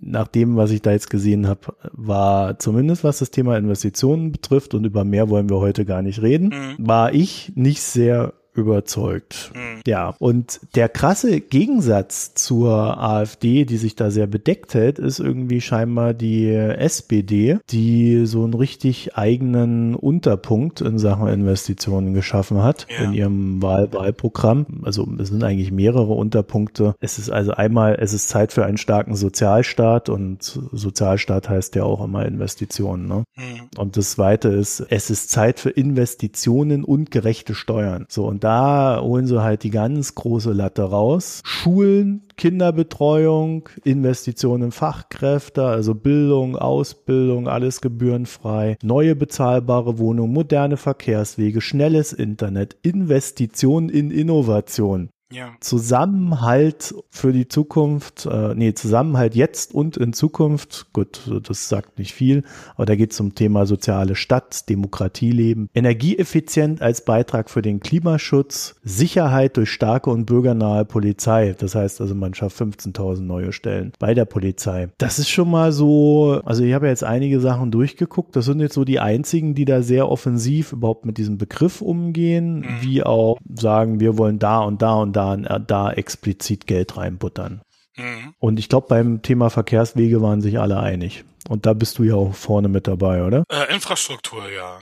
nach 0.00 0.28
dem, 0.28 0.56
was 0.56 0.70
ich 0.72 0.82
da 0.82 0.92
jetzt 0.92 1.08
gesehen 1.08 1.48
habe, 1.48 1.74
war 1.92 2.58
zumindest 2.58 3.02
was 3.02 3.18
das 3.18 3.30
Thema 3.30 3.56
Investitionen 3.56 4.30
betrifft 4.30 4.74
und 4.74 4.84
über 4.84 5.04
mehr 5.04 5.30
wollen 5.30 5.48
wir 5.48 5.58
heute 5.58 5.86
gar 5.86 6.02
nicht 6.02 6.20
reden, 6.20 6.48
mhm. 6.48 6.86
war 6.86 7.14
ich 7.14 7.52
nicht 7.54 7.80
sehr 7.80 8.34
überzeugt. 8.54 9.52
Mhm. 9.54 9.80
Ja, 9.86 10.14
und 10.18 10.60
der 10.74 10.88
krasse 10.88 11.40
Gegensatz 11.40 12.34
zur 12.34 13.00
AfD, 13.00 13.64
die 13.64 13.76
sich 13.76 13.96
da 13.96 14.10
sehr 14.10 14.26
bedeckt 14.26 14.74
hält, 14.74 14.98
ist 14.98 15.18
irgendwie 15.18 15.60
scheinbar 15.60 16.14
die 16.14 16.48
SPD, 16.50 17.58
die 17.70 18.26
so 18.26 18.44
einen 18.44 18.54
richtig 18.54 19.16
eigenen 19.16 19.94
Unterpunkt 19.94 20.80
in 20.80 20.98
Sachen 20.98 21.28
Investitionen 21.28 22.14
geschaffen 22.14 22.62
hat 22.62 22.86
ja. 22.88 23.04
in 23.04 23.12
ihrem 23.12 23.62
Wahl 23.62 23.92
Wahlprogramm. 23.92 24.66
Also 24.82 25.06
es 25.18 25.28
sind 25.28 25.42
eigentlich 25.42 25.72
mehrere 25.72 26.12
Unterpunkte. 26.12 26.94
Es 27.00 27.18
ist 27.18 27.30
also 27.30 27.52
einmal, 27.52 27.96
es 28.00 28.12
ist 28.12 28.28
Zeit 28.28 28.52
für 28.52 28.64
einen 28.64 28.76
starken 28.76 29.14
Sozialstaat 29.14 30.08
und 30.08 30.42
Sozialstaat 30.42 31.48
heißt 31.48 31.74
ja 31.74 31.84
auch 31.84 32.04
immer 32.04 32.24
Investitionen. 32.24 33.06
Ne? 33.06 33.24
Mhm. 33.36 33.68
Und 33.76 33.96
das 33.96 34.12
zweite 34.12 34.48
ist, 34.48 34.80
es 34.88 35.10
ist 35.10 35.30
Zeit 35.30 35.60
für 35.60 35.70
Investitionen 35.70 36.84
und 36.84 37.10
gerechte 37.10 37.54
Steuern. 37.54 38.06
So, 38.08 38.26
und 38.26 38.43
da 38.44 39.00
holen 39.00 39.26
sie 39.26 39.42
halt 39.42 39.62
die 39.62 39.70
ganz 39.70 40.14
große 40.14 40.52
Latte 40.52 40.82
raus. 40.82 41.40
Schulen, 41.46 42.20
Kinderbetreuung, 42.36 43.70
Investitionen 43.84 44.64
in 44.64 44.70
Fachkräfte, 44.70 45.64
also 45.64 45.94
Bildung, 45.94 46.54
Ausbildung, 46.54 47.48
alles 47.48 47.80
gebührenfrei, 47.80 48.76
neue 48.82 49.16
bezahlbare 49.16 49.98
Wohnungen, 49.98 50.34
moderne 50.34 50.76
Verkehrswege, 50.76 51.62
schnelles 51.62 52.12
Internet, 52.12 52.76
Investitionen 52.82 53.88
in 53.88 54.10
Innovation. 54.10 55.08
Ja. 55.34 55.56
Zusammenhalt 55.58 56.94
für 57.10 57.32
die 57.32 57.48
Zukunft, 57.48 58.26
äh, 58.26 58.54
nee, 58.54 58.72
Zusammenhalt 58.72 59.34
jetzt 59.34 59.74
und 59.74 59.96
in 59.96 60.12
Zukunft, 60.12 60.86
gut, 60.92 61.28
das 61.42 61.68
sagt 61.68 61.98
nicht 61.98 62.14
viel, 62.14 62.44
aber 62.76 62.86
da 62.86 62.94
geht 62.94 63.10
es 63.10 63.16
zum 63.16 63.34
Thema 63.34 63.66
soziale 63.66 64.14
Stadt, 64.14 64.68
Demokratieleben, 64.68 65.68
Energieeffizient 65.74 66.80
als 66.82 67.04
Beitrag 67.04 67.50
für 67.50 67.62
den 67.62 67.80
Klimaschutz, 67.80 68.76
Sicherheit 68.84 69.56
durch 69.56 69.70
starke 69.70 70.10
und 70.10 70.26
bürgernahe 70.26 70.84
Polizei. 70.84 71.56
Das 71.58 71.74
heißt 71.74 72.00
also, 72.00 72.14
man 72.14 72.34
schafft 72.34 72.60
15.000 72.60 73.22
neue 73.22 73.52
Stellen 73.52 73.92
bei 73.98 74.14
der 74.14 74.26
Polizei. 74.26 74.88
Das 74.98 75.18
ist 75.18 75.30
schon 75.30 75.50
mal 75.50 75.72
so, 75.72 76.42
also 76.44 76.62
ich 76.62 76.74
habe 76.74 76.86
ja 76.86 76.90
jetzt 76.90 77.04
einige 77.04 77.40
Sachen 77.40 77.72
durchgeguckt, 77.72 78.36
das 78.36 78.44
sind 78.44 78.60
jetzt 78.60 78.74
so 78.74 78.84
die 78.84 79.00
einzigen, 79.00 79.56
die 79.56 79.64
da 79.64 79.82
sehr 79.82 80.08
offensiv 80.08 80.72
überhaupt 80.72 81.06
mit 81.06 81.18
diesem 81.18 81.38
Begriff 81.38 81.80
umgehen, 81.82 82.60
mhm. 82.60 82.66
wie 82.82 83.02
auch 83.02 83.38
sagen, 83.52 83.98
wir 83.98 84.16
wollen 84.16 84.38
da 84.38 84.60
und 84.60 84.80
da 84.80 84.94
und 84.94 85.16
da 85.16 85.23
da, 85.24 85.58
da 85.58 85.92
explizit 85.92 86.66
Geld 86.66 86.96
reinbuttern. 86.96 87.62
Mhm. 87.96 88.34
Und 88.38 88.58
ich 88.58 88.68
glaube, 88.68 88.88
beim 88.88 89.22
Thema 89.22 89.50
Verkehrswege 89.50 90.20
waren 90.22 90.40
sich 90.40 90.58
alle 90.58 90.80
einig. 90.80 91.24
Und 91.48 91.66
da 91.66 91.74
bist 91.74 91.98
du 91.98 92.04
ja 92.04 92.14
auch 92.14 92.34
vorne 92.34 92.68
mit 92.68 92.86
dabei, 92.86 93.24
oder? 93.24 93.44
Äh, 93.50 93.72
Infrastruktur, 93.72 94.50
ja. 94.50 94.80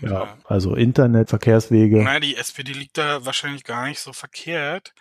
Ja, 0.00 0.26
Fall. 0.26 0.38
Also 0.44 0.74
Internet, 0.74 1.28
Verkehrswege. 1.28 2.02
Nein, 2.02 2.22
die 2.22 2.36
SPD 2.36 2.72
liegt 2.72 2.96
da 2.96 3.24
wahrscheinlich 3.26 3.64
gar 3.64 3.86
nicht 3.86 4.00
so 4.00 4.12
verkehrt. 4.12 4.94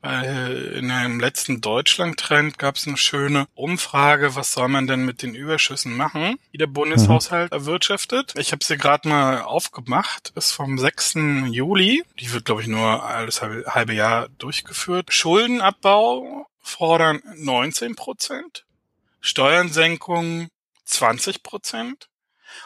Weil 0.00 0.74
in 0.78 0.90
einem 0.90 1.18
letzten 1.18 1.60
Deutschland-Trend 1.60 2.58
gab 2.58 2.76
es 2.76 2.86
eine 2.86 2.96
schöne 2.96 3.48
Umfrage, 3.54 4.36
was 4.36 4.52
soll 4.52 4.68
man 4.68 4.86
denn 4.86 5.04
mit 5.04 5.22
den 5.22 5.34
Überschüssen 5.34 5.96
machen, 5.96 6.38
die 6.52 6.58
der 6.58 6.68
Bundeshaushalt 6.68 7.50
mhm. 7.50 7.58
erwirtschaftet. 7.58 8.34
Ich 8.36 8.52
habe 8.52 8.64
sie 8.64 8.76
gerade 8.76 9.08
mal 9.08 9.42
aufgemacht, 9.42 10.32
ist 10.36 10.52
vom 10.52 10.78
6. 10.78 11.14
Juli. 11.50 12.04
Die 12.20 12.32
wird, 12.32 12.44
glaube 12.44 12.62
ich, 12.62 12.68
nur 12.68 13.02
alles 13.02 13.42
halbe, 13.42 13.64
halbe 13.66 13.92
Jahr 13.92 14.28
durchgeführt. 14.38 15.12
Schuldenabbau 15.12 16.48
fordern 16.60 17.20
19 17.34 17.96
Prozent, 17.96 18.64
Steuernsenkung 19.20 20.48
20 20.84 21.42
Prozent 21.42 22.08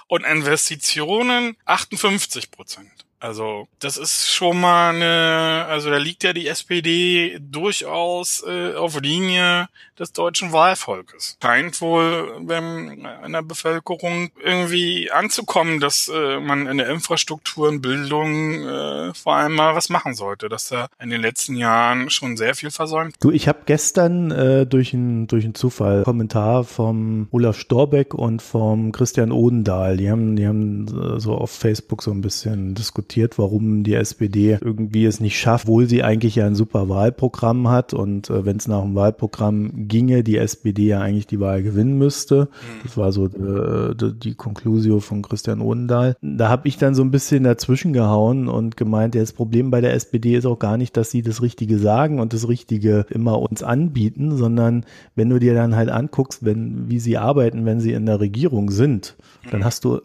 und 0.06 0.24
Investitionen 0.24 1.56
58 1.64 2.50
Prozent. 2.50 2.90
Also 3.22 3.68
das 3.78 3.98
ist 3.98 4.32
schon 4.32 4.60
mal 4.60 4.92
eine, 4.92 5.66
also 5.68 5.90
da 5.90 5.98
liegt 5.98 6.24
ja 6.24 6.32
die 6.32 6.48
SPD 6.48 7.38
durchaus 7.40 8.42
äh, 8.44 8.74
auf 8.74 9.00
Linie 9.00 9.68
des 9.96 10.12
deutschen 10.12 10.52
Wahlvolkes. 10.52 11.38
Scheint 11.40 11.80
wohl 11.80 12.32
wenn 12.40 13.06
in 13.24 13.32
der 13.32 13.42
Bevölkerung 13.42 14.30
irgendwie 14.42 15.12
anzukommen, 15.12 15.78
dass 15.78 16.10
äh, 16.12 16.40
man 16.40 16.66
in 16.66 16.78
der 16.78 16.88
Infrastruktur 16.88 17.68
und 17.68 17.80
Bildung 17.80 18.66
äh, 18.66 19.14
vor 19.14 19.36
allem 19.36 19.54
mal 19.54 19.76
was 19.76 19.88
machen 19.88 20.14
sollte, 20.14 20.48
dass 20.48 20.68
da 20.68 20.88
in 21.00 21.10
den 21.10 21.20
letzten 21.20 21.54
Jahren 21.54 22.10
schon 22.10 22.36
sehr 22.36 22.56
viel 22.56 22.72
versäumt. 22.72 23.14
Du, 23.20 23.30
ich 23.30 23.46
habe 23.46 23.60
gestern 23.66 24.32
äh, 24.32 24.66
durch 24.66 24.94
einen 24.94 25.28
durch 25.28 25.44
einen 25.44 25.54
Zufall 25.54 26.02
Kommentar 26.02 26.64
vom 26.64 27.28
Olaf 27.30 27.56
Storbeck 27.56 28.14
und 28.14 28.42
vom 28.42 28.90
Christian 28.90 29.30
Odendahl, 29.30 29.96
die 29.96 30.10
haben 30.10 30.34
die 30.34 30.48
haben 30.48 30.88
äh, 30.88 31.20
so 31.20 31.36
auf 31.36 31.52
Facebook 31.52 32.02
so 32.02 32.10
ein 32.10 32.20
bisschen 32.20 32.74
diskutiert, 32.74 33.11
warum 33.38 33.84
die 33.84 33.94
SPD 33.94 34.58
irgendwie 34.60 35.04
es 35.04 35.20
nicht 35.20 35.38
schafft, 35.38 35.66
obwohl 35.66 35.88
sie 35.88 36.02
eigentlich 36.02 36.36
ja 36.36 36.46
ein 36.46 36.54
super 36.54 36.88
Wahlprogramm 36.88 37.68
hat 37.68 37.94
und 37.94 38.30
äh, 38.30 38.44
wenn 38.44 38.56
es 38.56 38.68
nach 38.68 38.82
dem 38.82 38.94
Wahlprogramm 38.94 39.88
ginge, 39.88 40.22
die 40.22 40.36
SPD 40.36 40.88
ja 40.88 41.00
eigentlich 41.00 41.26
die 41.26 41.40
Wahl 41.40 41.62
gewinnen 41.62 41.96
müsste. 41.96 42.48
Mhm. 42.50 42.82
Das 42.82 42.96
war 42.96 43.12
so 43.12 43.26
äh, 43.26 43.94
die, 43.94 44.18
die 44.18 44.34
Conclusio 44.34 45.00
von 45.00 45.22
Christian 45.22 45.60
Odendahl. 45.60 46.16
Da 46.20 46.48
habe 46.48 46.68
ich 46.68 46.76
dann 46.76 46.94
so 46.94 47.02
ein 47.02 47.10
bisschen 47.10 47.44
dazwischen 47.44 47.92
gehauen 47.92 48.48
und 48.48 48.76
gemeint, 48.76 49.14
ja, 49.14 49.20
das 49.20 49.32
Problem 49.32 49.70
bei 49.70 49.80
der 49.80 49.94
SPD 49.94 50.34
ist 50.34 50.46
auch 50.46 50.58
gar 50.58 50.76
nicht, 50.76 50.96
dass 50.96 51.10
sie 51.10 51.22
das 51.22 51.42
Richtige 51.42 51.78
sagen 51.78 52.20
und 52.20 52.32
das 52.32 52.48
Richtige 52.48 53.06
immer 53.10 53.40
uns 53.40 53.62
anbieten, 53.62 54.36
sondern 54.36 54.84
wenn 55.14 55.30
du 55.30 55.38
dir 55.38 55.54
dann 55.54 55.76
halt 55.76 55.88
anguckst, 55.88 56.44
wenn, 56.44 56.90
wie 56.90 56.98
sie 56.98 57.18
arbeiten, 57.18 57.64
wenn 57.64 57.80
sie 57.80 57.92
in 57.92 58.06
der 58.06 58.20
Regierung 58.20 58.70
sind, 58.70 59.16
dann 59.50 59.60
mhm. 59.60 59.64
hast 59.64 59.84
du 59.84 60.00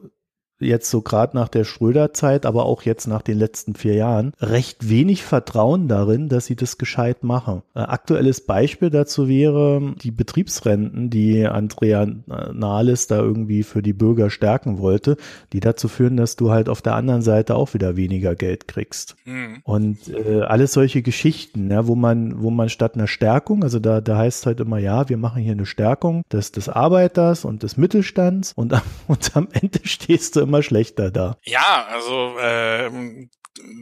jetzt 0.59 0.89
so 0.89 1.01
gerade 1.01 1.35
nach 1.35 1.49
der 1.49 1.63
Schröder-Zeit, 1.63 2.45
aber 2.45 2.65
auch 2.65 2.81
jetzt 2.83 3.07
nach 3.07 3.21
den 3.21 3.37
letzten 3.37 3.75
vier 3.75 3.93
Jahren, 3.93 4.33
recht 4.39 4.89
wenig 4.89 5.23
Vertrauen 5.23 5.87
darin, 5.87 6.29
dass 6.29 6.45
sie 6.45 6.55
das 6.55 6.77
gescheit 6.77 7.23
machen. 7.23 7.61
Äh, 7.75 7.79
aktuelles 7.79 8.41
Beispiel 8.41 8.89
dazu 8.89 9.27
wäre 9.27 9.93
die 10.01 10.11
Betriebsrenten, 10.11 11.09
die 11.09 11.45
Andrea 11.45 12.07
Nahles 12.07 13.07
da 13.07 13.17
irgendwie 13.17 13.63
für 13.63 13.81
die 13.81 13.93
Bürger 13.93 14.29
stärken 14.29 14.79
wollte, 14.79 15.17
die 15.53 15.59
dazu 15.59 15.87
führen, 15.87 16.17
dass 16.17 16.35
du 16.35 16.51
halt 16.51 16.69
auf 16.69 16.81
der 16.81 16.95
anderen 16.95 17.21
Seite 17.21 17.55
auch 17.55 17.73
wieder 17.73 17.95
weniger 17.95 18.35
Geld 18.35 18.67
kriegst. 18.67 19.15
Mhm. 19.25 19.59
Und 19.63 19.97
äh, 20.09 20.41
alles 20.41 20.73
solche 20.73 21.01
Geschichten, 21.01 21.69
ja, 21.69 21.87
wo 21.87 21.95
man, 21.95 22.41
wo 22.41 22.49
man 22.49 22.69
statt 22.69 22.95
einer 22.95 23.07
Stärkung, 23.07 23.63
also 23.63 23.79
da, 23.79 24.01
da 24.01 24.17
heißt 24.17 24.45
halt 24.45 24.59
immer, 24.59 24.79
ja, 24.79 25.09
wir 25.09 25.17
machen 25.17 25.41
hier 25.41 25.51
eine 25.51 25.65
Stärkung 25.65 26.23
des, 26.31 26.51
des 26.51 26.69
Arbeiters 26.69 27.45
und 27.45 27.63
des 27.63 27.77
Mittelstands 27.77 28.53
und, 28.55 28.73
und 29.07 29.35
am 29.35 29.47
Ende 29.51 29.79
stehst 29.83 30.35
du 30.35 30.46
immer 30.47 30.63
schlechter 30.63 31.11
da. 31.11 31.37
Ja, 31.43 31.87
also 31.91 32.37
äh, 32.39 32.89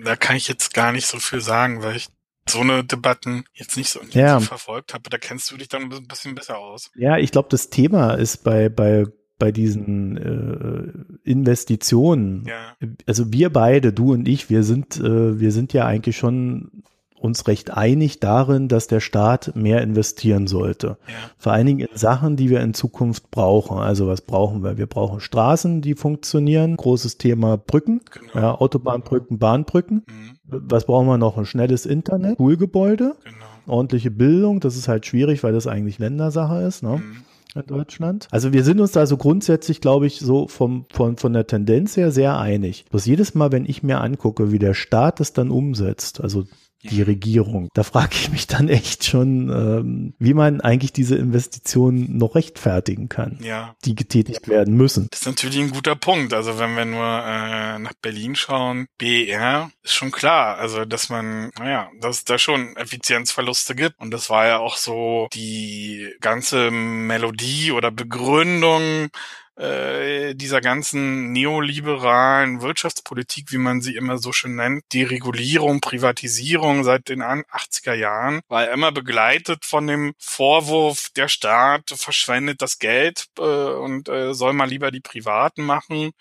da 0.04 0.15
kann 0.15 0.36
ich 0.36 0.47
jetzt 0.47 0.73
gar 0.73 0.91
nicht 0.91 1.06
so 1.06 1.19
viel 1.19 1.41
sagen, 1.41 1.84
weil 1.84 1.95
ich 1.95 2.08
so 2.47 2.60
eine 2.60 2.84
Debatten 2.84 3.45
jetzt 3.54 3.75
nicht 3.78 3.89
so 3.89 3.99
intensiv 3.99 4.21
ja. 4.21 4.39
verfolgt 4.39 4.93
habe. 4.93 5.10
Da 5.10 5.17
kennst 5.17 5.49
du 5.51 5.58
dich 5.58 5.67
dann 5.67 5.91
ein 5.91 6.08
bisschen 6.08 6.36
besser 6.36 6.58
aus. 6.58 6.91
Ja, 6.95 7.17
ich 7.17 7.32
glaube, 7.32 7.47
das 7.49 7.69
Thema 7.69 8.13
ist 8.13 8.43
bei 8.43 8.69
bei 8.69 9.06
bei 9.38 9.51
diesen 9.51 10.17
äh, 10.17 11.30
Investitionen. 11.30 12.45
Ja. 12.47 12.75
Also 13.06 13.34
wir 13.34 13.51
beide, 13.51 13.91
du 13.91 14.13
und 14.13 14.28
ich, 14.28 14.49
wir 14.49 14.63
sind 14.63 14.97
äh, 14.97 15.39
wir 15.39 15.51
sind 15.51 15.73
ja 15.73 15.86
eigentlich 15.86 16.17
schon 16.17 16.84
uns 17.26 17.48
recht 17.48 17.72
einig 17.72 18.20
darin, 18.20 18.68
dass 18.68 18.88
der 18.88 19.00
Staat 19.00 19.56
mehr 19.56 19.82
investieren 19.82 20.48
sollte. 20.48 20.98
Ja. 21.08 21.14
Vor 21.38 21.52
allen 21.52 21.66
Dingen 21.66 21.80
in 21.80 21.98
Sachen, 21.98 22.36
die 22.36 22.50
wir 22.50 22.62
in 22.62 22.74
Zukunft 22.74 23.32
brauchen. 23.32 23.78
Also 23.78 24.08
was 24.08 24.22
brauchen 24.22 24.64
wir? 24.64 24.78
Wir 24.78 24.86
brauchen 24.86 25.20
Straßen, 25.20 25.82
die 25.82 25.96
funktionieren. 25.96 26.78
Großes 26.78 27.18
Thema 27.18 27.58
Brücken, 27.58 28.02
genau. 28.12 28.34
ja, 28.36 28.56
Autobahnbrücken, 28.56 29.40
Bahnbrücken. 29.40 30.04
Mhm. 30.08 30.38
Was 30.48 30.86
brauchen 30.86 31.08
wir 31.08 31.18
noch? 31.18 31.38
Ein 31.38 31.46
schnelles 31.46 31.86
Internet, 31.86 32.38
Schulgebäude, 32.38 33.16
genau. 33.24 33.76
ordentliche 33.76 34.12
Bildung. 34.12 34.60
Das 34.60 34.78
ist 34.78 34.88
halt 34.88 35.06
schwierig, 35.06 35.44
weil 35.44 35.54
das 35.54 35.68
eigentlich 35.68 36.00
Ländersache 36.00 36.62
ist. 36.62 36.84
Ne? 36.84 36.98
Mhm 36.98 37.26
in 37.56 37.66
Deutschland. 37.68 38.28
Also 38.32 38.54
wir 38.54 38.64
sind 38.64 38.80
uns 38.80 38.92
da 38.92 39.06
so 39.06 39.18
grundsätzlich, 39.18 39.82
glaube 39.82 40.08
ich, 40.08 40.20
so 40.20 40.48
vom, 40.48 40.86
von, 40.92 41.18
von 41.18 41.34
der 41.34 41.48
Tendenz 41.48 41.98
her 41.98 42.12
sehr 42.12 42.38
einig. 42.38 42.86
Bloß 42.90 43.06
jedes 43.06 43.34
Mal, 43.36 43.52
wenn 43.52 43.66
ich 43.66 43.84
mir 43.84 44.02
angucke, 44.02 44.52
wie 44.52 44.60
der 44.60 44.74
Staat 44.74 45.20
das 45.20 45.34
dann 45.34 45.52
umsetzt, 45.52 46.22
also 46.22 46.46
die 46.86 47.02
Regierung. 47.02 47.69
Da 47.74 47.84
frage 47.84 48.15
ich 48.15 48.32
mich 48.32 48.48
dann 48.48 48.69
echt 48.69 49.06
schon, 49.06 49.50
ähm, 49.50 50.13
wie 50.19 50.34
man 50.34 50.62
eigentlich 50.62 50.93
diese 50.93 51.15
Investitionen 51.15 52.17
noch 52.17 52.36
rechtfertigen 52.36 53.10
kann, 53.10 53.39
ja. 53.41 53.76
die 53.86 53.95
getätigt 53.95 54.48
werden 54.48 54.76
müssen. 54.76 55.08
Das 55.12 55.21
ist 55.21 55.28
natürlich 55.28 55.60
ein 55.60 55.71
guter 55.71 55.95
Punkt. 55.95 56.34
Also 56.34 56.60
wenn 56.60 56.76
wir 56.76 56.86
nur 56.86 57.04
äh, 57.04 57.80
nach 57.80 57.93
Berlin 58.02 58.36
schauen, 58.36 58.88
BER 58.98 59.71
ist 59.84 59.93
schon 59.93 60.12
klar, 60.12 60.58
also 60.58 60.86
dass 60.86 61.10
man, 61.10 61.52
naja, 61.60 61.89
dass 62.02 62.17
es 62.17 62.26
da 62.26 62.38
schon 62.38 62.76
Effizienzverluste 62.76 63.76
gibt. 63.76 64.00
Und 64.00 64.12
das 64.12 64.30
war 64.30 64.48
ja 64.48 64.60
auch 64.60 64.78
so 64.78 65.28
die 65.34 66.10
ganze 66.21 66.71
Melodie 66.71 67.71
oder 67.71 67.91
Begründung 67.91 69.10
äh, 69.58 70.36
dieser 70.36 70.62
ganzen 70.62 71.32
neoliberalen 71.32 72.62
Wirtschaftspolitik, 72.62 73.52
wie 73.52 73.58
man 73.58 73.82
sie 73.82 73.96
immer 73.96 74.18
so 74.18 74.32
schön 74.32 74.56
nennt, 74.56 74.84
Deregulierung, 74.94 75.82
Privatisierung 75.82 76.84
seit 76.84 77.10
den 77.10 77.24
80er 77.24 77.94
Jahren, 77.94 78.41
war 78.48 78.70
immer 78.70 78.91
begleitet 78.91 79.65
von 79.65 79.88
dem 79.88 80.13
Vorwurf, 80.18 81.10
der 81.15 81.28
Staat 81.28 81.94
verschwendet 81.96 82.62
das 82.62 82.80
Geld 82.80 83.28
äh, 83.38 83.41
und 83.41 84.10
äh, 84.10 84.34
soll 84.34 84.54
mal 84.54 84.70
lieber 84.70 84.91
die 84.91 85.02
Privaten 85.02 85.63
machen 85.63 86.12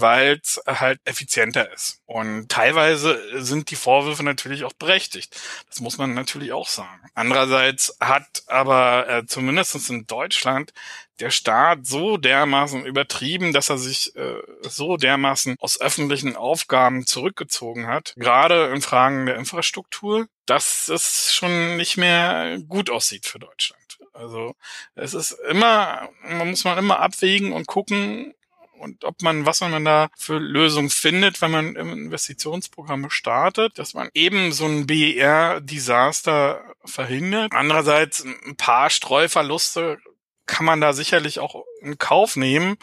weil 0.00 0.40
es 0.42 0.60
halt 0.66 1.00
effizienter 1.04 1.72
ist. 1.72 2.00
Und 2.06 2.48
teilweise 2.48 3.20
sind 3.42 3.70
die 3.70 3.76
Vorwürfe 3.76 4.22
natürlich 4.22 4.64
auch 4.64 4.72
berechtigt. 4.72 5.40
Das 5.68 5.80
muss 5.80 5.98
man 5.98 6.14
natürlich 6.14 6.52
auch 6.52 6.68
sagen. 6.68 7.00
Andererseits 7.14 7.96
hat 8.00 8.42
aber 8.46 9.08
äh, 9.08 9.26
zumindest 9.26 9.90
in 9.90 10.06
Deutschland 10.06 10.72
der 11.20 11.30
Staat 11.30 11.86
so 11.86 12.18
dermaßen 12.18 12.84
übertrieben, 12.84 13.52
dass 13.52 13.70
er 13.70 13.78
sich 13.78 14.14
äh, 14.16 14.42
so 14.62 14.96
dermaßen 14.96 15.56
aus 15.58 15.80
öffentlichen 15.80 16.36
Aufgaben 16.36 17.06
zurückgezogen 17.06 17.86
hat, 17.86 18.12
gerade 18.16 18.66
in 18.74 18.82
Fragen 18.82 19.26
der 19.26 19.36
Infrastruktur, 19.36 20.26
dass 20.44 20.88
es 20.88 21.32
schon 21.34 21.76
nicht 21.76 21.96
mehr 21.96 22.58
gut 22.68 22.90
aussieht 22.90 23.26
für 23.26 23.38
Deutschland. 23.38 23.98
Also 24.12 24.54
es 24.94 25.14
ist 25.14 25.32
immer, 25.48 26.08
man 26.22 26.50
muss 26.50 26.64
man 26.64 26.78
immer 26.78 27.00
abwägen 27.00 27.52
und 27.52 27.66
gucken, 27.66 28.34
und 28.78 29.04
ob 29.04 29.22
man, 29.22 29.46
was 29.46 29.60
man 29.60 29.84
da 29.84 30.08
für 30.16 30.38
Lösungen 30.38 30.90
findet, 30.90 31.40
wenn 31.40 31.50
man 31.50 31.76
Investitionsprogramme 31.76 33.10
startet, 33.10 33.78
dass 33.78 33.94
man 33.94 34.08
eben 34.14 34.52
so 34.52 34.66
ein 34.66 34.86
BER-Desaster 34.86 36.74
verhindert. 36.84 37.52
Andererseits 37.52 38.24
ein 38.24 38.56
paar 38.56 38.90
Streuverluste 38.90 39.98
kann 40.46 40.66
man 40.66 40.80
da 40.80 40.92
sicherlich 40.92 41.40
auch 41.40 41.64
in 41.80 41.98
Kauf 41.98 42.36
nehmen, 42.36 42.76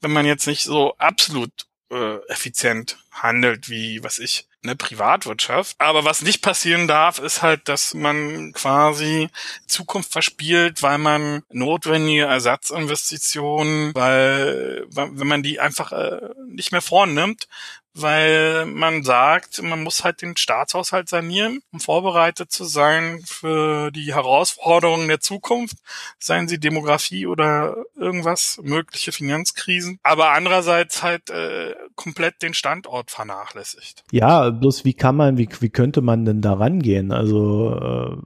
wenn 0.00 0.12
man 0.12 0.26
jetzt 0.26 0.46
nicht 0.46 0.64
so 0.64 0.96
absolut 0.98 1.52
äh, 1.90 2.16
effizient 2.28 2.98
handelt, 3.12 3.68
wie 3.68 4.02
was 4.02 4.18
ich 4.18 4.48
eine 4.64 4.76
Privatwirtschaft. 4.76 5.76
Aber 5.78 6.04
was 6.04 6.22
nicht 6.22 6.42
passieren 6.42 6.88
darf, 6.88 7.18
ist 7.18 7.42
halt, 7.42 7.68
dass 7.68 7.94
man 7.94 8.52
quasi 8.52 9.28
Zukunft 9.66 10.12
verspielt, 10.12 10.82
weil 10.82 10.98
man 10.98 11.42
notwendige 11.50 12.24
Ersatzinvestitionen, 12.24 13.94
weil 13.94 14.86
wenn 14.90 15.26
man 15.26 15.42
die 15.42 15.60
einfach 15.60 15.92
äh, 15.92 16.20
nicht 16.48 16.72
mehr 16.72 16.82
vornimmt, 16.82 17.46
weil 17.94 18.66
man 18.66 19.04
sagt, 19.04 19.62
man 19.62 19.82
muss 19.82 20.02
halt 20.02 20.20
den 20.20 20.36
Staatshaushalt 20.36 21.08
sanieren, 21.08 21.62
um 21.72 21.78
vorbereitet 21.78 22.50
zu 22.50 22.64
sein 22.64 23.22
für 23.24 23.92
die 23.92 24.12
Herausforderungen 24.12 25.06
der 25.06 25.20
Zukunft, 25.20 25.76
seien 26.18 26.48
sie 26.48 26.58
Demografie 26.58 27.26
oder 27.26 27.76
irgendwas, 27.94 28.58
mögliche 28.62 29.12
Finanzkrisen, 29.12 30.00
aber 30.02 30.32
andererseits 30.32 31.02
halt 31.04 31.30
äh, 31.30 31.76
komplett 31.96 32.42
den 32.42 32.54
Standort 32.54 33.10
vernachlässigt. 33.10 34.04
Ja, 34.10 34.50
bloß 34.50 34.84
wie 34.84 34.94
kann 34.94 35.16
man, 35.16 35.38
wie, 35.38 35.48
wie 35.60 35.70
könnte 35.70 36.00
man 36.00 36.24
denn 36.24 36.40
da 36.40 36.54
rangehen? 36.54 37.12
Also 37.12 37.74
äh, 37.74 38.16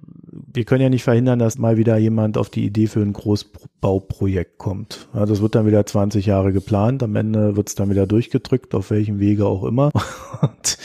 wir 0.53 0.65
können 0.65 0.83
ja 0.83 0.89
nicht 0.89 1.05
verhindern, 1.05 1.39
dass 1.39 1.59
mal 1.59 1.77
wieder 1.77 1.97
jemand 1.97 2.39
auf 2.39 2.51
die 2.51 2.65
Idee 2.65 2.87
für 2.87 3.01
ein 3.01 3.13
Großbauprojekt 3.13 4.59
kommt. 4.59 5.09
Ja, 5.15 5.27
das 5.27 5.41
wird 5.41 5.55
dann 5.55 5.67
wieder 5.67 5.85
20 5.85 6.27
Jahre 6.27 6.53
geplant, 6.53 7.03
am 7.03 7.17
Ende 7.17 7.57
wird 7.57 7.69
es 7.69 7.75
dann 7.75 7.91
wieder 7.91 8.07
durchgedrückt, 8.07 8.75
auf 8.75 8.91
welchem 8.91 9.21
Wege 9.21 9.47
auch 9.47 9.65
immer. 9.65 9.91
Und, 10.41 10.79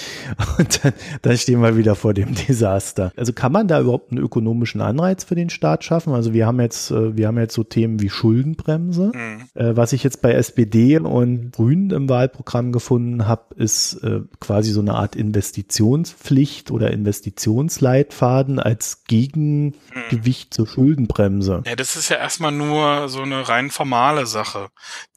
Und 0.57 0.83
dann, 0.83 0.93
dann 1.21 1.37
stehen 1.37 1.61
wir 1.61 1.77
wieder 1.77 1.95
vor 1.95 2.13
dem 2.13 2.33
Desaster. 2.35 3.11
Also 3.15 3.33
kann 3.33 3.51
man 3.51 3.67
da 3.67 3.79
überhaupt 3.79 4.11
einen 4.11 4.23
ökonomischen 4.23 4.81
Anreiz 4.81 5.23
für 5.23 5.35
den 5.35 5.49
Staat 5.49 5.83
schaffen? 5.83 6.13
Also 6.13 6.33
wir 6.33 6.45
haben 6.45 6.59
jetzt, 6.59 6.91
äh, 6.91 7.15
wir 7.15 7.27
haben 7.27 7.37
jetzt 7.37 7.53
so 7.53 7.63
Themen 7.63 8.01
wie 8.01 8.09
Schuldenbremse. 8.09 9.11
Mhm. 9.13 9.43
Äh, 9.53 9.75
was 9.75 9.93
ich 9.93 10.03
jetzt 10.03 10.21
bei 10.21 10.33
SPD 10.33 10.97
und 10.99 11.51
Grünen 11.51 11.91
im 11.91 12.09
Wahlprogramm 12.09 12.71
gefunden 12.73 13.27
habe, 13.27 13.55
ist 13.55 13.93
äh, 14.03 14.19
quasi 14.41 14.71
so 14.71 14.81
eine 14.81 14.95
Art 14.95 15.15
Investitionspflicht 15.15 16.71
oder 16.71 16.91
Investitionsleitfaden 16.91 18.59
als 18.59 19.05
Gegengewicht 19.05 20.49
mhm. 20.49 20.51
zur 20.51 20.67
Schuldenbremse. 20.67 21.63
Ja, 21.65 21.77
das 21.77 21.95
ist 21.95 22.09
ja 22.09 22.17
erstmal 22.17 22.51
nur 22.51 23.07
so 23.07 23.21
eine 23.21 23.47
rein 23.47 23.71
formale 23.71 24.25
Sache, 24.25 24.69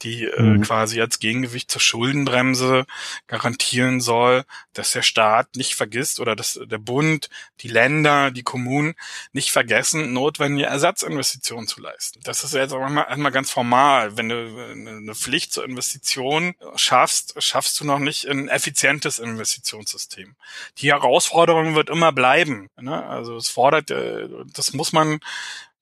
die 0.03 0.29
mhm. 0.39 0.61
quasi 0.61 1.01
als 1.01 1.19
Gegengewicht 1.19 1.71
zur 1.71 1.81
Schuldenbremse 1.81 2.87
garantieren 3.27 4.01
soll, 4.01 4.45
dass 4.73 4.93
der 4.93 5.03
Staat 5.03 5.57
nicht 5.57 5.75
vergisst 5.75 6.21
oder 6.21 6.37
dass 6.37 6.61
der 6.65 6.79
Bund, 6.79 7.29
die 7.61 7.69
Länder, 7.69 8.31
die 8.31 8.43
Kommunen 8.43 8.95
nicht 9.33 9.51
vergessen, 9.51 10.13
notwendige 10.13 10.67
Ersatzinvestitionen 10.67 11.67
zu 11.67 11.81
leisten. 11.81 12.21
Das 12.25 12.45
ist 12.45 12.55
jetzt 12.55 12.73
auch 12.73 12.83
einmal 12.83 13.33
ganz 13.33 13.51
formal. 13.51 14.17
Wenn 14.17 14.29
du 14.29 14.37
eine 14.37 15.15
Pflicht 15.15 15.53
zur 15.53 15.65
Investition 15.65 16.55
schaffst, 16.77 17.35
schaffst 17.47 17.81
du 17.81 17.85
noch 17.85 17.99
nicht 17.99 18.27
ein 18.27 18.49
effizientes 18.49 19.19
Investitionssystem. 19.19 20.35
Die 20.79 20.91
Herausforderung 20.93 21.75
wird 21.75 21.91
immer 21.91 22.13
bleiben. 22.13 22.69
Ne? 22.81 23.05
Also 23.07 23.37
es 23.37 23.49
fordert, 23.49 23.91
äh, 23.91 24.29
das 24.53 24.73
muss 24.73 24.93
man 24.93 25.21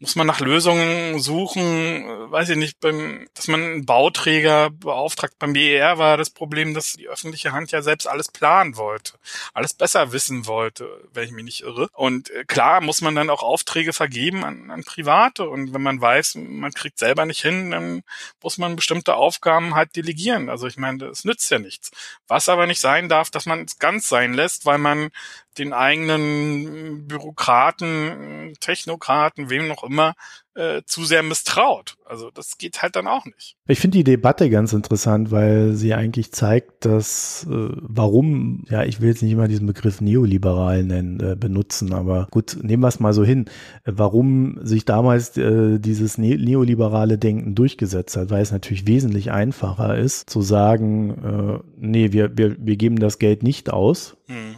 muss 0.01 0.17
man 0.17 0.27
nach 0.27 0.41
Lösungen 0.41 1.21
suchen, 1.21 2.05
äh, 2.05 2.31
weiß 2.31 2.51
ich 2.51 2.57
nicht, 2.57 2.81
beim, 2.81 3.27
dass 3.35 3.49
man 3.49 3.63
einen 3.63 3.87
Bauträger 3.87 4.71
beauftragt. 4.71 5.35
Beim 5.39 5.53
BER 5.53 5.99
war 5.99 6.17
das 6.17 6.31
Problem, 6.31 6.75
dass 6.75 6.95
die 6.95 7.09
öffentliche 7.09 7.53
Hand 7.53 7.71
ja 7.71 7.81
selbst 7.81 8.07
alles 8.07 8.29
planen 8.29 8.77
wollte, 8.77 9.15
alles 9.53 9.73
besser 9.73 10.13
wissen 10.13 10.47
wollte, 10.47 11.09
wenn 11.13 11.25
ich 11.25 11.33
mich 11.33 11.45
nicht 11.45 11.61
irre. 11.63 11.89
Und 11.93 12.31
äh, 12.31 12.45
klar 12.45 12.81
muss 12.81 13.01
man 13.01 13.15
dann 13.15 13.31
auch 13.31 13.43
Aufträge 13.43 13.93
vergeben 13.93 14.45
an, 14.45 14.71
an 14.71 14.85
Private. 14.85 15.49
Und 15.49 15.73
wenn 15.73 15.83
man 15.83 16.01
weiß, 16.01 16.37
man 16.37 16.73
kriegt 16.73 16.99
selber 16.99 17.25
nicht 17.25 17.43
hin, 17.43 17.71
dann 17.71 18.03
muss 18.43 18.59
man 18.59 18.77
bestimmte 18.77 19.15
Aufgaben 19.15 19.75
halt 19.75 19.97
delegieren. 19.97 20.51
Also 20.51 20.67
ich 20.67 20.77
meine, 20.77 20.99
das 20.99 21.25
nützt 21.25 21.51
ja 21.51 21.59
nichts. 21.59 21.91
Was 22.27 22.49
aber 22.49 22.67
nicht 22.67 22.81
sein 22.81 23.09
darf, 23.09 23.31
dass 23.31 23.47
man 23.47 23.63
es 23.65 23.79
ganz 23.79 24.09
sein 24.09 24.35
lässt, 24.35 24.67
weil 24.67 24.79
man 24.79 25.11
den 25.59 25.73
eigenen 25.73 27.07
Bürokraten, 27.07 28.55
Technokraten, 28.61 29.51
wem 29.51 29.69
noch 29.69 29.85
immer, 29.85 30.15
äh, 30.55 30.83
zu 30.87 31.05
sehr 31.05 31.23
misstraut. 31.23 31.97
Also 32.05 32.31
das 32.31 32.59
geht 32.59 32.83
halt 32.83 32.97
dann 32.97 33.07
auch 33.07 33.25
nicht. 33.25 33.57
Ich 33.67 33.81
finde 33.81 33.99
die 33.99 34.05
Debatte 34.05 34.51
ganz 34.51 34.73
interessant, 34.73 35.31
weil 35.31 35.73
sie 35.73 35.95
eigentlich 35.95 36.33
zeigt, 36.33 36.85
dass 36.85 37.47
äh, 37.51 37.69
warum, 37.81 38.65
ja, 38.69 38.85
ich 38.85 39.01
will 39.01 39.09
jetzt 39.09 39.23
nicht 39.23 39.33
immer 39.33 39.49
diesen 39.49 39.67
Begriff 39.67 40.01
neoliberal 40.01 40.85
nennen, 40.85 41.21
äh, 41.21 41.37
benutzen, 41.37 41.93
aber 41.93 42.29
gut, 42.31 42.59
nehmen 42.63 42.83
wir 42.83 42.89
es 42.89 43.01
mal 43.01 43.13
so 43.13 43.25
hin, 43.25 43.47
warum 43.85 44.59
sich 44.65 44.85
damals 44.85 45.37
äh, 45.37 45.79
dieses 45.79 46.19
ne 46.19 46.37
neoliberale 46.37 47.19
Denken 47.19 47.55
durchgesetzt 47.55 48.17
hat, 48.17 48.31
weil 48.31 48.43
es 48.43 48.53
natürlich 48.53 48.87
wesentlich 48.87 49.33
einfacher 49.33 49.97
ist 49.97 50.31
zu 50.31 50.43
sagen, 50.43 51.61
äh, 51.61 51.65
nee, 51.77 52.13
wir, 52.13 52.37
wir, 52.37 52.57
wir 52.59 52.77
geben 52.77 52.99
das 52.99 53.19
Geld 53.19 53.43
nicht 53.43 53.71
aus. 53.71 54.17
Hm 54.27 54.57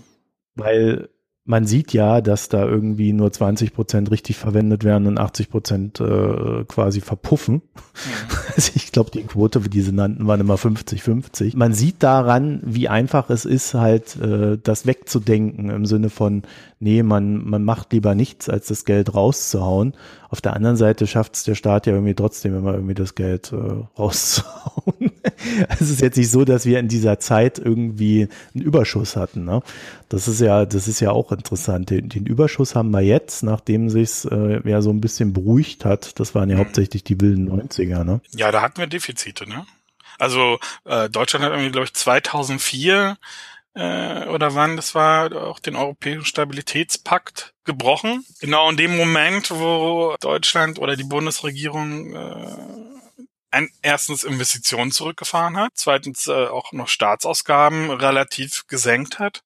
weil 0.56 1.08
man 1.46 1.64
sieht 1.64 1.92
ja, 1.92 2.20
dass 2.20 2.48
da 2.48 2.64
irgendwie 2.66 3.12
nur 3.12 3.32
20 3.32 3.72
Prozent 3.72 4.10
richtig 4.10 4.36
verwendet 4.36 4.82
werden 4.82 5.06
und 5.06 5.18
80 5.18 5.48
Prozent 5.48 6.00
äh, 6.00 6.64
quasi 6.64 7.00
verpuffen. 7.00 7.54
Mhm. 7.54 7.62
Also 8.56 8.72
ich 8.74 8.90
glaube, 8.90 9.10
die 9.10 9.22
Quote, 9.22 9.60
die 9.60 9.82
sie 9.82 9.92
nannten, 9.92 10.26
waren 10.26 10.40
immer 10.40 10.54
50-50. 10.54 11.58
Man 11.58 11.74
sieht 11.74 12.02
daran, 12.02 12.62
wie 12.64 12.88
einfach 12.88 13.28
es 13.28 13.44
ist, 13.44 13.74
halt 13.74 14.16
äh, 14.16 14.56
das 14.56 14.86
wegzudenken 14.86 15.68
im 15.68 15.84
Sinne 15.84 16.08
von, 16.08 16.42
nee, 16.78 17.02
man, 17.02 17.48
man 17.48 17.64
macht 17.64 17.92
lieber 17.92 18.14
nichts, 18.14 18.48
als 18.48 18.66
das 18.66 18.84
Geld 18.84 19.14
rauszuhauen. 19.14 19.94
Auf 20.28 20.40
der 20.40 20.54
anderen 20.54 20.76
Seite 20.76 21.06
schafft 21.06 21.36
es 21.36 21.44
der 21.44 21.54
Staat 21.54 21.86
ja 21.86 21.94
irgendwie 21.94 22.14
trotzdem 22.14 22.56
immer 22.56 22.74
irgendwie 22.74 22.94
das 22.94 23.14
Geld 23.14 23.52
äh, 23.52 23.56
rauszuhauen. 23.98 25.12
es 25.68 25.90
ist 25.90 26.00
jetzt 26.00 26.16
nicht 26.16 26.30
so, 26.30 26.44
dass 26.44 26.66
wir 26.66 26.78
in 26.78 26.88
dieser 26.88 27.18
Zeit 27.18 27.58
irgendwie 27.58 28.28
einen 28.54 28.64
Überschuss 28.64 29.16
hatten. 29.16 29.44
Ne? 29.44 29.62
Das 30.08 30.28
ist 30.28 30.40
ja, 30.40 30.66
das 30.66 30.88
ist 30.88 31.00
ja 31.00 31.10
auch 31.12 31.32
interessant. 31.32 31.90
Den, 31.90 32.08
den 32.08 32.26
Überschuss 32.26 32.74
haben 32.74 32.90
wir 32.90 33.00
jetzt, 33.00 33.42
nachdem 33.42 33.88
sich's 33.88 34.24
äh, 34.24 34.60
ja 34.68 34.82
so 34.82 34.90
ein 34.90 35.00
bisschen 35.00 35.32
beruhigt 35.32 35.84
hat. 35.84 36.18
Das 36.20 36.34
waren 36.34 36.50
ja 36.50 36.56
mhm. 36.56 36.60
hauptsächlich 36.60 37.04
die 37.04 37.20
wilden 37.20 37.50
90er. 37.50 38.04
Ne? 38.04 38.20
Ja, 38.34 38.50
da 38.52 38.62
hatten 38.62 38.78
wir 38.78 38.86
Defizite. 38.86 39.48
Ne? 39.48 39.66
Also 40.18 40.58
äh, 40.84 41.08
Deutschland 41.08 41.44
hat 41.44 41.52
irgendwie, 41.52 41.72
glaube 41.72 41.86
ich, 41.86 41.94
2004 41.94 43.16
äh, 43.76 44.26
oder 44.28 44.54
wann, 44.54 44.76
das 44.76 44.94
war 44.94 45.30
auch 45.36 45.58
den 45.60 45.76
Europäischen 45.76 46.24
Stabilitätspakt 46.24 47.52
gebrochen. 47.64 48.24
Genau 48.40 48.70
in 48.70 48.78
dem 48.78 48.96
Moment, 48.96 49.50
wo 49.50 50.16
Deutschland 50.20 50.78
oder 50.78 50.96
die 50.96 51.04
Bundesregierung 51.04 52.14
äh, 52.14 53.26
ein, 53.50 53.68
erstens 53.82 54.24
Investitionen 54.24 54.92
zurückgefahren 54.92 55.58
hat, 55.58 55.72
zweitens 55.74 56.26
äh, 56.26 56.46
auch 56.46 56.72
noch 56.72 56.88
Staatsausgaben 56.88 57.90
relativ 57.90 58.66
gesenkt 58.66 59.18
hat 59.18 59.42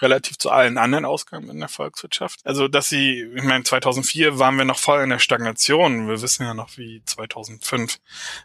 relativ 0.00 0.38
zu 0.38 0.50
allen 0.50 0.78
anderen 0.78 1.04
Ausgaben 1.04 1.50
in 1.50 1.58
der 1.58 1.68
Volkswirtschaft. 1.68 2.40
Also, 2.44 2.68
dass 2.68 2.88
sie, 2.88 3.22
ich 3.34 3.42
meine, 3.42 3.64
2004 3.64 4.38
waren 4.38 4.56
wir 4.56 4.64
noch 4.64 4.78
voll 4.78 5.02
in 5.02 5.10
der 5.10 5.18
Stagnation. 5.18 6.08
Wir 6.08 6.20
wissen 6.22 6.44
ja 6.44 6.54
noch, 6.54 6.76
wie 6.76 7.02
2005 7.04 7.98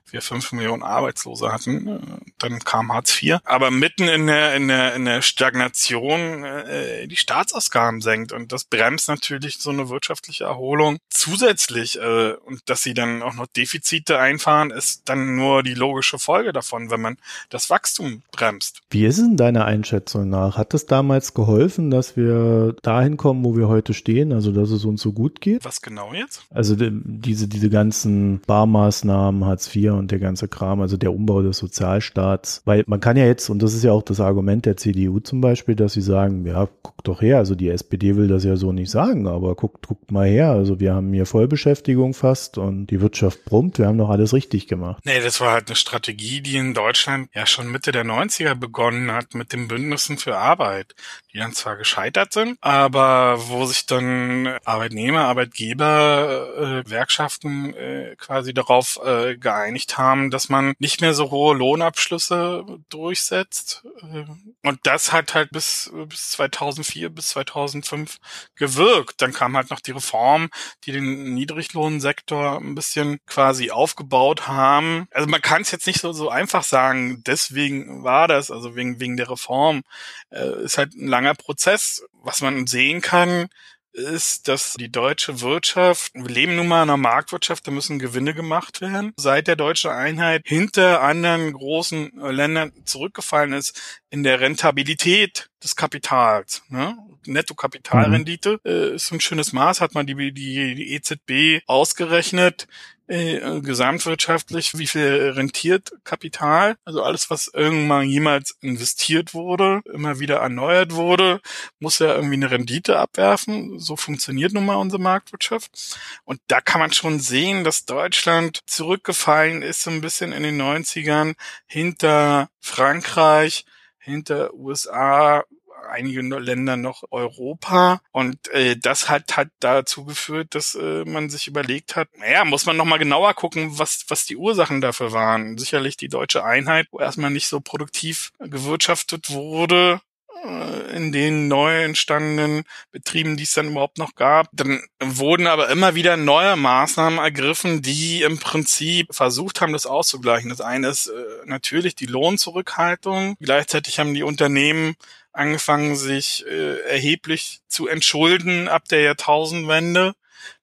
wir 0.10 0.22
fünf 0.22 0.52
Millionen 0.52 0.84
Arbeitslose 0.84 1.52
hatten. 1.52 2.24
Dann 2.38 2.60
kam 2.60 2.94
Hartz 2.94 3.22
IV. 3.22 3.40
Aber 3.44 3.72
mitten 3.72 4.08
in 4.08 4.28
der, 4.28 4.56
in 4.56 4.68
der, 4.68 4.96
in 4.96 5.06
der 5.06 5.22
Stagnation 5.22 6.44
äh, 6.44 7.08
die 7.08 7.16
Staatsausgaben 7.16 8.02
senkt. 8.02 8.32
Und 8.32 8.52
das 8.52 8.66
bremst 8.66 9.08
natürlich 9.08 9.58
so 9.58 9.72
eine 9.72 9.90
wirtschaftliche 9.90 10.46
Erholung 10.46 10.98
zusätzlich. 11.10 12.00
Äh, 12.00 12.34
und 12.34 12.70
dass 12.70 12.84
sie 12.84 12.94
dann 12.94 13.22
auch 13.24 13.34
noch 13.34 13.48
Defizite 13.48 14.20
einfahren, 14.20 14.72
ist 14.72 15.10
dann 15.10 15.36
nur 15.36 15.64
die 15.64 15.74
logische 15.74 16.20
Folge 16.20 16.54
davon, 16.54 16.92
wenn 16.92 17.02
man 17.02 17.18
das 17.50 17.70
Wachstum 17.70 18.24
bremst. 18.32 18.82
Wie 18.90 19.06
ist 19.06 19.18
denn 19.18 19.38
deine 19.38 19.66
Einschätzung 19.66 20.30
nach? 20.30 20.58
Hat 20.58 20.74
es 20.74 20.86
damals 20.86 21.15
damals 21.16 21.34
geholfen, 21.34 21.92
dass 21.92 22.18
wir 22.18 22.76
dahin 22.82 23.16
kommen, 23.16 23.46
wo 23.46 23.56
wir 23.56 23.70
heute 23.70 23.94
stehen, 23.94 24.34
also 24.34 24.52
dass 24.52 24.70
es 24.70 24.84
uns 24.84 25.02
so 25.02 25.14
gut 25.14 25.40
geht? 25.40 25.64
Was 25.64 25.82
genau 25.82 26.14
jetzt? 26.14 26.44
Also 26.50 26.76
diese, 26.78 27.48
diese 27.48 27.70
ganzen 27.70 28.42
Barmaßnahmen, 28.46 29.46
Hartz 29.46 29.74
IV 29.74 29.94
und 29.94 30.12
der 30.12 30.20
ganze 30.20 30.50
Kram, 30.50 30.82
also 30.82 30.98
der 30.98 31.14
Umbau 31.14 31.42
des 31.42 31.58
Sozialstaats. 31.58 32.62
Weil 32.66 32.84
man 32.88 33.00
kann 33.00 33.16
ja 33.16 33.26
jetzt, 33.26 33.50
und 33.50 33.62
das 33.64 33.74
ist 33.74 33.84
ja 33.86 33.94
auch 33.94 34.04
das 34.04 34.20
Argument 34.20 34.66
der 34.66 34.76
CDU 34.76 35.22
zum 35.22 35.40
Beispiel, 35.40 35.76
dass 35.76 35.94
sie 35.94 36.02
sagen, 36.02 36.46
ja, 36.46 36.68
guck 36.82 37.02
doch 37.06 37.22
her, 37.22 37.38
also 37.38 37.56
die 37.56 37.70
SPD 37.70 38.18
will 38.18 38.28
das 38.28 38.44
ja 38.44 38.58
so 38.58 38.74
nicht 38.74 38.92
sagen, 38.92 39.28
aber 39.28 39.56
guckt, 39.56 39.88
guckt 39.88 40.12
mal 40.12 40.28
her, 40.28 40.52
also 40.52 40.82
wir 40.82 40.94
haben 40.94 41.14
hier 41.14 41.26
Vollbeschäftigung 41.26 42.14
fast 42.14 42.58
und 42.58 42.88
die 42.88 43.00
Wirtschaft 43.00 43.46
brummt, 43.46 43.80
wir 43.80 43.88
haben 43.88 43.98
doch 43.98 44.10
alles 44.10 44.34
richtig 44.34 44.68
gemacht. 44.68 45.02
Nee, 45.06 45.22
das 45.22 45.40
war 45.40 45.54
halt 45.54 45.68
eine 45.68 45.78
Strategie, 45.78 46.42
die 46.42 46.58
in 46.58 46.74
Deutschland 46.74 47.30
ja 47.34 47.46
schon 47.46 47.72
Mitte 47.72 47.94
der 47.94 48.04
90er 48.04 48.56
begonnen 48.56 49.14
hat 49.14 49.34
mit 49.34 49.54
den 49.54 49.70
Bündnissen 49.70 50.18
für 50.18 50.38
Arbeit 50.38 50.94
die 51.36 51.40
dann 51.40 51.54
zwar 51.54 51.76
gescheitert 51.76 52.32
sind, 52.32 52.58
aber 52.62 53.50
wo 53.50 53.66
sich 53.66 53.86
dann 53.86 54.58
Arbeitnehmer, 54.64 55.26
Arbeitgeber, 55.26 56.80
äh, 56.80 56.84
Gewerkschaften 56.84 57.74
äh, 57.74 58.16
quasi 58.18 58.54
darauf 58.54 59.00
äh, 59.04 59.36
geeinigt 59.36 59.98
haben, 59.98 60.32
dass 60.32 60.48
man 60.48 60.76
nicht 60.80 61.02
mehr 61.02 61.14
so 61.14 61.32
hohe 61.32 61.56
Lohnabschlüsse 61.56 62.66
durchsetzt. 62.88 63.84
Äh, 64.02 64.26
und 64.64 64.80
das 64.84 65.12
hat 65.12 65.34
halt 65.34 65.52
bis, 65.52 65.92
bis 66.08 66.32
2004, 66.32 67.10
bis 67.10 67.28
2005 67.28 68.18
gewirkt. 68.56 69.22
Dann 69.22 69.34
kam 69.34 69.58
halt 69.58 69.70
noch 69.70 69.82
die 69.82 69.92
Reform, 69.92 70.50
die 70.86 70.94
den 70.94 71.34
Niedriglohnsektor 71.34 72.60
ein 72.62 72.76
bisschen 72.76 73.20
quasi 73.26 73.72
aufgebaut 73.72 74.48
haben. 74.48 75.08
Also 75.12 75.28
man 75.28 75.42
kann 75.42 75.64
es 75.64 75.72
jetzt 75.72 75.88
nicht 75.88 76.00
so, 76.00 76.14
so 76.14 76.30
einfach 76.30 76.64
sagen, 76.64 77.24
deswegen 77.26 78.04
war 78.04 78.30
das, 78.30 78.52
also 78.52 78.76
wegen, 78.76 79.02
wegen 79.02 79.18
der 79.18 79.30
Reform. 79.30 79.84
Äh, 80.30 80.64
ist 80.64 80.78
halt 80.78 80.95
ein 80.96 81.08
langer 81.08 81.36
Prozess. 81.36 82.04
Was 82.24 82.42
man 82.42 82.68
sehen 82.68 83.02
kann, 83.02 83.48
ist, 83.96 84.48
dass 84.48 84.74
die 84.74 84.92
deutsche 84.92 85.42
Wirtschaft, 85.42 86.12
wir 86.14 86.28
leben 86.28 86.56
nun 86.56 86.68
mal 86.68 86.84
in 86.84 86.90
einer 86.90 86.98
Marktwirtschaft, 86.98 87.66
da 87.66 87.72
müssen 87.72 87.98
Gewinne 87.98 88.34
gemacht 88.34 88.82
werden. 88.82 89.14
Seit 89.18 89.48
der 89.48 89.56
deutschen 89.56 89.92
Einheit 89.92 90.42
hinter 90.46 91.02
anderen 91.02 91.54
großen 91.54 92.12
Ländern 92.16 92.74
zurückgefallen 92.84 93.54
ist 93.54 94.02
in 94.10 94.24
der 94.24 94.42
Rentabilität 94.42 95.50
des 95.64 95.76
Kapitals. 95.76 96.64
Ne? 96.70 96.98
Nettokapitalrendite 97.26 98.60
mhm. 98.64 98.70
äh, 98.70 98.96
ist 98.96 99.12
ein 99.12 99.22
schönes 99.22 99.54
Maß, 99.54 99.82
hat 99.82 99.94
man 99.94 100.06
die, 100.06 100.34
die, 100.34 100.76
die 100.76 100.94
EZB 100.94 101.64
ausgerechnet 101.66 102.68
äh, 103.08 103.62
gesamtwirtschaftlich, 103.62 104.78
wie 104.78 104.88
viel 104.88 105.34
rentiert 105.36 105.92
Kapital, 106.04 106.76
also 106.86 107.04
alles, 107.04 107.30
was 107.30 107.50
irgendwann 107.54 108.10
jemals 108.10 108.58
investiert 108.62 109.34
wurde, 109.34 109.82
immer 109.94 110.20
wieder 110.20 110.38
erneuert 110.38 110.94
wurde, 110.94 111.42
muss 111.80 112.00
ja 112.00 112.16
irgendwie 112.16 112.36
eine 112.36 112.52
Rendite 112.52 112.98
abwerfen. 112.98 113.80
So 113.80 113.96
funktioniert 113.96 114.54
nun 114.54 114.66
mal 114.66 114.76
unsere 114.76 115.02
Marktwirtschaft. 115.02 115.98
Und 116.24 116.40
da 116.48 116.62
kann 116.62 116.82
man 116.82 116.94
schon 116.94 117.20
sehen, 117.20 117.64
dass 117.64 117.86
Deutschland 117.86 118.62
zurückgefallen 118.66 119.62
ist, 119.62 119.84
so 119.84 119.92
ein 119.92 120.02
bisschen 120.02 120.32
in 120.32 120.44
den 120.44 120.60
90ern 120.60 121.36
hinter 121.68 122.50
Frankreich, 122.60 123.66
hinter 124.00 124.54
USA, 124.54 125.44
einige 125.86 126.22
Länder 126.22 126.78
noch 126.78 127.04
Europa. 127.12 128.02
Und 128.12 128.48
äh, 128.50 128.78
das 128.78 129.10
hat 129.10 129.38
hat 129.38 129.50
dazu 129.60 130.06
geführt, 130.06 130.56
dass 130.56 130.76
äh, 130.76 131.06
man 131.06 131.30
sich 131.30 131.48
überlegt 131.48 131.96
hat, 131.96 132.10
naja, 132.18 132.46
muss 132.46 132.66
man 132.66 132.78
nochmal 132.78 133.00
genauer 133.00 133.34
gucken, 133.34 133.78
was, 133.78 134.06
was 134.08 134.26
die 134.26 134.38
Ursachen 134.38 134.82
dafür 134.82 135.12
waren. 135.12 135.58
Sicherlich 135.58 135.98
die 135.98 136.10
deutsche 136.10 136.44
Einheit, 136.44 136.88
wo 136.92 137.00
erstmal 137.00 137.32
nicht 137.32 137.48
so 137.48 137.60
produktiv 137.60 138.32
gewirtschaftet 138.40 139.30
wurde, 139.30 140.02
äh, 140.46 140.96
in 140.96 141.12
den 141.12 141.48
neu 141.48 141.84
entstandenen 141.84 142.64
Betrieben, 142.92 143.38
die 143.38 143.44
es 143.44 143.54
dann 143.54 143.70
überhaupt 143.70 143.98
noch 143.98 144.16
gab. 144.16 144.48
Dann 144.54 144.82
wurden 145.02 145.48
aber 145.48 145.70
immer 145.70 145.96
wieder 145.96 146.18
neue 146.18 146.56
Maßnahmen 146.56 147.20
ergriffen, 147.20 147.82
die 147.82 148.22
im 148.22 148.38
Prinzip 148.40 149.14
versucht 149.14 149.62
haben, 149.62 149.74
das 149.74 149.86
auszugleichen. 149.86 150.50
Das 150.50 150.62
eine 150.62 150.88
ist 150.88 151.08
äh, 151.08 151.14
natürlich 151.46 151.96
die 151.96 152.06
Lohnzurückhaltung. 152.06 153.36
Gleichzeitig 153.40 154.00
haben 154.00 154.14
die 154.14 154.24
Unternehmen 154.24 154.96
angefangen, 155.36 155.96
sich 155.96 156.46
äh, 156.48 156.80
erheblich 156.82 157.62
zu 157.68 157.88
entschulden 157.88 158.68
ab 158.68 158.88
der 158.88 159.02
Jahrtausendwende 159.02 160.14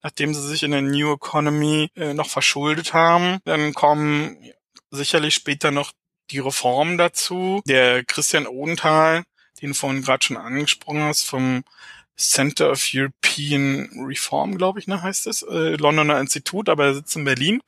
nachdem 0.00 0.32
sie 0.32 0.46
sich 0.46 0.62
in 0.62 0.70
der 0.70 0.80
New 0.80 1.12
Economy 1.12 1.90
äh, 1.96 2.14
noch 2.14 2.28
verschuldet 2.28 2.94
haben. 2.94 3.38
Dann 3.44 3.74
kommen 3.74 4.36
sicherlich 4.92 5.34
später 5.34 5.72
noch 5.72 5.90
die 6.30 6.38
Reformen 6.38 6.98
dazu. 6.98 7.62
Der 7.66 8.04
Christian 8.04 8.46
Odenthal 8.46 9.24
den 9.62 9.70
du 9.70 9.74
vorhin 9.74 10.02
gerade 10.02 10.24
schon 10.24 10.36
angesprochen 10.36 11.02
hast, 11.02 11.24
vom 11.24 11.64
Center 12.30 12.70
of 12.70 12.84
European 12.92 13.88
Reform, 14.06 14.56
glaube 14.56 14.78
ich, 14.78 14.86
ne, 14.86 15.02
heißt 15.02 15.26
es, 15.26 15.42
äh, 15.42 15.76
Londoner 15.76 16.20
Institut, 16.20 16.68
aber 16.68 16.86
er 16.86 16.94
sitzt 16.94 17.16
in 17.16 17.24
Berlin. 17.24 17.60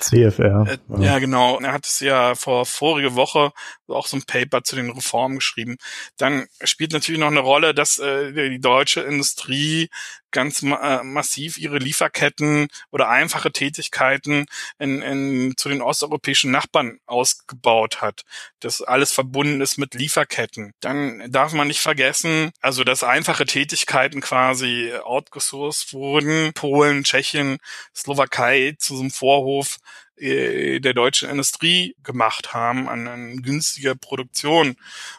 CFR. 0.00 0.66
Äh, 0.66 0.78
ja. 0.88 1.00
ja. 1.00 1.18
genau. 1.18 1.58
Er 1.60 1.72
hat 1.72 1.86
es 1.86 2.00
ja 2.00 2.34
vor 2.34 2.66
vorige 2.66 3.14
Woche 3.14 3.52
auch 3.88 4.06
so 4.06 4.16
ein 4.16 4.22
Paper 4.22 4.62
zu 4.62 4.76
den 4.76 4.90
Reformen 4.90 5.36
geschrieben. 5.36 5.76
Dann 6.16 6.46
spielt 6.62 6.92
natürlich 6.92 7.20
noch 7.20 7.28
eine 7.28 7.40
Rolle, 7.40 7.74
dass 7.74 7.98
äh, 7.98 8.50
die 8.50 8.60
deutsche 8.60 9.00
Industrie 9.00 9.88
ganz 10.30 10.62
ma 10.62 11.00
äh, 11.00 11.02
massiv 11.04 11.58
ihre 11.58 11.78
Lieferketten 11.78 12.68
oder 12.90 13.08
einfache 13.08 13.52
Tätigkeiten 13.52 14.46
in, 14.78 15.02
in, 15.02 15.54
zu 15.56 15.68
den 15.68 15.82
osteuropäischen 15.82 16.50
Nachbarn 16.50 16.98
ausgebaut 17.06 18.00
hat. 18.00 18.22
Das 18.60 18.82
alles 18.82 19.12
verbunden 19.12 19.60
ist 19.60 19.78
mit 19.78 19.94
Lieferketten. 19.94 20.72
Dann 20.80 21.30
darf 21.30 21.52
man 21.52 21.68
nicht 21.68 21.80
vergessen, 21.80 22.50
also 22.60 22.84
dass 22.84 23.02
einfache 23.02 23.46
Tätigkeiten 23.46 24.20
quasi 24.20 24.92
outgesourced 25.02 25.92
wurden. 25.92 26.52
Polen, 26.54 27.04
Tschechien, 27.04 27.58
Slowakei 27.94 28.76
zu 28.78 28.96
so 28.96 29.02
einem 29.02 29.10
Vorhof 29.10 29.78
der 30.18 30.94
deutschen 30.94 31.28
Industrie 31.28 31.94
gemacht 32.02 32.54
haben 32.54 32.88
an, 32.88 33.06
an 33.06 33.42
günstiger 33.42 33.94
Produktion, 33.94 34.76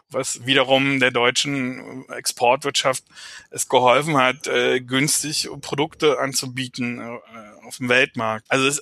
was 0.09 0.45
wiederum 0.45 0.99
der 0.99 1.11
deutschen 1.11 2.09
Exportwirtschaft 2.09 3.03
es 3.51 3.69
geholfen 3.69 4.17
hat, 4.17 4.47
äh, 4.47 4.79
günstig 4.81 5.49
Produkte 5.61 6.19
anzubieten 6.19 6.99
äh, 6.99 7.65
auf 7.65 7.77
dem 7.77 7.89
Weltmarkt. 7.89 8.45
Also 8.49 8.67
es, 8.67 8.81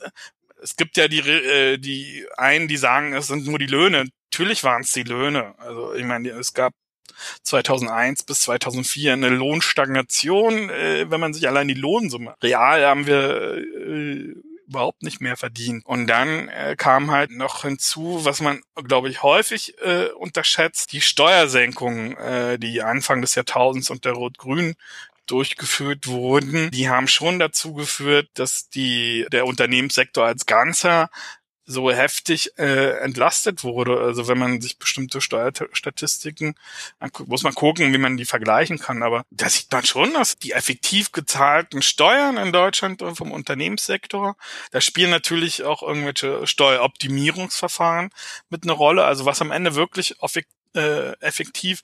es 0.62 0.76
gibt 0.76 0.98
ja 0.98 1.08
die, 1.08 1.20
äh, 1.20 1.78
die 1.78 2.26
einen, 2.38 2.68
die 2.68 2.78
sagen, 2.78 3.14
es 3.14 3.28
sind 3.28 3.46
nur 3.46 3.60
die 3.60 3.66
Löhne. 3.66 4.06
Natürlich 4.32 4.64
waren 4.64 4.82
es 4.82 4.92
die 4.92 5.04
Löhne. 5.04 5.56
Also 5.60 5.94
ich 5.94 6.06
meine, 6.06 6.30
es 6.30 6.54
gab 6.54 6.74
2001 7.44 8.24
bis 8.24 8.42
2004 8.42 9.14
eine 9.14 9.30
Lohnstagnation, 9.30 10.70
äh, 10.70 11.10
wenn 11.10 11.20
man 11.20 11.34
sich 11.34 11.48
allein 11.48 11.68
die 11.68 11.74
Lohnsumme. 11.74 12.36
Real 12.42 12.86
haben 12.86 13.08
wir 13.08 13.58
äh, 13.58 14.36
überhaupt 14.68 15.04
nicht 15.04 15.22
mehr 15.22 15.38
verdient. 15.38 15.86
Und 15.86 16.08
dann 16.08 16.50
äh, 16.50 16.76
kam 16.78 17.12
halt 17.12 17.32
noch 17.32 17.62
hinzu, 17.62 18.22
was 18.24 18.42
man, 18.42 18.62
glaube 18.76 19.10
ich, 19.10 19.24
häufig 19.24 19.76
äh, 19.82 20.08
unterschätzt, 20.10 20.92
die 20.92 21.02
Steuersenkungen, 21.02 22.18
äh, 22.18 22.60
die 22.60 22.82
Anfang 22.82 23.22
des 23.22 23.36
Jahrtausends 23.36 23.90
unter 23.90 24.12
Rot-Grün 24.12 24.76
durchgeführt 25.28 26.08
wurden, 26.08 26.70
die 26.72 26.90
haben 26.90 27.08
schon 27.08 27.40
dazu 27.40 27.74
geführt, 27.74 28.30
dass 28.36 28.70
die 28.70 29.26
der 29.32 29.46
Unternehmenssektor 29.48 30.26
als 30.26 30.46
Ganzer 30.46 31.10
so 31.66 31.92
heftig 31.92 32.58
äh, 32.58 32.98
entlastet 33.00 33.64
wurde. 33.64 34.00
Also 34.00 34.28
wenn 34.28 34.38
man 34.38 34.62
sich 34.62 34.78
bestimmte 34.78 35.20
Steuerstatistiken 35.22 36.56
anguckt, 37.00 37.30
muss 37.30 37.44
man 37.44 37.56
gucken, 37.56 37.92
wie 37.92 37.98
man 37.98 38.18
die 38.18 38.26
vergleichen 38.26 38.80
kann. 38.80 39.04
Aber 39.04 39.24
da 39.32 39.50
sieht 39.50 39.72
man 39.72 39.86
schon, 39.86 40.14
dass 40.14 40.38
die 40.38 40.52
effektiv 40.52 41.12
gezahlten 41.12 41.82
Steuern 41.82 42.38
in 42.38 42.52
Deutschland 42.52 43.04
vom 43.16 43.32
Unternehmenssektor, 43.32 44.38
da 44.72 44.82
spielen 44.82 45.10
natürlich 45.10 45.64
auch 45.64 45.82
irgendwelche 45.82 46.46
Steueroptimierungsverfahren 46.46 48.12
mit 48.50 48.64
eine 48.64 48.74
Rolle. 48.74 49.06
Also 49.06 49.26
was 49.26 49.42
am 49.42 49.52
Ende 49.52 49.76
wirklich 49.76 50.16
äh, 50.76 51.14
effektiv 51.20 51.82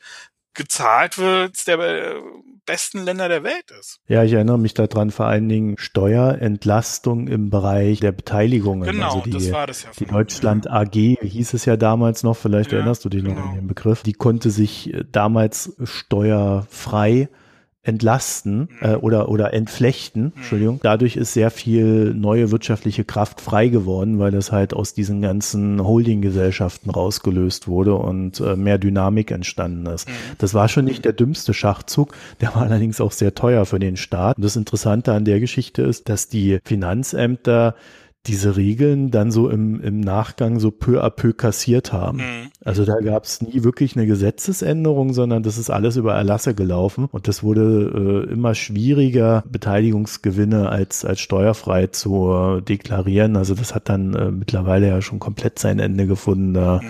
gezahlt 0.54 1.18
wird, 1.18 1.68
der 1.68 1.80
äh, 1.80 2.16
besten 2.66 3.04
Länder 3.04 3.28
der 3.28 3.44
Welt 3.44 3.72
ist. 3.80 4.00
Ja, 4.08 4.24
ich 4.24 4.34
erinnere 4.34 4.60
mich 4.60 4.74
daran, 4.74 5.12
vor 5.12 5.26
allen 5.26 5.50
Dingen 5.50 5.78
Steuerentlastung 5.78 7.28
im 7.28 7.50
Bereich 7.50 8.00
der 8.00 8.12
Beteiligungen. 8.12 8.90
Genau, 8.90 9.16
also 9.16 9.22
die, 9.22 9.32
das 9.32 9.52
war 9.52 9.68
das 9.68 9.84
ja. 9.84 9.90
Die 10.00 10.06
Deutschland 10.06 10.70
AG 10.70 10.94
hieß 10.94 11.54
es 11.54 11.66
ja 11.66 11.78
damals 11.78 12.24
noch, 12.24 12.38
vielleicht 12.38 12.72
ja, 12.72 12.78
erinnerst 12.78 13.04
du 13.06 13.10
dich 13.10 13.24
noch 13.24 13.36
genau. 13.36 13.48
an 13.48 13.56
den 13.56 13.68
Begriff, 13.68 14.04
die 14.04 14.14
konnte 14.14 14.52
sich 14.52 14.94
äh, 14.94 15.04
damals 15.12 15.76
steuerfrei 15.84 17.30
entlasten 17.84 18.60
mhm. 18.60 18.68
äh, 18.82 18.96
oder 18.96 19.30
oder 19.30 19.54
entflechten, 19.54 20.26
mhm. 20.26 20.34
Entschuldigung. 20.36 20.80
Dadurch 20.84 21.16
ist 21.16 21.34
sehr 21.34 21.50
viel 21.50 22.14
neue 22.14 22.52
wirtschaftliche 22.52 23.04
Kraft 23.04 23.42
frei 23.42 23.70
geworden, 23.70 24.20
weil 24.20 24.34
es 24.36 24.52
halt 24.52 24.74
aus 24.74 24.94
diesen 24.94 25.22
ganzen 25.22 25.84
Holdinggesellschaften 25.84 26.92
rausgelöst 26.92 27.68
wurde 27.68 27.96
und 27.96 28.40
äh, 28.40 28.56
mehr 28.56 28.78
Dynamik 28.78 29.32
entstanden 29.32 29.88
ist. 29.88 30.08
Mhm. 30.08 30.14
Das 30.38 30.54
war 30.54 30.70
schon 30.70 30.86
nicht 30.86 31.06
der 31.06 31.14
dümmste 31.14 31.54
Schachzug, 31.54 32.14
der 32.40 32.54
war 32.54 32.64
allerdings 32.64 33.02
auch 33.02 33.12
sehr 33.12 33.34
teuer 33.34 33.66
für 33.66 33.80
den 33.80 33.98
Staat. 33.98 34.38
Und 34.38 34.44
das 34.44 34.56
Interessante 34.56 35.14
an 35.14 35.26
der 35.26 35.40
Geschichte 35.40 35.82
ist, 35.82 36.08
dass 36.08 36.28
die 36.28 36.60
Finanzämter 36.64 37.76
diese 38.28 38.56
Regeln 38.56 39.10
dann 39.10 39.32
so 39.32 39.50
im, 39.50 39.82
im 39.82 40.00
Nachgang 40.00 40.60
so 40.60 40.70
peu 40.70 41.04
à 41.04 41.10
peu 41.10 41.34
kassiert 41.34 41.92
haben. 41.92 42.18
Mhm. 42.18 42.52
Also 42.64 42.86
da 42.86 43.00
gab 43.00 43.24
es 43.24 43.42
nie 43.42 43.64
wirklich 43.64 43.96
eine 43.96 44.06
Gesetzesänderung, 44.06 45.14
sondern 45.14 45.42
das 45.42 45.58
ist 45.58 45.72
alles 45.72 45.98
über 45.98 46.14
Erlasse 46.14 46.54
gelaufen 46.54 47.08
und 47.12 47.28
das 47.28 47.42
wurde 47.42 48.26
äh, 48.28 48.32
immer 48.32 48.54
schwieriger, 48.54 49.44
Beteiligungsgewinne 49.50 50.70
als, 50.70 51.04
als 51.04 51.20
steuerfrei 51.20 51.88
zu 51.88 52.32
äh, 52.32 52.62
deklarieren. 52.62 53.36
Also 53.36 53.56
das 53.56 53.74
hat 53.74 53.90
dann 53.90 54.14
äh, 54.14 54.32
mittlerweile 54.32 54.88
ja 54.88 55.02
schon 55.02 55.20
komplett 55.20 55.58
sein 55.58 55.80
Ende 55.80 56.06
gefunden. 56.06 56.54
Da 56.54 56.82
mhm 56.84 56.88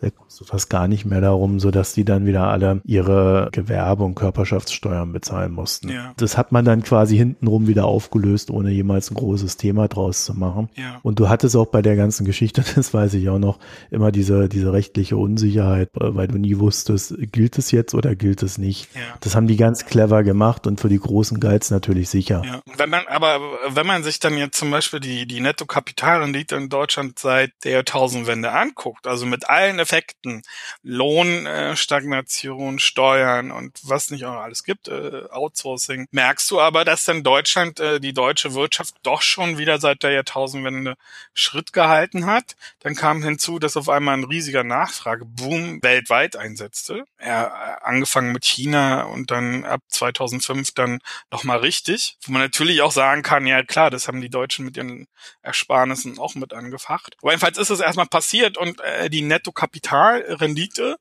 da 0.00 0.10
kommst 0.10 0.40
du 0.40 0.44
fast 0.44 0.70
gar 0.70 0.88
nicht 0.88 1.04
mehr 1.04 1.20
darum, 1.20 1.60
so 1.60 1.70
dass 1.70 1.92
die 1.92 2.04
dann 2.04 2.26
wieder 2.26 2.48
alle 2.48 2.80
ihre 2.84 3.48
Gewerbe- 3.52 4.04
und 4.04 4.14
Körperschaftssteuern 4.14 5.12
bezahlen 5.12 5.52
mussten. 5.52 5.90
Ja. 5.90 6.14
Das 6.16 6.36
hat 6.36 6.52
man 6.52 6.64
dann 6.64 6.82
quasi 6.82 7.16
hintenrum 7.16 7.66
wieder 7.66 7.84
aufgelöst, 7.84 8.50
ohne 8.50 8.70
jemals 8.70 9.10
ein 9.10 9.14
großes 9.14 9.56
Thema 9.56 9.88
draus 9.88 10.24
zu 10.24 10.34
machen. 10.34 10.70
Ja. 10.74 10.98
Und 11.02 11.20
du 11.20 11.28
hattest 11.28 11.54
auch 11.54 11.66
bei 11.66 11.82
der 11.82 11.96
ganzen 11.96 12.24
Geschichte, 12.24 12.64
das 12.74 12.92
weiß 12.92 13.14
ich 13.14 13.28
auch 13.28 13.38
noch, 13.38 13.58
immer 13.90 14.10
diese, 14.10 14.48
diese 14.48 14.72
rechtliche 14.72 15.16
Unsicherheit, 15.16 15.90
weil 15.94 16.28
du 16.28 16.38
nie 16.38 16.58
wusstest, 16.58 17.14
gilt 17.32 17.58
es 17.58 17.70
jetzt 17.70 17.94
oder 17.94 18.16
gilt 18.16 18.42
es 18.42 18.58
nicht. 18.58 18.94
Ja. 18.94 19.00
Das 19.20 19.36
haben 19.36 19.46
die 19.46 19.56
ganz 19.56 19.86
clever 19.86 20.22
gemacht 20.22 20.66
und 20.66 20.80
für 20.80 20.88
die 20.88 20.98
Großen 20.98 21.38
galt 21.40 21.60
natürlich 21.70 22.08
sicher. 22.08 22.42
Ja. 22.44 22.62
Wenn 22.76 22.88
man, 22.88 23.06
aber 23.06 23.40
wenn 23.68 23.86
man 23.86 24.02
sich 24.02 24.18
dann 24.18 24.38
jetzt 24.38 24.58
zum 24.58 24.70
Beispiel 24.70 25.00
die, 25.00 25.26
die 25.26 25.40
Netto-Kapitalrendite 25.40 26.56
in 26.56 26.68
Deutschland 26.70 27.18
seit 27.18 27.52
der 27.64 27.72
Jahrtausendwende 27.72 28.50
anguckt, 28.52 29.06
also 29.06 29.26
mit 29.26 29.50
allen 29.50 29.78
Effekten, 29.90 30.42
Lohnstagnation, 30.82 32.76
äh, 32.76 32.78
Steuern 32.78 33.50
und 33.50 33.80
was 33.82 34.10
nicht 34.10 34.24
auch 34.24 34.36
alles 34.36 34.62
gibt, 34.62 34.86
äh, 34.86 35.24
Outsourcing, 35.30 36.06
merkst 36.12 36.48
du 36.50 36.60
aber, 36.60 36.84
dass 36.84 37.04
dann 37.04 37.24
Deutschland, 37.24 37.80
äh, 37.80 37.98
die 37.98 38.12
deutsche 38.12 38.54
Wirtschaft 38.54 38.94
doch 39.02 39.22
schon 39.22 39.58
wieder 39.58 39.80
seit 39.80 40.04
der 40.04 40.12
Jahrtausendwende 40.12 40.94
Schritt 41.34 41.72
gehalten 41.72 42.26
hat. 42.26 42.54
Dann 42.80 42.94
kam 42.94 43.22
hinzu, 43.24 43.58
dass 43.58 43.76
auf 43.76 43.88
einmal 43.88 44.16
ein 44.16 44.24
riesiger 44.24 44.62
Nachfrageboom 44.62 45.82
weltweit 45.82 46.36
einsetzte. 46.36 47.04
Äh, 47.18 47.30
angefangen 47.30 48.30
mit 48.32 48.44
China 48.44 49.02
und 49.02 49.32
dann 49.32 49.64
ab 49.64 49.80
2005 49.88 50.72
dann 50.72 51.00
nochmal 51.32 51.58
richtig, 51.58 52.16
wo 52.22 52.32
man 52.32 52.42
natürlich 52.42 52.82
auch 52.82 52.92
sagen 52.92 53.22
kann, 53.22 53.46
ja 53.46 53.62
klar, 53.64 53.90
das 53.90 54.06
haben 54.06 54.20
die 54.20 54.30
Deutschen 54.30 54.64
mit 54.64 54.76
ihren 54.76 55.08
Ersparnissen 55.42 56.18
auch 56.18 56.36
mit 56.36 56.52
angefacht. 56.52 57.16
Aber 57.22 57.32
jedenfalls 57.32 57.58
ist 57.58 57.70
es 57.70 57.80
erstmal 57.80 58.06
passiert 58.06 58.56
und 58.56 58.80
äh, 58.80 59.10
die 59.10 59.22
Nettokapital 59.22 59.79
Kapitalrendite 59.80 60.96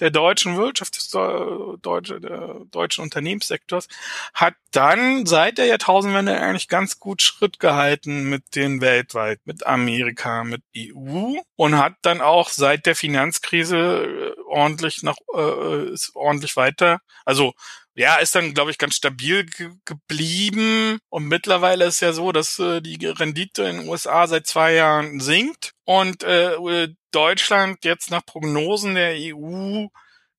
der 0.00 0.10
deutschen 0.10 0.56
Wirtschaft, 0.56 0.96
des 0.96 1.08
deutsche, 1.10 2.20
der 2.20 2.62
deutschen 2.72 3.04
Unternehmenssektors, 3.04 3.86
hat 4.32 4.54
dann 4.72 5.24
seit 5.24 5.58
der 5.58 5.66
Jahrtausendwende 5.66 6.36
eigentlich 6.36 6.66
ganz 6.66 6.98
gut 6.98 7.22
Schritt 7.22 7.60
gehalten 7.60 8.28
mit 8.28 8.56
den 8.56 8.80
weltweit, 8.80 9.38
mit 9.44 9.64
Amerika, 9.66 10.42
mit 10.42 10.62
EU 10.76 11.36
und 11.54 11.78
hat 11.78 11.94
dann 12.02 12.20
auch 12.20 12.48
seit 12.48 12.86
der 12.86 12.96
Finanzkrise 12.96 14.34
äh, 14.36 14.40
ordentlich 14.48 15.04
nach, 15.04 15.16
äh, 15.32 15.92
ist 15.92 16.10
ordentlich 16.16 16.56
weiter, 16.56 16.98
also 17.24 17.54
ja, 17.96 18.16
ist 18.16 18.34
dann, 18.34 18.54
glaube 18.54 18.70
ich, 18.70 18.78
ganz 18.78 18.96
stabil 18.96 19.46
ge 19.46 19.70
geblieben. 19.84 20.98
Und 21.08 21.26
mittlerweile 21.26 21.86
ist 21.86 22.00
ja 22.00 22.12
so, 22.12 22.32
dass 22.32 22.58
äh, 22.58 22.80
die 22.80 23.06
Rendite 23.06 23.64
in 23.64 23.78
den 23.78 23.88
USA 23.88 24.26
seit 24.26 24.46
zwei 24.46 24.74
Jahren 24.74 25.20
sinkt 25.20 25.72
und 25.84 26.24
äh, 26.24 26.88
Deutschland 27.12 27.84
jetzt 27.84 28.10
nach 28.10 28.26
Prognosen 28.26 28.96
der 28.96 29.14
EU 29.16 29.86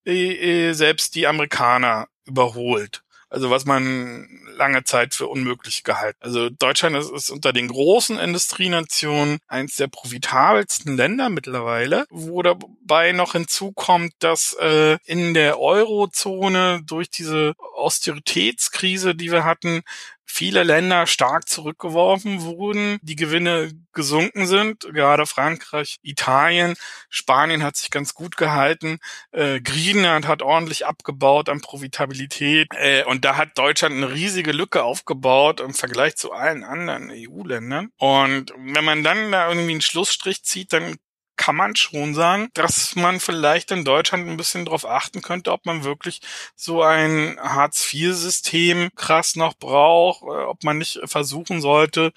äh, 0.05 0.73
selbst 0.73 1.15
die 1.15 1.27
Amerikaner 1.27 2.07
überholt. 2.25 3.04
Also 3.35 3.49
was 3.49 3.65
man 3.65 4.29
lange 4.55 4.85
Zeit 4.85 5.13
für 5.13 5.27
unmöglich 5.27 5.83
gehalten. 5.83 6.19
Also 6.21 6.49
Deutschland 6.49 6.95
ist, 6.95 7.11
ist 7.11 7.29
unter 7.29 7.51
den 7.51 7.67
großen 7.67 8.17
Industrienationen 8.17 9.39
eins 9.47 9.75
der 9.75 9.87
profitabelsten 9.87 10.95
Länder 10.95 11.27
mittlerweile, 11.27 12.05
wo 12.09 12.41
dabei 12.41 13.11
noch 13.11 13.33
hinzukommt, 13.33 14.13
dass 14.19 14.55
äh, 14.61 14.97
in 15.03 15.33
der 15.33 15.59
Eurozone 15.59 16.81
durch 16.85 17.09
diese 17.09 17.55
Austeritätskrise, 17.75 19.15
die 19.15 19.33
wir 19.33 19.43
hatten, 19.43 19.81
viele 20.25 20.63
Länder 20.63 21.07
stark 21.07 21.47
zurückgeworfen 21.47 22.41
wurden, 22.41 22.97
die 23.01 23.15
Gewinne 23.15 23.71
gesunken 23.93 24.47
sind, 24.47 24.87
gerade 24.93 25.25
Frankreich, 25.25 25.97
Italien, 26.01 26.75
Spanien 27.09 27.63
hat 27.63 27.77
sich 27.77 27.89
ganz 27.91 28.13
gut 28.13 28.35
gehalten, 28.35 28.99
äh, 29.31 29.61
Griechenland 29.61 30.27
hat 30.27 30.41
ordentlich 30.41 30.85
abgebaut 30.85 31.49
an 31.49 31.61
Profitabilität. 31.61 32.67
Äh, 32.75 33.03
und 33.05 33.23
da 33.23 33.37
hat 33.37 33.57
Deutschland 33.57 33.95
eine 33.95 34.11
riesige 34.11 34.51
Lücke 34.51 34.83
aufgebaut 34.83 35.61
im 35.61 35.73
Vergleich 35.73 36.15
zu 36.17 36.31
allen 36.33 36.63
anderen 36.63 37.09
EU-Ländern. 37.11 37.89
Und 37.97 38.53
wenn 38.57 38.83
man 38.83 39.03
dann 39.03 39.31
da 39.31 39.47
irgendwie 39.49 39.71
einen 39.71 39.81
Schlussstrich 39.81 40.43
zieht, 40.43 40.73
dann 40.73 40.97
kann 41.45 41.57
man 41.57 41.75
schon 41.75 42.15
sagen, 42.15 42.49
dass 42.55 42.95
man 42.95 43.19
vielleicht 43.19 43.69
in 43.69 43.85
Deutschland 43.85 44.27
ein 44.27 44.35
bisschen 44.35 44.65
darauf 44.65 44.83
achten 44.83 45.21
könnte, 45.21 45.51
ob 45.51 45.67
man 45.67 45.83
wirklich 45.83 46.21
so 46.55 46.81
ein 46.81 47.37
Hartz-IV-System 47.39 48.89
krass 48.95 49.35
noch 49.35 49.53
braucht, 49.53 50.23
äh, 50.23 50.45
ob 50.45 50.63
man 50.63 50.79
nicht 50.79 50.99
versuchen 51.05 51.61
sollte, 51.61 52.13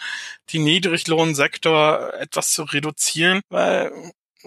die 0.48 0.60
Niedriglohnsektor 0.60 2.14
etwas 2.14 2.52
zu 2.52 2.62
reduzieren, 2.62 3.42
weil 3.50 3.92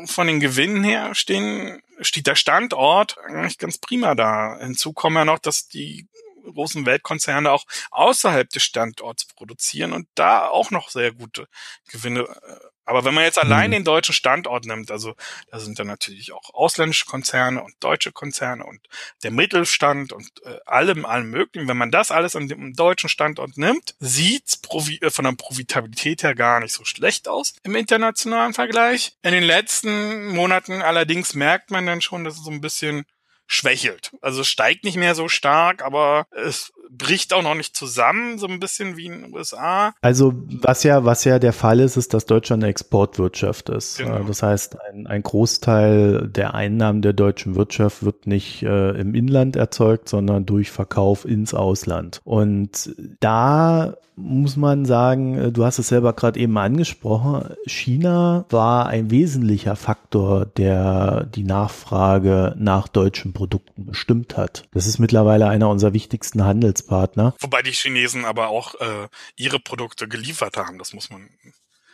von 0.05 0.25
den 0.25 0.39
Gewinnen 0.39 0.83
her 0.83 1.13
stehen, 1.13 1.83
steht 1.99 2.25
der 2.25 2.33
Standort 2.33 3.19
eigentlich 3.19 3.59
ganz 3.59 3.77
prima 3.77 4.15
da. 4.15 4.57
Hinzu 4.59 4.93
kommen 4.93 5.17
ja 5.17 5.25
noch, 5.25 5.37
dass 5.37 5.67
die 5.67 6.07
großen 6.43 6.85
Weltkonzerne 6.85 7.51
auch 7.51 7.65
außerhalb 7.91 8.49
des 8.49 8.63
Standorts 8.63 9.25
produzieren 9.25 9.93
und 9.93 10.07
da 10.15 10.47
auch 10.47 10.71
noch 10.71 10.89
sehr 10.89 11.11
gute 11.11 11.47
Gewinne 11.89 12.21
äh, 12.21 12.71
aber 12.91 13.05
wenn 13.05 13.13
man 13.13 13.23
jetzt 13.23 13.39
allein 13.39 13.69
mhm. 13.69 13.75
den 13.75 13.83
deutschen 13.85 14.13
Standort 14.13 14.65
nimmt, 14.65 14.91
also 14.91 15.15
da 15.49 15.59
sind 15.59 15.79
dann 15.79 15.87
natürlich 15.87 16.33
auch 16.33 16.53
ausländische 16.53 17.05
Konzerne 17.05 17.63
und 17.63 17.73
deutsche 17.79 18.11
Konzerne 18.11 18.65
und 18.65 18.81
der 19.23 19.31
Mittelstand 19.31 20.11
und 20.11 20.29
äh, 20.43 20.57
allem, 20.65 21.05
allem 21.05 21.29
möglichen. 21.29 21.69
Wenn 21.69 21.77
man 21.77 21.91
das 21.91 22.11
alles 22.11 22.35
an 22.35 22.49
dem 22.49 22.73
deutschen 22.73 23.07
Standort 23.07 23.57
nimmt, 23.57 23.95
sieht's 23.99 24.59
äh, 24.99 25.09
von 25.09 25.25
der 25.25 25.31
Profitabilität 25.33 26.23
her 26.23 26.35
gar 26.35 26.59
nicht 26.59 26.73
so 26.73 26.83
schlecht 26.83 27.27
aus 27.27 27.53
im 27.63 27.75
internationalen 27.75 28.53
Vergleich. 28.53 29.13
In 29.21 29.31
den 29.31 29.43
letzten 29.43 30.27
Monaten 30.27 30.81
allerdings 30.81 31.33
merkt 31.33 31.71
man 31.71 31.85
dann 31.85 32.01
schon, 32.01 32.25
dass 32.25 32.35
es 32.35 32.43
so 32.43 32.51
ein 32.51 32.61
bisschen 32.61 33.05
schwächelt. 33.51 34.11
Also 34.21 34.43
steigt 34.43 34.85
nicht 34.85 34.95
mehr 34.95 35.13
so 35.13 35.27
stark, 35.27 35.83
aber 35.83 36.25
es 36.31 36.71
bricht 36.89 37.33
auch 37.33 37.43
noch 37.43 37.55
nicht 37.55 37.75
zusammen, 37.75 38.37
so 38.37 38.47
ein 38.47 38.59
bisschen 38.59 38.95
wie 38.95 39.07
in 39.07 39.23
den 39.23 39.33
USA. 39.33 39.93
Also 40.01 40.33
was 40.61 40.83
ja, 40.83 41.03
was 41.05 41.23
ja 41.25 41.37
der 41.37 41.53
Fall 41.53 41.79
ist, 41.79 41.97
ist, 41.97 42.13
dass 42.13 42.25
Deutschland 42.25 42.63
eine 42.63 42.69
Exportwirtschaft 42.69 43.69
ist. 43.69 43.97
Genau. 43.97 44.19
Äh, 44.19 44.25
das 44.25 44.41
heißt, 44.41 44.77
ein, 44.81 45.07
ein 45.07 45.23
Großteil 45.23 46.29
der 46.29 46.53
Einnahmen 46.53 47.01
der 47.01 47.13
deutschen 47.13 47.55
Wirtschaft 47.55 48.03
wird 48.03 48.25
nicht 48.25 48.63
äh, 48.63 48.91
im 48.91 49.15
Inland 49.15 49.55
erzeugt, 49.55 50.07
sondern 50.07 50.45
durch 50.45 50.71
Verkauf 50.71 51.25
ins 51.25 51.53
Ausland. 51.53 52.21
Und 52.23 52.95
da 53.19 53.95
muss 54.15 54.55
man 54.57 54.85
sagen, 54.85 55.37
äh, 55.37 55.51
du 55.51 55.65
hast 55.65 55.79
es 55.79 55.87
selber 55.87 56.13
gerade 56.13 56.39
eben 56.39 56.57
angesprochen, 56.57 57.53
China 57.65 58.45
war 58.49 58.87
ein 58.87 59.11
wesentlicher 59.11 59.75
Faktor, 59.75 60.45
der 60.45 61.25
die 61.25 61.43
Nachfrage 61.43 62.55
nach 62.57 62.87
deutschen 62.87 63.33
Produkten 63.33 63.40
bestimmt 63.47 64.37
hat. 64.37 64.67
Das 64.73 64.87
ist 64.87 64.99
mittlerweile 64.99 65.47
einer 65.47 65.69
unserer 65.69 65.93
wichtigsten 65.93 66.43
Handelspartner. 66.43 67.35
Wobei 67.39 67.61
die 67.61 67.71
Chinesen 67.71 68.25
aber 68.25 68.49
auch 68.49 68.75
äh, 68.75 69.07
ihre 69.35 69.59
Produkte 69.59 70.07
geliefert 70.07 70.57
haben, 70.57 70.77
das 70.77 70.93
muss 70.93 71.09
man 71.09 71.29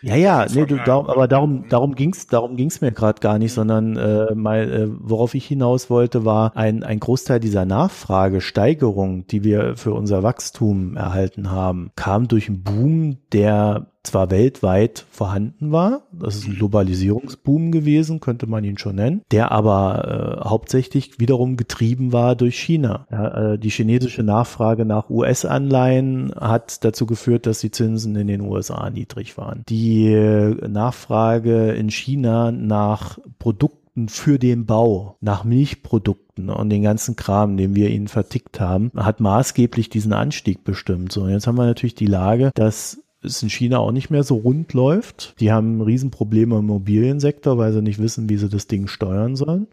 ja, 0.03 0.15
ja, 0.15 0.45
nee, 0.53 0.65
du, 0.65 0.77
darum, 0.77 1.09
aber 1.09 1.27
darum, 1.27 1.69
darum 1.69 1.95
ging's, 1.95 2.27
darum 2.27 2.55
ging's 2.55 2.81
mir 2.81 2.91
gerade 2.91 3.19
gar 3.19 3.39
nicht, 3.39 3.51
sondern 3.51 3.97
äh, 3.97 4.35
mal, 4.35 4.71
äh, 4.71 4.87
worauf 4.89 5.33
ich 5.33 5.45
hinaus 5.47 5.89
wollte, 5.89 6.23
war 6.23 6.55
ein 6.55 6.83
ein 6.83 6.99
Großteil 6.99 7.39
dieser 7.39 7.65
Nachfragesteigerung, 7.65 9.25
die 9.25 9.43
wir 9.43 9.75
für 9.75 9.93
unser 9.93 10.21
Wachstum 10.21 10.95
erhalten 10.97 11.49
haben, 11.49 11.91
kam 11.95 12.27
durch 12.27 12.47
einen 12.47 12.63
Boom, 12.63 13.17
der 13.31 13.87
zwar 14.07 14.31
weltweit 14.31 15.05
vorhanden 15.11 15.71
war, 15.71 16.01
das 16.11 16.35
ist 16.35 16.47
ein 16.47 16.55
Globalisierungsboom 16.55 17.71
gewesen, 17.71 18.19
könnte 18.19 18.47
man 18.47 18.63
ihn 18.63 18.77
schon 18.77 18.95
nennen, 18.95 19.21
der 19.31 19.51
aber 19.51 20.41
äh, 20.43 20.47
hauptsächlich 20.47 21.19
wiederum 21.19 21.57
getrieben 21.57 22.13
war 22.13 22.35
durch 22.35 22.59
China. 22.59 23.05
Äh, 23.09 23.57
die 23.57 23.69
chinesische 23.69 24.23
Nachfrage 24.23 24.85
nach 24.85 25.09
US-Anleihen 25.09 26.33
hat 26.35 26.83
dazu 26.83 27.05
geführt, 27.05 27.45
dass 27.45 27.59
die 27.59 27.71
Zinsen 27.71 28.15
in 28.15 28.27
den 28.27 28.41
USA 28.41 28.89
niedrig 28.89 29.37
waren. 29.37 29.63
Die 29.69 30.11
äh, 30.11 30.67
Nachfrage 30.67 31.71
in 31.71 31.89
China 31.89 32.51
nach 32.51 33.19
Produkten 33.39 34.09
für 34.09 34.37
den 34.37 34.65
Bau, 34.65 35.17
nach 35.21 35.43
Milchprodukten 35.43 36.49
und 36.49 36.69
den 36.69 36.83
ganzen 36.83 37.15
Kram, 37.15 37.57
den 37.57 37.75
wir 37.75 37.89
ihnen 37.89 38.07
vertickt 38.07 38.59
haben, 38.59 38.91
hat 38.95 39.19
maßgeblich 39.19 39.89
diesen 39.89 40.13
Anstieg 40.13 40.63
bestimmt. 40.63 41.11
So, 41.11 41.27
jetzt 41.27 41.47
haben 41.47 41.57
wir 41.57 41.65
natürlich 41.65 41.95
die 41.95 42.05
Lage, 42.05 42.51
dass 42.53 43.01
es 43.23 43.41
in 43.41 43.49
China 43.49 43.79
auch 43.79 43.91
nicht 43.91 44.09
mehr 44.09 44.23
so 44.23 44.35
rund 44.35 44.73
läuft. 44.73 45.33
Die 45.39 45.51
haben 45.51 45.81
Riesenprobleme 45.81 46.55
im 46.55 46.61
Immobiliensektor, 46.61 47.57
weil 47.57 47.73
sie 47.73 47.81
nicht 47.81 47.99
wissen, 47.99 48.29
wie 48.29 48.37
sie 48.37 48.49
das 48.49 48.67
Ding 48.67 48.87
steuern 48.87 49.35
sollen. 49.35 49.67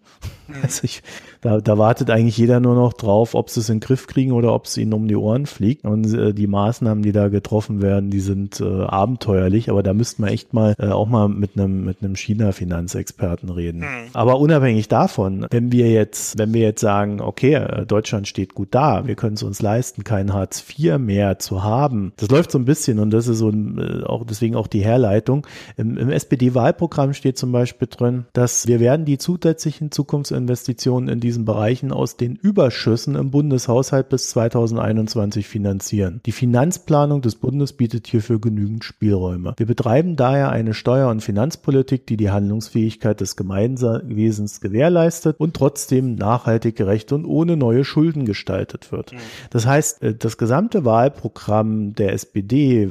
Mhm. 0.49 0.55
Also 0.63 0.85
ich, 0.85 1.03
da, 1.41 1.61
da 1.61 1.79
wartet 1.79 2.11
eigentlich 2.11 2.39
jeder 2.39 2.59
nur 2.61 2.75
noch 2.75 2.95
drauf, 2.95 3.35
ob 3.35 3.51
sie 3.51 3.61
es 3.61 3.69
in 3.69 3.77
den 3.77 3.81
Griff 3.81 4.07
kriegen 4.07 4.33
oder 4.33 4.55
ob 4.55 4.65
es 4.65 4.77
ihnen 4.77 4.95
um 4.95 5.09
die 5.09 5.17
Ohren 5.17 5.47
fliegt. 5.47 5.85
Und 5.85 6.13
äh, 6.13 6.33
die 6.33 6.47
Maßnahmen, 6.47 7.03
die 7.03 7.13
da 7.13 7.29
getroffen 7.29 7.83
werden, 7.83 8.11
die 8.11 8.21
sind 8.21 8.61
äh, 8.61 8.65
abenteuerlich, 8.65 9.71
aber 9.71 9.83
da 9.83 9.93
müssten 9.93 10.23
wir 10.23 10.31
echt 10.31 10.55
mal 10.55 10.75
äh, 10.79 10.89
auch 10.89 11.09
mal 11.09 11.29
mit 11.29 11.59
einem 11.59 11.85
mit 11.85 12.03
einem 12.03 12.17
China-Finanzexperten 12.17 13.51
reden. 13.51 13.81
Mhm. 13.81 14.11
Aber 14.15 14.39
unabhängig 14.39 14.89
davon, 14.89 15.47
wenn 15.51 15.73
wir 15.73 15.91
jetzt, 15.91 16.39
wenn 16.39 16.55
wir 16.55 16.63
jetzt 16.63 16.81
sagen, 16.81 17.21
okay, 17.21 17.55
äh, 17.55 17.87
Deutschland 17.87 18.27
steht 18.29 18.55
gut 18.55 18.69
da, 18.71 19.07
wir 19.07 19.17
können 19.17 19.35
es 19.35 19.43
uns 19.43 19.61
leisten, 19.61 20.05
kein 20.05 20.33
Hartz 20.33 20.65
IV 20.67 20.99
mehr 20.99 21.39
zu 21.39 21.63
haben, 21.63 22.13
das 22.17 22.31
läuft 22.31 22.51
so 22.51 22.59
ein 22.59 22.65
bisschen 22.65 22.99
und 22.99 23.11
das 23.11 23.29
ist 23.29 23.34
so 23.35 23.49
ein, 23.49 23.79
äh, 23.79 24.05
auch 24.05 24.25
deswegen 24.25 24.57
auch 24.57 24.67
die 24.67 24.85
Herleitung. 24.85 25.47
Im, 25.77 25.97
im 25.97 26.11
SPD-Wahlprogramm 26.11 27.15
steht 27.15 27.39
zum 27.39 27.53
Beispiel 27.53 27.89
drin, 27.91 28.25
dass 28.33 28.67
wir 28.67 28.81
werden 28.81 29.05
die 29.05 29.19
zusätzlichen 29.19 29.91
Zukunftsinvestitionen 29.91 31.09
in 31.09 31.21
diesen 31.21 31.45
Bereichen 31.45 31.93
aus 31.93 32.17
den 32.17 32.37
Überschüssen 32.37 33.15
im 33.15 33.31
Bundeshaushalt 33.31 34.09
bis 34.09 34.31
2021 34.31 35.47
finanzieren. 35.47 36.21
Die 36.27 36.33
Finanzplanung 36.33 37.23
des 37.23 37.37
Bundes 37.37 37.73
bietet 37.73 38.07
hierfür 38.07 38.41
genügend 38.41 38.85
Spielräume. 38.85 39.55
Wir 39.57 39.67
betreiben 39.67 40.17
daher 40.17 40.51
eine 40.51 40.75
Steuer- 40.75 41.11
und 41.11 41.23
Finanzpolitik, 41.23 42.07
die 42.07 42.17
die 42.17 42.31
Handlungsfähigkeit 42.31 43.21
des 43.21 43.37
Gemeinwesens 43.37 44.61
gewährleistet 44.61 45.37
und 45.39 45.55
trotzdem 45.55 46.15
nachhaltig 46.15 46.77
gerecht 46.77 47.13
und 47.13 47.25
ohne 47.25 47.57
neue 47.57 47.85
Schulden 47.85 48.25
gestaltet 48.25 48.93
wird. 48.93 49.13
Mhm. 49.13 49.19
Das 49.51 49.67
heißt, 49.67 50.03
äh, 50.03 50.15
das 50.15 50.39
gesamte 50.39 50.85
Wahlprogramm 50.85 51.95
der 51.95 52.13
SPD 52.13 52.89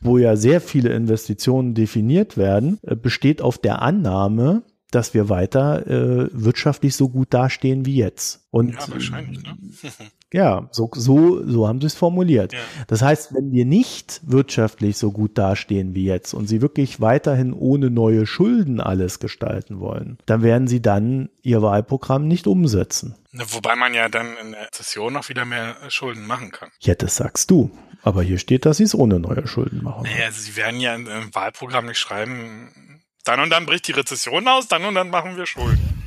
wo 0.00 0.18
ja 0.18 0.36
sehr 0.36 0.60
viele 0.60 0.90
Investitionen 0.90 1.74
definiert 1.74 2.36
werden, 2.36 2.78
äh, 2.82 2.96
besteht 2.96 3.42
auf 3.42 3.58
der 3.58 3.82
Annahme, 3.82 4.62
dass 4.90 5.14
wir 5.14 5.28
weiter 5.28 5.86
äh, 5.86 6.28
wirtschaftlich 6.32 6.96
so 6.96 7.08
gut 7.08 7.32
dastehen 7.32 7.86
wie 7.86 7.96
jetzt. 7.96 8.46
Und 8.50 8.74
ja, 8.74 8.88
wahrscheinlich, 8.88 9.42
ne? 9.42 9.56
ja, 10.32 10.68
so, 10.72 10.90
so, 10.92 11.46
so 11.46 11.68
haben 11.68 11.80
sie 11.80 11.86
es 11.86 11.94
formuliert. 11.94 12.52
Ja. 12.52 12.58
Das 12.88 13.02
heißt, 13.02 13.34
wenn 13.34 13.52
wir 13.52 13.64
nicht 13.64 14.20
wirtschaftlich 14.24 14.96
so 14.96 15.12
gut 15.12 15.38
dastehen 15.38 15.94
wie 15.94 16.04
jetzt 16.04 16.34
und 16.34 16.48
sie 16.48 16.60
wirklich 16.60 17.00
weiterhin 17.00 17.52
ohne 17.52 17.90
neue 17.90 18.26
Schulden 18.26 18.80
alles 18.80 19.20
gestalten 19.20 19.78
wollen, 19.78 20.18
dann 20.26 20.42
werden 20.42 20.66
sie 20.66 20.82
dann 20.82 21.30
ihr 21.42 21.62
Wahlprogramm 21.62 22.26
nicht 22.26 22.46
umsetzen. 22.46 23.14
Wobei 23.32 23.76
man 23.76 23.94
ja 23.94 24.08
dann 24.08 24.36
in 24.42 24.52
der 24.52 24.68
Session 24.72 25.12
noch 25.12 25.28
wieder 25.28 25.44
mehr 25.44 25.76
Schulden 25.88 26.26
machen 26.26 26.50
kann. 26.50 26.70
Ja, 26.80 26.94
das 26.96 27.16
sagst 27.16 27.50
du. 27.50 27.70
Aber 28.02 28.22
hier 28.22 28.38
steht, 28.38 28.64
dass 28.66 28.78
sie 28.78 28.84
es 28.84 28.94
ohne 28.94 29.20
neue 29.20 29.46
Schulden 29.46 29.82
machen. 29.82 30.04
Naja, 30.04 30.26
also 30.26 30.40
sie 30.40 30.56
werden 30.56 30.80
ja 30.80 30.94
im 30.94 31.34
Wahlprogramm 31.34 31.86
nicht 31.86 31.98
schreiben, 31.98 33.02
dann 33.24 33.40
und 33.40 33.50
dann 33.50 33.66
bricht 33.66 33.86
die 33.88 33.92
Rezession 33.92 34.48
aus, 34.48 34.68
dann 34.68 34.84
und 34.84 34.94
dann 34.94 35.10
machen 35.10 35.36
wir 35.36 35.46
Schulden. 35.46 36.04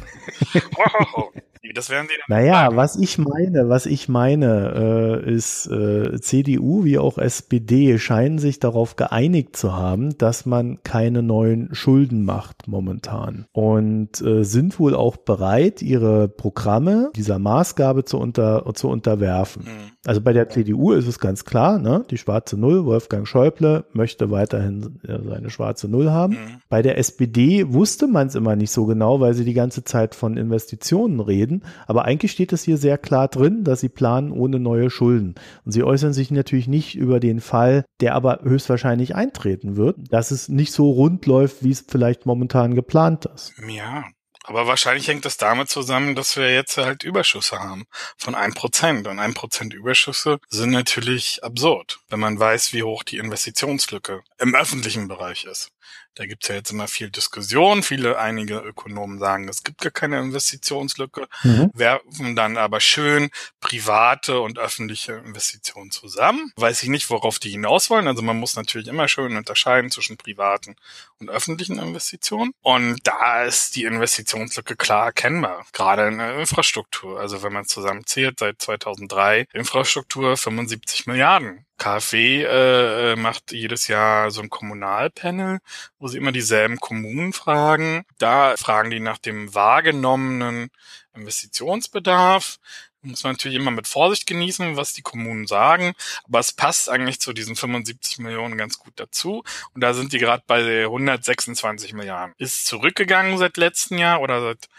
Das 1.73 1.89
werden 1.89 2.07
sie 2.07 2.15
Naja, 2.27 2.65
sagen. 2.65 2.77
was 2.77 2.95
ich 2.95 3.17
meine, 3.17 3.69
was 3.69 3.85
ich 3.85 4.09
meine, 4.09 5.21
äh, 5.25 5.33
ist 5.33 5.67
äh, 5.67 6.19
CDU 6.19 6.83
wie 6.83 6.97
auch 6.97 7.17
SPD 7.17 7.97
scheinen 7.97 8.39
sich 8.39 8.59
darauf 8.59 8.95
geeinigt 8.95 9.55
zu 9.55 9.73
haben, 9.75 10.17
dass 10.17 10.45
man 10.45 10.79
keine 10.83 11.23
neuen 11.23 11.73
Schulden 11.73 12.25
macht 12.25 12.67
momentan 12.67 13.45
und 13.51 14.21
äh, 14.21 14.43
sind 14.43 14.79
wohl 14.79 14.95
auch 14.95 15.17
bereit, 15.17 15.81
ihre 15.81 16.27
Programme 16.27 17.11
dieser 17.15 17.39
Maßgabe 17.39 18.05
zu, 18.05 18.17
unter, 18.19 18.65
zu 18.73 18.89
unterwerfen. 18.89 19.63
Mhm. 19.63 19.91
Also 20.05 20.21
bei 20.21 20.33
der 20.33 20.49
CDU 20.49 20.91
ist 20.91 21.07
es 21.07 21.19
ganz 21.19 21.45
klar, 21.45 21.79
ne? 21.79 22.05
die 22.09 22.17
schwarze 22.17 22.57
Null, 22.57 22.85
Wolfgang 22.85 23.27
Schäuble 23.27 23.85
möchte 23.93 24.31
weiterhin 24.31 24.99
äh, 25.07 25.17
seine 25.25 25.49
schwarze 25.49 25.87
Null 25.87 26.09
haben. 26.11 26.33
Mhm. 26.33 26.61
Bei 26.69 26.81
der 26.81 26.97
SPD 26.97 27.73
wusste 27.73 28.07
man 28.07 28.27
es 28.27 28.35
immer 28.35 28.55
nicht 28.55 28.71
so 28.71 28.85
genau, 28.85 29.19
weil 29.21 29.33
sie 29.33 29.45
die 29.45 29.53
ganze 29.53 29.83
Zeit 29.83 30.13
von 30.15 30.35
Investitionen 30.37 31.19
reden. 31.19 31.62
Aber 31.87 32.05
eigentlich 32.05 32.31
steht 32.31 32.53
es 32.53 32.63
hier 32.63 32.77
sehr 32.77 32.97
klar 32.97 33.27
drin, 33.27 33.63
dass 33.63 33.81
sie 33.81 33.89
planen 33.89 34.31
ohne 34.31 34.59
neue 34.59 34.89
Schulden. 34.89 35.35
Und 35.65 35.71
sie 35.71 35.83
äußern 35.83 36.13
sich 36.13 36.31
natürlich 36.31 36.67
nicht 36.67 36.95
über 36.95 37.19
den 37.19 37.41
Fall, 37.41 37.85
der 38.01 38.15
aber 38.15 38.39
höchstwahrscheinlich 38.43 39.15
eintreten 39.15 39.75
wird, 39.75 39.97
dass 40.09 40.31
es 40.31 40.49
nicht 40.49 40.71
so 40.71 40.91
rund 40.91 41.25
läuft, 41.25 41.63
wie 41.63 41.71
es 41.71 41.85
vielleicht 41.87 42.25
momentan 42.25 42.75
geplant 42.75 43.25
ist. 43.25 43.53
Ja, 43.67 44.03
aber 44.45 44.67
wahrscheinlich 44.67 45.07
hängt 45.07 45.23
das 45.23 45.37
damit 45.37 45.69
zusammen, 45.69 46.15
dass 46.15 46.35
wir 46.35 46.53
jetzt 46.53 46.75
halt 46.77 47.03
Überschüsse 47.03 47.59
haben 47.59 47.85
von 48.17 48.35
einem 48.35 48.53
Prozent. 48.53 49.07
Und 49.07 49.19
ein 49.19 49.33
Prozent 49.33 49.73
Überschüsse 49.73 50.39
sind 50.49 50.71
natürlich 50.71 51.41
absurd, 51.43 51.99
wenn 52.09 52.19
man 52.19 52.37
weiß, 52.37 52.73
wie 52.73 52.83
hoch 52.83 53.03
die 53.03 53.19
Investitionslücke 53.19 54.21
im 54.39 54.53
öffentlichen 54.53 55.07
Bereich 55.07 55.45
ist. 55.45 55.71
Da 56.15 56.25
gibt's 56.25 56.47
ja 56.47 56.55
jetzt 56.55 56.71
immer 56.71 56.87
viel 56.87 57.09
Diskussion. 57.09 57.81
Viele, 57.81 58.19
einige 58.19 58.57
Ökonomen 58.59 59.19
sagen, 59.19 59.49
es 59.49 59.63
gibt 59.63 59.81
gar 59.81 59.91
keine 59.91 60.19
Investitionslücke, 60.19 61.27
mhm. 61.43 61.71
werfen 61.73 62.35
dann 62.35 62.57
aber 62.57 62.79
schön 62.79 63.29
private 63.59 64.39
und 64.39 64.59
öffentliche 64.59 65.13
Investitionen 65.13 65.91
zusammen. 65.91 66.51
Weiß 66.55 66.83
ich 66.83 66.89
nicht, 66.89 67.09
worauf 67.09 67.39
die 67.39 67.49
hinaus 67.49 67.89
wollen. 67.89 68.07
Also 68.07 68.21
man 68.21 68.37
muss 68.37 68.55
natürlich 68.55 68.87
immer 68.87 69.07
schön 69.07 69.35
unterscheiden 69.35 69.89
zwischen 69.89 70.17
privaten 70.17 70.75
und 71.19 71.29
öffentlichen 71.29 71.79
Investitionen. 71.79 72.51
Und 72.61 72.99
da 73.03 73.43
ist 73.43 73.75
die 73.75 73.85
Investitionslücke 73.85 74.75
klar 74.75 75.07
erkennbar, 75.07 75.65
gerade 75.73 76.07
in 76.07 76.19
der 76.19 76.39
Infrastruktur. 76.39 77.19
Also 77.19 77.41
wenn 77.41 77.53
man 77.53 77.65
zusammenzählt, 77.65 78.39
seit 78.39 78.61
2003 78.61 79.47
Infrastruktur 79.53 80.37
75 80.37 81.07
Milliarden 81.07 81.65
KfW 81.83 82.43
äh, 82.43 83.11
äh, 83.11 83.15
macht 83.17 83.51
jedes 83.51 83.89
Jahr 83.89 84.31
so 84.31 84.41
ein 84.41 84.49
Kommunalpanel, 84.49 85.59
wo 85.99 86.07
sie 86.07 86.17
immer 86.17 86.31
dieselben 86.31 86.77
Kommunen 86.77 87.33
fragen. 87.33 88.05
Da 88.17 88.55
fragen 88.55 88.89
die 88.89 89.01
nach 89.01 89.17
dem 89.17 89.53
wahrgenommenen 89.53 90.69
Investitionsbedarf. 91.13 92.59
Muss 93.01 93.25
man 93.25 93.33
natürlich 93.33 93.57
immer 93.57 93.71
mit 93.71 93.89
Vorsicht 93.89 94.25
genießen, 94.27 94.77
was 94.77 94.93
die 94.93 95.01
Kommunen 95.01 95.45
sagen, 95.45 95.91
aber 96.25 96.39
es 96.39 96.53
passt 96.53 96.89
eigentlich 96.89 97.19
zu 97.19 97.33
diesen 97.33 97.57
75 97.57 98.19
Millionen 98.19 98.57
ganz 98.57 98.79
gut 98.79 98.93
dazu. 98.95 99.43
Und 99.73 99.81
da 99.81 99.93
sind 99.93 100.13
die 100.13 100.19
gerade 100.19 100.43
bei 100.47 100.83
126 100.85 101.91
Milliarden. 101.91 102.33
Ist 102.37 102.65
zurückgegangen 102.65 103.37
seit 103.37 103.57
letztem 103.57 103.97
Jahr 103.97 104.21
oder 104.21 104.39
seit 104.39 104.69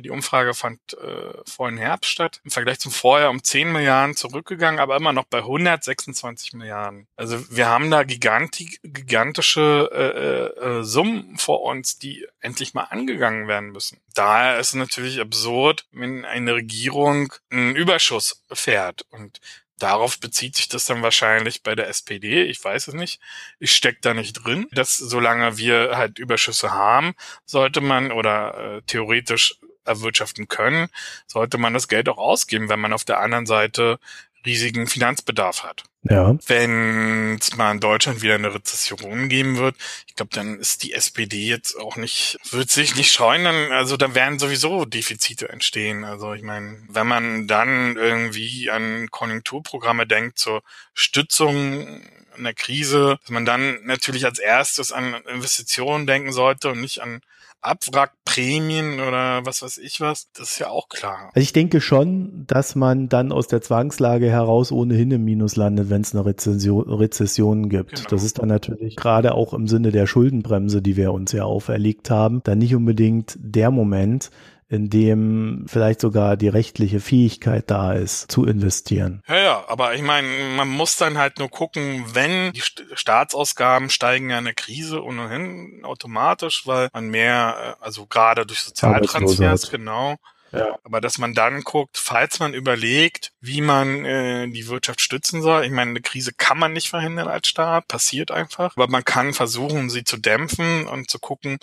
die 0.00 0.10
Umfrage 0.10 0.54
fand 0.54 0.80
äh, 0.94 1.32
vor 1.46 1.68
im 1.68 1.78
Herbst 1.78 2.10
statt. 2.10 2.40
Im 2.44 2.50
Vergleich 2.50 2.80
zum 2.80 2.92
Vorjahr 2.92 3.30
um 3.30 3.42
10 3.42 3.72
Milliarden 3.72 4.16
zurückgegangen, 4.16 4.80
aber 4.80 4.96
immer 4.96 5.12
noch 5.12 5.24
bei 5.24 5.38
126 5.38 6.54
Milliarden. 6.54 7.06
Also 7.16 7.38
wir 7.54 7.68
haben 7.68 7.90
da 7.90 8.02
giganti 8.02 8.78
gigantische 8.82 9.90
äh, 9.92 10.78
äh, 10.78 10.82
Summen 10.82 11.36
vor 11.38 11.62
uns, 11.62 11.98
die 11.98 12.26
endlich 12.40 12.74
mal 12.74 12.84
angegangen 12.84 13.48
werden 13.48 13.70
müssen. 13.70 14.00
Daher 14.14 14.58
ist 14.58 14.68
es 14.68 14.74
natürlich 14.74 15.20
absurd, 15.20 15.86
wenn 15.92 16.24
eine 16.24 16.54
Regierung 16.54 17.32
einen 17.50 17.76
Überschuss 17.76 18.44
fährt 18.52 19.06
und 19.10 19.40
Darauf 19.78 20.20
bezieht 20.20 20.54
sich 20.54 20.68
das 20.68 20.84
dann 20.84 21.02
wahrscheinlich 21.02 21.62
bei 21.62 21.74
der 21.74 21.88
SPD. 21.88 22.44
Ich 22.44 22.62
weiß 22.62 22.88
es 22.88 22.94
nicht. 22.94 23.20
Ich 23.58 23.74
steck 23.74 24.00
da 24.02 24.14
nicht 24.14 24.34
drin. 24.34 24.68
Dass 24.70 24.96
solange 24.96 25.58
wir 25.58 25.96
halt 25.96 26.18
Überschüsse 26.18 26.72
haben, 26.72 27.14
sollte 27.44 27.80
man 27.80 28.12
oder 28.12 28.76
äh, 28.76 28.82
theoretisch 28.82 29.58
erwirtschaften 29.84 30.48
können, 30.48 30.88
sollte 31.26 31.58
man 31.58 31.74
das 31.74 31.88
Geld 31.88 32.08
auch 32.08 32.18
ausgeben, 32.18 32.68
wenn 32.68 32.80
man 32.80 32.92
auf 32.92 33.04
der 33.04 33.20
anderen 33.20 33.46
Seite 33.46 33.98
riesigen 34.46 34.86
Finanzbedarf 34.86 35.62
hat. 35.62 35.84
Ja. 36.02 36.36
Wenn 36.46 37.38
es 37.40 37.56
mal 37.56 37.72
in 37.72 37.80
Deutschland 37.80 38.20
wieder 38.20 38.34
eine 38.34 38.54
Rezession 38.54 39.30
geben 39.30 39.56
wird, 39.56 39.74
ich 40.06 40.14
glaube, 40.14 40.34
dann 40.34 40.58
ist 40.58 40.82
die 40.82 40.92
SPD 40.92 41.46
jetzt 41.46 41.76
auch 41.76 41.96
nicht, 41.96 42.38
wird 42.50 42.70
sich 42.70 42.94
nicht 42.94 43.10
scheuen, 43.10 43.44
dann, 43.44 43.72
also 43.72 43.96
dann 43.96 44.14
werden 44.14 44.38
sowieso 44.38 44.84
Defizite 44.84 45.48
entstehen. 45.48 46.04
Also 46.04 46.34
ich 46.34 46.42
meine, 46.42 46.82
wenn 46.88 47.06
man 47.06 47.46
dann 47.46 47.96
irgendwie 47.96 48.70
an 48.70 49.08
Konjunkturprogramme 49.10 50.06
denkt 50.06 50.38
zur 50.38 50.62
Stützung 50.92 52.02
in 52.36 52.44
der 52.44 52.54
Krise, 52.54 53.18
dass 53.22 53.30
man 53.30 53.46
dann 53.46 53.82
natürlich 53.84 54.26
als 54.26 54.38
erstes 54.38 54.92
an 54.92 55.14
Investitionen 55.26 56.06
denken 56.06 56.32
sollte 56.32 56.68
und 56.70 56.80
nicht 56.82 57.00
an 57.00 57.22
Abwrackprämien 57.64 59.00
oder 59.00 59.44
was 59.46 59.62
weiß 59.62 59.78
ich 59.78 60.00
was, 60.00 60.30
das 60.32 60.52
ist 60.52 60.58
ja 60.58 60.68
auch 60.68 60.88
klar. 60.88 61.30
Also 61.34 61.42
ich 61.42 61.52
denke 61.52 61.80
schon, 61.80 62.44
dass 62.46 62.74
man 62.74 63.08
dann 63.08 63.32
aus 63.32 63.46
der 63.46 63.62
Zwangslage 63.62 64.30
heraus 64.30 64.70
ohnehin 64.70 65.10
im 65.10 65.24
Minus 65.24 65.56
landet, 65.56 65.90
wenn 65.90 66.02
es 66.02 66.14
eine 66.14 66.26
Rezession, 66.26 66.88
Rezession 66.88 67.68
gibt. 67.68 67.96
Genau. 67.96 68.08
Das 68.10 68.22
ist 68.22 68.38
dann 68.38 68.48
natürlich 68.48 68.96
gerade 68.96 69.34
auch 69.34 69.54
im 69.54 69.66
Sinne 69.66 69.92
der 69.92 70.06
Schuldenbremse, 70.06 70.82
die 70.82 70.96
wir 70.96 71.12
uns 71.12 71.32
ja 71.32 71.44
auferlegt 71.44 72.10
haben, 72.10 72.42
dann 72.44 72.58
nicht 72.58 72.74
unbedingt 72.74 73.36
der 73.38 73.70
Moment, 73.70 74.30
in 74.68 74.90
dem 74.90 75.64
vielleicht 75.68 76.00
sogar 76.00 76.36
die 76.36 76.48
rechtliche 76.48 77.00
Fähigkeit 77.00 77.70
da 77.70 77.92
ist, 77.92 78.30
zu 78.30 78.44
investieren. 78.44 79.22
Ja, 79.28 79.38
ja, 79.38 79.64
aber 79.68 79.94
ich 79.94 80.02
meine, 80.02 80.28
man 80.56 80.68
muss 80.68 80.96
dann 80.96 81.18
halt 81.18 81.38
nur 81.38 81.50
gucken, 81.50 82.04
wenn 82.12 82.52
die 82.52 82.62
Staatsausgaben 82.94 83.90
steigen 83.90 84.30
ja 84.30 84.38
in 84.38 84.44
der 84.44 84.54
Krise 84.54 85.02
ohnehin 85.02 85.82
automatisch, 85.84 86.66
weil 86.66 86.88
man 86.92 87.08
mehr, 87.08 87.76
äh, 87.80 87.84
also 87.84 88.06
gerade 88.06 88.46
durch 88.46 88.60
Sozialtransfers, 88.60 89.70
genau, 89.70 90.16
ja. 90.54 90.78
Aber 90.84 91.00
dass 91.00 91.18
man 91.18 91.34
dann 91.34 91.62
guckt, 91.62 91.98
falls 91.98 92.38
man 92.38 92.54
überlegt, 92.54 93.32
wie 93.40 93.60
man 93.60 94.04
äh, 94.04 94.48
die 94.48 94.68
Wirtschaft 94.68 95.00
stützen 95.00 95.42
soll. 95.42 95.64
Ich 95.64 95.70
meine, 95.70 95.90
eine 95.90 96.00
Krise 96.00 96.32
kann 96.32 96.58
man 96.58 96.72
nicht 96.72 96.88
verhindern 96.88 97.28
als 97.28 97.48
Staat, 97.48 97.88
passiert 97.88 98.30
einfach. 98.30 98.76
Aber 98.76 98.88
man 98.88 99.04
kann 99.04 99.34
versuchen, 99.34 99.90
sie 99.90 100.04
zu 100.04 100.16
dämpfen 100.16 100.86
und 100.86 101.10
zu 101.10 101.18
gucken, 101.18 101.58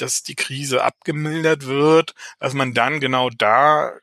dass 0.00 0.22
die 0.22 0.34
Krise 0.34 0.82
abgemildert 0.82 1.66
wird, 1.66 2.14
dass 2.38 2.54
man 2.54 2.74
dann 2.74 3.00
genau 3.00 3.30
da 3.30 3.88
äh, 3.88 4.00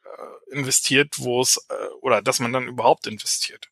investiert, 0.51 1.15
wo 1.17 1.41
es, 1.41 1.57
äh, 1.69 1.87
oder 2.01 2.21
dass 2.21 2.39
man 2.39 2.53
dann 2.53 2.67
überhaupt 2.67 3.07
investiert. 3.07 3.69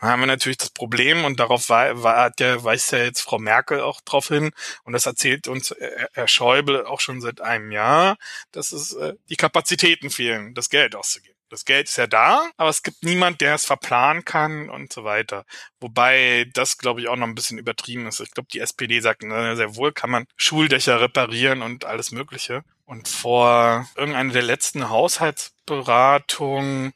Dann 0.00 0.10
haben 0.10 0.20
wir 0.20 0.26
natürlich 0.26 0.58
das 0.58 0.70
Problem 0.70 1.24
und 1.24 1.40
darauf 1.40 1.68
war, 1.68 2.02
war, 2.02 2.30
der, 2.30 2.62
weist 2.62 2.92
ja 2.92 2.98
jetzt 2.98 3.22
Frau 3.22 3.38
Merkel 3.38 3.80
auch 3.80 4.00
drauf 4.02 4.28
hin 4.28 4.52
und 4.84 4.92
das 4.92 5.06
erzählt 5.06 5.48
uns 5.48 5.72
äh, 5.72 6.06
Herr 6.12 6.28
Schäuble 6.28 6.86
auch 6.86 7.00
schon 7.00 7.20
seit 7.20 7.40
einem 7.40 7.72
Jahr, 7.72 8.16
dass 8.52 8.72
es 8.72 8.96
die 9.28 9.36
Kapazitäten 9.36 10.10
fehlen, 10.10 10.54
das 10.54 10.68
Geld 10.68 10.94
auszugeben. 10.94 11.35
Das 11.48 11.64
Geld 11.64 11.88
ist 11.88 11.96
ja 11.96 12.08
da, 12.08 12.50
aber 12.56 12.70
es 12.70 12.82
gibt 12.82 13.04
niemand, 13.04 13.40
der 13.40 13.54
es 13.54 13.64
verplanen 13.64 14.24
kann 14.24 14.68
und 14.68 14.92
so 14.92 15.04
weiter. 15.04 15.44
Wobei 15.80 16.50
das, 16.54 16.78
glaube 16.78 17.00
ich, 17.00 17.08
auch 17.08 17.16
noch 17.16 17.26
ein 17.26 17.36
bisschen 17.36 17.58
übertrieben 17.58 18.06
ist. 18.08 18.20
Ich 18.20 18.32
glaube, 18.32 18.48
die 18.52 18.60
SPD 18.60 19.00
sagt, 19.00 19.22
na, 19.22 19.54
sehr 19.54 19.76
wohl 19.76 19.92
kann 19.92 20.10
man 20.10 20.26
Schuldächer 20.36 21.00
reparieren 21.00 21.62
und 21.62 21.84
alles 21.84 22.10
Mögliche. 22.10 22.62
Und 22.84 23.08
vor 23.08 23.88
irgendeiner 23.96 24.32
der 24.32 24.42
letzten 24.42 24.90
Haushaltsberatungen 24.90 26.92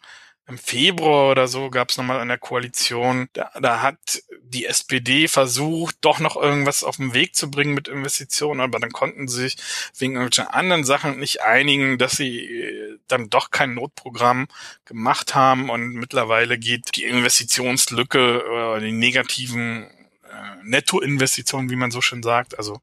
im 0.51 0.59
Februar 0.59 1.31
oder 1.31 1.49
so 1.49 1.71
gab 1.71 1.91
es 1.91 1.97
nochmal 1.97 2.21
eine 2.21 2.39
Koalition. 2.39 3.29
Da, 3.33 3.51
da 3.61 3.83
hat 3.83 4.23
die 4.43 4.67
SPD 4.67 5.29
versucht, 5.29 5.97
doch 6.01 6.19
noch 6.19 6.37
irgendwas 6.37 6.85
auf 6.85 6.97
den 6.97 7.15
Weg 7.15 7.37
zu 7.37 7.51
bringen 7.51 7.75
mit 7.75 7.89
Investitionen, 7.89 8.61
aber 8.61 8.81
dann 8.81 8.91
konnten 8.91 9.29
sie 9.29 9.43
sich 9.43 9.57
wegen 9.99 10.15
irgendwelchen 10.15 10.53
anderen 10.53 10.85
Sachen 10.85 11.19
nicht 11.19 11.43
einigen, 11.43 11.99
dass 11.99 12.13
sie 12.13 12.45
äh, 12.45 12.99
dann 13.07 13.31
doch 13.31 13.51
kein 13.51 13.75
Notprogramm 13.75 14.49
gemacht 14.85 15.35
haben 15.35 15.71
und 15.71 15.95
mittlerweile 15.95 16.59
geht 16.59 16.97
die 16.97 17.05
Investitionslücke 17.05 18.45
oder 18.45 18.81
die 18.81 18.93
negativen 18.93 19.85
äh, 20.25 20.65
Nettoinvestitionen, 20.65 21.71
wie 21.71 21.77
man 21.77 21.91
so 21.91 22.01
schön 22.01 22.23
sagt, 22.23 22.59
also 22.59 22.81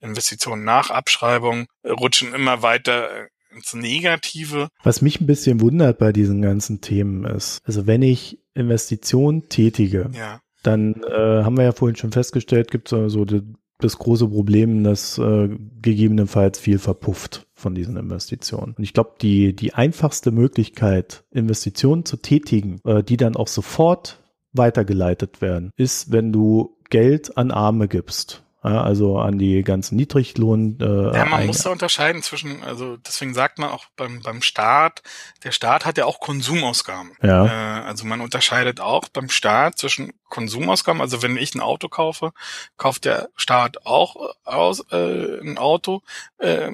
Investitionen 0.00 0.64
nach 0.64 0.90
Abschreibung, 0.90 1.66
äh, 1.82 1.90
rutschen 1.90 2.34
immer 2.34 2.62
weiter 2.62 3.10
äh, 3.10 3.28
ins 3.56 3.74
Negative. 3.74 4.68
Was 4.82 5.02
mich 5.02 5.20
ein 5.20 5.26
bisschen 5.26 5.60
wundert 5.60 5.98
bei 5.98 6.12
diesen 6.12 6.42
ganzen 6.42 6.80
Themen 6.80 7.24
ist, 7.24 7.60
also 7.64 7.86
wenn 7.86 8.02
ich 8.02 8.38
Investitionen 8.54 9.48
tätige, 9.48 10.10
ja. 10.14 10.40
dann 10.62 11.02
äh, 11.02 11.42
haben 11.42 11.56
wir 11.56 11.64
ja 11.64 11.72
vorhin 11.72 11.96
schon 11.96 12.12
festgestellt, 12.12 12.70
gibt 12.70 12.92
es 12.92 13.12
so 13.12 13.24
die, 13.24 13.42
das 13.78 13.98
große 13.98 14.28
Problem, 14.28 14.84
dass 14.84 15.18
äh, 15.18 15.48
gegebenenfalls 15.82 16.58
viel 16.58 16.78
verpufft 16.78 17.46
von 17.54 17.74
diesen 17.74 17.96
Investitionen. 17.96 18.74
Und 18.76 18.84
ich 18.84 18.92
glaube, 18.92 19.14
die, 19.20 19.54
die 19.54 19.74
einfachste 19.74 20.30
Möglichkeit, 20.30 21.24
Investitionen 21.30 22.04
zu 22.04 22.16
tätigen, 22.16 22.80
äh, 22.84 23.02
die 23.02 23.16
dann 23.16 23.36
auch 23.36 23.48
sofort 23.48 24.22
weitergeleitet 24.52 25.42
werden, 25.42 25.70
ist, 25.76 26.12
wenn 26.12 26.32
du 26.32 26.76
Geld 26.88 27.36
an 27.36 27.50
Arme 27.50 27.88
gibst 27.88 28.45
also 28.74 29.18
an 29.18 29.38
die 29.38 29.62
ganzen 29.62 29.96
Niedriglohn. 29.96 30.78
Äh, 30.80 31.16
ja, 31.16 31.24
man 31.24 31.46
muss 31.46 31.62
da 31.62 31.70
unterscheiden 31.70 32.22
zwischen, 32.22 32.62
also 32.62 32.96
deswegen 32.96 33.34
sagt 33.34 33.58
man 33.58 33.70
auch 33.70 33.86
beim, 33.96 34.20
beim 34.22 34.42
Staat, 34.42 35.02
der 35.44 35.52
Staat 35.52 35.84
hat 35.84 35.98
ja 35.98 36.04
auch 36.04 36.20
Konsumausgaben. 36.20 37.12
Ja. 37.22 37.46
Äh, 37.46 37.84
also 37.84 38.06
man 38.06 38.20
unterscheidet 38.20 38.80
auch 38.80 39.08
beim 39.08 39.28
Staat 39.28 39.78
zwischen 39.78 40.12
Konsumausgaben, 40.28 41.00
also 41.00 41.22
wenn 41.22 41.36
ich 41.36 41.54
ein 41.54 41.60
Auto 41.60 41.88
kaufe, 41.88 42.32
kauft 42.76 43.04
der 43.04 43.28
Staat 43.36 43.86
auch 43.86 44.34
aus, 44.44 44.80
äh, 44.90 45.40
ein 45.40 45.58
Auto. 45.58 46.02
Äh, 46.38 46.72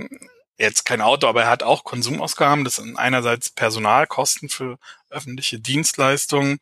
jetzt 0.59 0.85
kein 0.85 1.01
Auto, 1.01 1.27
aber 1.27 1.43
er 1.43 1.51
hat 1.51 1.63
auch 1.63 1.85
Konsumausgaben. 1.85 2.65
Das 2.65 2.77
sind 2.77 2.97
einerseits 2.97 3.51
Personalkosten 3.51 4.49
für 4.49 4.79
öffentliche 5.11 5.59
Dienstleistungen 5.59 6.59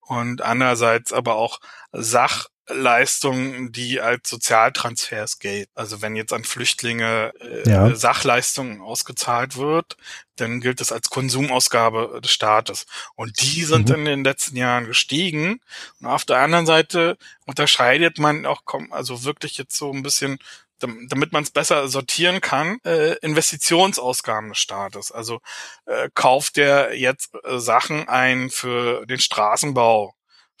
und 0.00 0.42
andererseits 0.42 1.12
aber 1.12 1.36
auch 1.36 1.60
Sach- 1.92 2.48
Leistungen, 2.74 3.72
die 3.72 4.00
als 4.00 4.28
Sozialtransfers 4.28 5.38
gelten. 5.38 5.70
Also 5.74 6.02
wenn 6.02 6.16
jetzt 6.16 6.32
an 6.32 6.44
Flüchtlinge 6.44 7.32
äh, 7.40 7.68
Ja. 7.68 7.94
Sachleistungen 7.94 8.80
ausgezahlt 8.80 9.56
wird, 9.56 9.96
dann 10.36 10.60
gilt 10.60 10.80
das 10.80 10.92
als 10.92 11.10
Konsumausgabe 11.10 12.20
des 12.22 12.30
Staates. 12.32 12.86
Und 13.14 13.40
die 13.42 13.64
sind 13.64 13.88
Mhm. 13.88 13.94
in 13.94 14.04
den 14.04 14.24
letzten 14.24 14.56
Jahren 14.56 14.86
gestiegen. 14.86 15.60
Und 16.00 16.06
auf 16.06 16.24
der 16.24 16.38
anderen 16.38 16.66
Seite 16.66 17.16
unterscheidet 17.46 18.18
man 18.18 18.46
auch, 18.46 18.62
also 18.90 19.24
wirklich 19.24 19.58
jetzt 19.58 19.76
so 19.76 19.92
ein 19.92 20.02
bisschen 20.02 20.38
dam- 20.80 21.06
damit 21.08 21.32
man 21.32 21.44
es 21.44 21.50
besser 21.50 21.86
sortieren 21.88 22.40
kann, 22.40 22.78
äh, 22.84 23.14
Investitionsausgaben 23.18 24.48
des 24.48 24.58
Staates. 24.58 25.12
Also 25.12 25.40
äh, 25.86 26.08
kauft 26.14 26.56
der 26.56 26.98
jetzt 26.98 27.30
äh, 27.44 27.58
Sachen 27.60 28.08
ein 28.08 28.50
für 28.50 29.06
den 29.06 29.20
Straßenbau, 29.20 30.14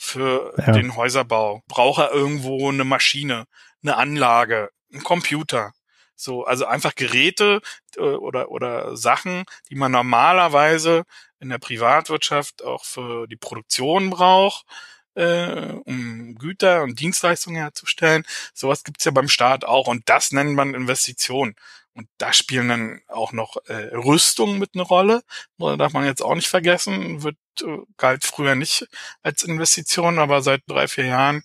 für 0.04 0.52
Ja. 0.58 0.72
den 0.72 0.96
Häuserbau, 0.96 1.62
braucht 1.68 2.00
er 2.00 2.10
irgendwo 2.10 2.68
eine 2.68 2.82
Maschine, 2.84 3.44
eine 3.84 3.96
Anlage, 3.96 4.70
einen 4.92 5.04
Computer. 5.04 5.72
So, 6.16 6.44
also 6.44 6.66
einfach 6.66 6.96
Geräte 6.96 7.60
äh, 7.96 8.00
oder, 8.00 8.50
oder 8.50 8.96
Sachen, 8.96 9.44
die 9.70 9.76
man 9.76 9.92
normalerweise 9.92 11.04
in 11.38 11.50
der 11.50 11.58
Privatwirtschaft 11.58 12.64
auch 12.64 12.84
für 12.84 13.28
die 13.28 13.36
Produktion 13.36 14.10
braucht, 14.10 14.66
äh, 15.14 15.72
um 15.84 16.34
Güter 16.36 16.82
und 16.82 16.98
Dienstleistungen 16.98 17.60
herzustellen. 17.60 18.24
Sowas 18.54 18.82
gibt's 18.82 19.04
ja 19.04 19.12
beim 19.12 19.28
Staat 19.28 19.64
auch 19.64 19.86
und 19.86 20.08
das 20.08 20.32
nennt 20.32 20.54
man 20.54 20.74
Investition. 20.74 21.54
Und 21.94 22.08
da 22.18 22.32
spielen 22.32 22.68
dann 22.68 23.00
auch 23.08 23.32
noch 23.32 23.56
äh, 23.66 23.94
Rüstungen 23.94 24.58
mit 24.58 24.70
eine 24.74 24.82
Rolle. 24.82 25.22
Oder 25.58 25.76
darf 25.76 25.92
man 25.92 26.04
jetzt 26.06 26.22
auch 26.22 26.34
nicht 26.34 26.48
vergessen, 26.48 27.22
wird 27.22 27.36
äh, 27.60 27.78
galt 27.96 28.24
früher 28.24 28.54
nicht 28.54 28.86
als 29.22 29.42
Investition, 29.42 30.18
aber 30.18 30.42
seit 30.42 30.62
drei, 30.66 30.88
vier 30.88 31.06
Jahren 31.06 31.44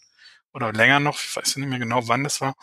oder 0.54 0.72
länger 0.74 1.00
noch, 1.00 1.20
ich 1.20 1.36
weiß 1.36 1.58
nicht 1.58 1.68
mehr 1.68 1.80
genau, 1.80 2.08
wann 2.08 2.24
das 2.24 2.42
war, 2.42 2.56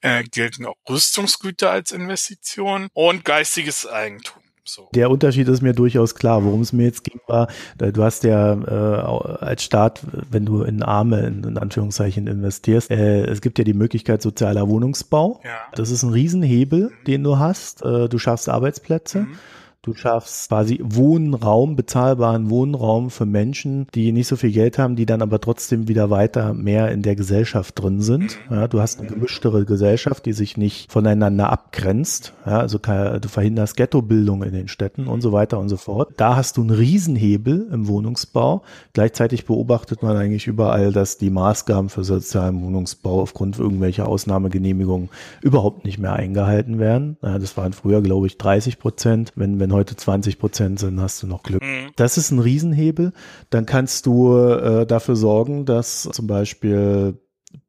äh, 0.00 0.24
gelten 0.24 0.66
auch 0.66 0.76
Rüstungsgüter 0.88 1.70
als 1.70 1.92
Investition 1.92 2.88
und 2.92 3.24
geistiges 3.24 3.86
Eigentum. 3.86 4.45
So. 4.68 4.88
Der 4.94 5.10
Unterschied 5.10 5.48
ist 5.48 5.62
mir 5.62 5.72
durchaus 5.72 6.14
klar. 6.14 6.44
Worum 6.44 6.60
es 6.60 6.72
mir 6.72 6.84
jetzt 6.84 7.04
ging, 7.04 7.20
war, 7.26 7.48
äh, 7.78 7.92
du 7.92 8.02
hast 8.02 8.24
ja 8.24 8.54
äh, 8.54 9.44
als 9.44 9.62
Staat, 9.62 10.02
wenn 10.30 10.44
du 10.44 10.62
in 10.62 10.82
Arme 10.82 11.20
in, 11.26 11.44
in 11.44 11.58
Anführungszeichen 11.58 12.26
investierst, 12.26 12.90
äh, 12.90 13.24
es 13.26 13.40
gibt 13.40 13.58
ja 13.58 13.64
die 13.64 13.74
Möglichkeit 13.74 14.22
sozialer 14.22 14.68
Wohnungsbau. 14.68 15.40
Ja. 15.44 15.50
Das 15.74 15.90
ist 15.90 16.02
ein 16.02 16.10
Riesenhebel, 16.10 16.90
den 17.06 17.22
du 17.22 17.38
hast. 17.38 17.84
Äh, 17.84 18.08
du 18.08 18.18
schaffst 18.18 18.48
Arbeitsplätze. 18.48 19.20
Mhm. 19.20 19.38
Du 19.86 19.94
schaffst 19.94 20.48
quasi 20.48 20.80
Wohnraum, 20.82 21.76
bezahlbaren 21.76 22.50
Wohnraum 22.50 23.08
für 23.08 23.24
Menschen, 23.24 23.86
die 23.94 24.10
nicht 24.10 24.26
so 24.26 24.34
viel 24.34 24.50
Geld 24.50 24.78
haben, 24.78 24.96
die 24.96 25.06
dann 25.06 25.22
aber 25.22 25.40
trotzdem 25.40 25.86
wieder 25.86 26.10
weiter 26.10 26.54
mehr 26.54 26.90
in 26.90 27.02
der 27.02 27.14
Gesellschaft 27.14 27.80
drin 27.80 28.00
sind. 28.00 28.36
Ja, 28.50 28.66
du 28.66 28.80
hast 28.80 28.98
eine 28.98 29.08
gemischtere 29.08 29.64
Gesellschaft, 29.64 30.26
die 30.26 30.32
sich 30.32 30.56
nicht 30.56 30.90
voneinander 30.90 31.50
abgrenzt. 31.50 32.32
Ja, 32.44 32.58
also 32.58 32.78
du 32.78 33.28
verhinderst 33.28 33.76
Ghettobildung 33.76 34.42
in 34.42 34.54
den 34.54 34.66
Städten 34.66 35.06
und 35.06 35.20
so 35.20 35.30
weiter 35.30 35.60
und 35.60 35.68
so 35.68 35.76
fort. 35.76 36.14
Da 36.16 36.34
hast 36.34 36.56
du 36.56 36.62
einen 36.62 36.70
Riesenhebel 36.70 37.68
im 37.70 37.86
Wohnungsbau. 37.86 38.62
Gleichzeitig 38.92 39.46
beobachtet 39.46 40.02
man 40.02 40.16
eigentlich 40.16 40.48
überall, 40.48 40.90
dass 40.90 41.16
die 41.16 41.30
Maßgaben 41.30 41.90
für 41.90 42.02
sozialen 42.02 42.60
Wohnungsbau 42.60 43.20
aufgrund 43.20 43.60
irgendwelcher 43.60 44.08
Ausnahmegenehmigungen 44.08 45.10
überhaupt 45.42 45.84
nicht 45.84 46.00
mehr 46.00 46.14
eingehalten 46.14 46.80
werden. 46.80 47.18
Ja, 47.22 47.38
das 47.38 47.56
waren 47.56 47.72
früher, 47.72 48.02
glaube 48.02 48.26
ich, 48.26 48.36
30 48.36 48.80
Prozent. 48.80 49.32
Wenn, 49.36 49.60
wenn 49.60 49.75
heute 49.76 49.96
20 49.96 50.38
Prozent 50.38 50.78
sind, 50.78 51.00
hast 51.00 51.22
du 51.22 51.26
noch 51.26 51.42
Glück. 51.42 51.62
Mhm. 51.62 51.90
Das 51.96 52.18
ist 52.18 52.30
ein 52.30 52.38
Riesenhebel. 52.38 53.12
Dann 53.50 53.66
kannst 53.66 54.06
du 54.06 54.36
äh, 54.36 54.86
dafür 54.86 55.16
sorgen, 55.16 55.64
dass 55.64 56.02
zum 56.02 56.26
Beispiel 56.26 57.18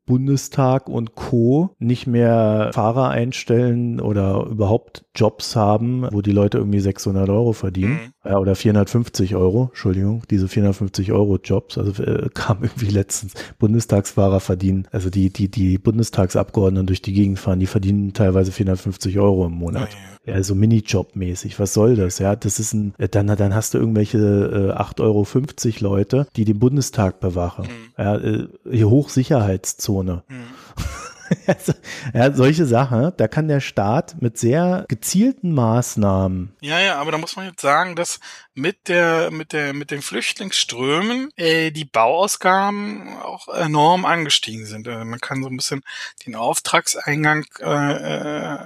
Bundestag 0.05 0.87
und 0.89 1.15
Co. 1.15 1.75
nicht 1.79 2.07
mehr 2.07 2.71
Fahrer 2.73 3.09
einstellen 3.09 3.99
oder 3.99 4.45
überhaupt 4.45 5.05
Jobs 5.13 5.55
haben, 5.55 6.07
wo 6.11 6.21
die 6.21 6.31
Leute 6.31 6.57
irgendwie 6.57 6.79
600 6.79 7.29
Euro 7.29 7.51
verdienen. 7.53 7.93
Mhm. 7.93 8.13
Ja, 8.27 8.37
oder 8.37 8.55
450 8.55 9.35
Euro, 9.35 9.67
Entschuldigung, 9.69 10.23
diese 10.29 10.47
450 10.47 11.11
Euro 11.13 11.37
Jobs, 11.41 11.77
also 11.77 12.03
äh, 12.03 12.29
kam 12.33 12.63
irgendwie 12.63 12.87
letztens, 12.87 13.33
Bundestagsfahrer 13.57 14.39
verdienen, 14.39 14.87
also 14.91 15.09
die, 15.09 15.31
die, 15.31 15.49
die 15.49 15.77
Bundestagsabgeordneten 15.77 16.87
durch 16.87 17.01
die 17.01 17.13
Gegend 17.13 17.39
fahren, 17.39 17.59
die 17.59 17.67
verdienen 17.67 18.13
teilweise 18.13 18.51
450 18.51 19.17
Euro 19.19 19.45
im 19.45 19.53
Monat. 19.53 19.89
Ja, 20.25 20.35
Ja, 20.35 20.43
so 20.43 20.55
Minijob-mäßig. 20.55 21.57
Was 21.57 21.73
soll 21.73 21.95
das? 21.95 22.19
Ja, 22.19 22.35
das 22.35 22.59
ist 22.59 22.73
ein, 22.73 22.93
äh, 22.97 23.07
dann, 23.07 23.27
dann 23.27 23.55
hast 23.55 23.73
du 23.73 23.77
irgendwelche 23.77 24.17
äh, 24.17 24.77
8,50 24.77 25.01
Euro 25.03 25.95
Leute, 25.95 26.27
die 26.35 26.43
den 26.43 26.59
Bundestag 26.59 27.21
bewachen. 27.21 27.65
Mhm. 27.65 28.03
Ja, 28.03 28.17
äh, 28.17 28.47
hier 28.69 28.89
Hochsicherheitszone. 28.89 30.23
Mhm. 30.27 30.35
Also, 31.47 31.73
ja, 32.13 32.33
solche 32.33 32.65
Sachen, 32.65 33.13
da 33.17 33.27
kann 33.27 33.47
der 33.47 33.61
Staat 33.61 34.21
mit 34.21 34.37
sehr 34.37 34.85
gezielten 34.87 35.53
Maßnahmen 35.53 36.55
Ja, 36.61 36.79
ja, 36.79 36.95
aber 36.95 37.11
da 37.11 37.17
muss 37.17 37.35
man 37.35 37.45
jetzt 37.45 37.61
sagen, 37.61 37.95
dass 37.95 38.19
mit 38.53 38.87
der, 38.87 39.31
mit 39.31 39.53
der, 39.53 39.73
mit 39.73 39.91
den 39.91 40.01
Flüchtlingsströmen 40.01 41.29
äh, 41.35 41.71
die 41.71 41.85
Bauausgaben 41.85 43.17
auch 43.21 43.47
enorm 43.47 44.05
angestiegen 44.05 44.65
sind. 44.65 44.87
Äh, 44.87 45.05
man 45.05 45.19
kann 45.19 45.41
so 45.41 45.49
ein 45.49 45.57
bisschen 45.57 45.83
den 46.25 46.35
Auftragseingang 46.35 47.45
äh, 47.59 48.53
äh, 48.53 48.57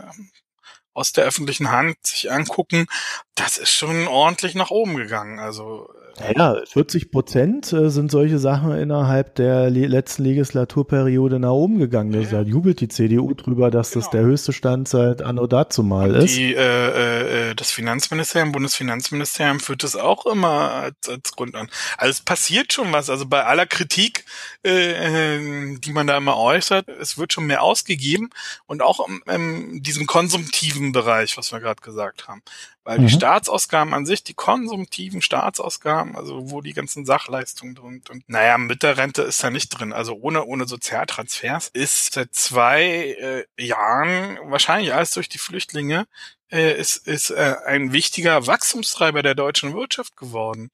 aus 0.93 1.13
der 1.13 1.25
öffentlichen 1.25 1.71
Hand 1.71 1.97
sich 2.05 2.31
angucken. 2.31 2.87
Das 3.35 3.57
ist 3.57 3.71
schon 3.71 4.07
ordentlich 4.07 4.55
nach 4.55 4.71
oben 4.71 4.95
gegangen. 4.95 5.39
Also 5.39 5.89
Ja, 6.35 6.55
40 6.65 7.11
Prozent 7.11 7.73
äh, 7.73 7.89
sind 7.89 8.11
solche 8.11 8.37
Sachen 8.37 8.71
innerhalb 8.73 9.35
der 9.35 9.69
le 9.69 9.87
letzten 9.87 10.23
Legislaturperiode 10.23 11.39
nach 11.39 11.51
oben 11.51 11.79
gegangen. 11.79 12.11
Das, 12.11 12.29
Da 12.29 12.41
jubelt 12.41 12.79
die 12.81 12.87
CDU 12.87 13.33
drüber, 13.33 13.71
dass 13.71 13.91
das 13.91 14.09
Genau. 14.09 14.11
der 14.11 14.21
höchste 14.31 14.53
Stand 14.53 14.87
seit 14.87 15.21
Anno 15.21 15.47
dazumal 15.47 16.13
ist. 16.15 16.35
Die, 16.35 16.53
äh, 16.53 17.49
äh, 17.51 17.55
das 17.55 17.71
Finanzministerium, 17.71 18.51
Bundesfinanzministerium 18.51 19.59
führt 19.59 19.83
das 19.83 19.95
auch 19.95 20.25
immer 20.25 20.71
als, 20.71 21.09
als 21.09 21.31
Grund 21.31 21.55
an. 21.55 21.69
Also 21.97 22.11
es 22.11 22.21
passiert 22.21 22.73
schon 22.73 22.91
was. 22.91 23.09
Also 23.09 23.25
bei 23.25 23.43
aller 23.45 23.65
Kritik, 23.65 24.25
äh, 24.65 25.35
äh, 25.35 25.77
die 25.79 25.91
man 25.93 26.07
da 26.07 26.17
immer 26.17 26.37
äußert, 26.37 26.87
es 26.87 27.17
wird 27.17 27.33
schon 27.33 27.45
mehr 27.47 27.63
ausgegeben 27.63 28.29
und 28.67 28.81
auch 28.81 29.07
im, 29.07 29.23
im 29.27 29.81
diesem 29.83 30.05
konsumtiven 30.07 30.91
Bereich, 30.91 31.37
was 31.37 31.51
wir 31.51 31.59
gerade 31.59 31.81
gesagt 31.81 32.27
haben. 32.27 32.41
Weil 32.83 32.97
Mhm. 32.97 33.03
die 33.07 33.13
Staatsausgaben 33.13 33.93
an 33.93 34.07
sich, 34.07 34.23
die 34.23 34.33
konsumtiven 34.33 35.21
Staatsausgaben, 35.21 36.00
also 36.15 36.51
wo 36.51 36.61
die 36.61 36.73
ganzen 36.73 37.05
Sachleistungen 37.05 37.75
drin 37.75 38.01
und 38.09 38.23
naja, 38.27 38.57
mit 38.57 38.83
der 38.83 38.97
Rente 38.97 39.21
ist 39.23 39.43
da 39.43 39.49
nicht 39.49 39.69
drin. 39.69 39.93
Also 39.93 40.15
ohne, 40.15 40.45
ohne 40.45 40.67
Sozialtransfers 40.67 41.69
ist 41.69 42.13
seit 42.13 42.33
zwei 42.33 43.45
äh, 43.57 43.63
Jahren, 43.63 44.37
wahrscheinlich 44.51 44.93
alles 44.93 45.11
durch 45.11 45.29
die 45.29 45.37
Flüchtlinge, 45.37 46.07
äh, 46.51 46.77
ist, 46.77 47.07
ist 47.07 47.31
äh, 47.31 47.55
ein 47.65 47.93
wichtiger 47.93 48.45
Wachstumstreiber 48.45 49.23
der 49.23 49.35
deutschen 49.35 49.73
Wirtschaft 49.73 50.17
geworden. 50.17 50.69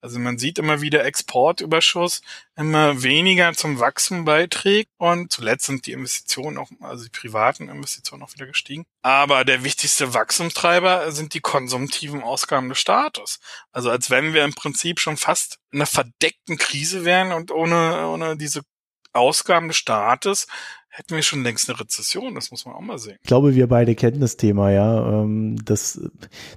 Also 0.00 0.18
man 0.18 0.36
sieht 0.36 0.58
immer 0.58 0.80
wieder 0.80 1.04
Exportüberschuss 1.04 2.22
immer 2.56 3.02
weniger 3.02 3.52
zum 3.54 3.78
Wachstum 3.78 4.24
beiträgt 4.24 4.90
und 4.98 5.32
zuletzt 5.32 5.66
sind 5.66 5.86
die 5.86 5.92
Investitionen 5.92 6.58
auch, 6.58 6.68
also 6.80 7.04
die 7.04 7.10
privaten 7.10 7.68
Investitionen 7.68 8.22
auch 8.22 8.34
wieder 8.34 8.46
gestiegen. 8.46 8.84
Aber 9.02 9.44
der 9.44 9.64
wichtigste 9.64 10.12
Wachstumstreiber 10.12 11.12
sind 11.12 11.34
die 11.34 11.40
konsumtiven 11.40 12.22
Ausgaben 12.22 12.68
des 12.68 12.78
Staates. 12.78 13.40
Also 13.70 13.90
als 13.90 14.10
wenn 14.10 14.34
wir 14.34 14.44
im 14.44 14.54
Prinzip 14.54 15.00
schon 15.00 15.16
fast 15.16 15.58
in 15.70 15.78
einer 15.78 15.86
verdeckten 15.86 16.58
Krise 16.58 17.04
wären 17.04 17.32
und 17.32 17.50
ohne, 17.50 18.08
ohne 18.08 18.36
diese 18.36 18.62
Ausgaben 19.12 19.68
des 19.68 19.76
Staates 19.76 20.46
hätten 20.94 21.14
wir 21.14 21.22
schon 21.22 21.42
längst 21.42 21.70
eine 21.70 21.80
Rezession. 21.80 22.34
Das 22.34 22.50
muss 22.50 22.66
man 22.66 22.74
auch 22.74 22.82
mal 22.82 22.98
sehen. 22.98 23.16
Ich 23.22 23.26
glaube, 23.26 23.54
wir 23.54 23.66
beide 23.66 23.94
kennen 23.94 24.20
das 24.20 24.36
Thema, 24.36 24.70
ja. 24.70 25.22
Ähm, 25.22 25.56
Das, 25.64 26.00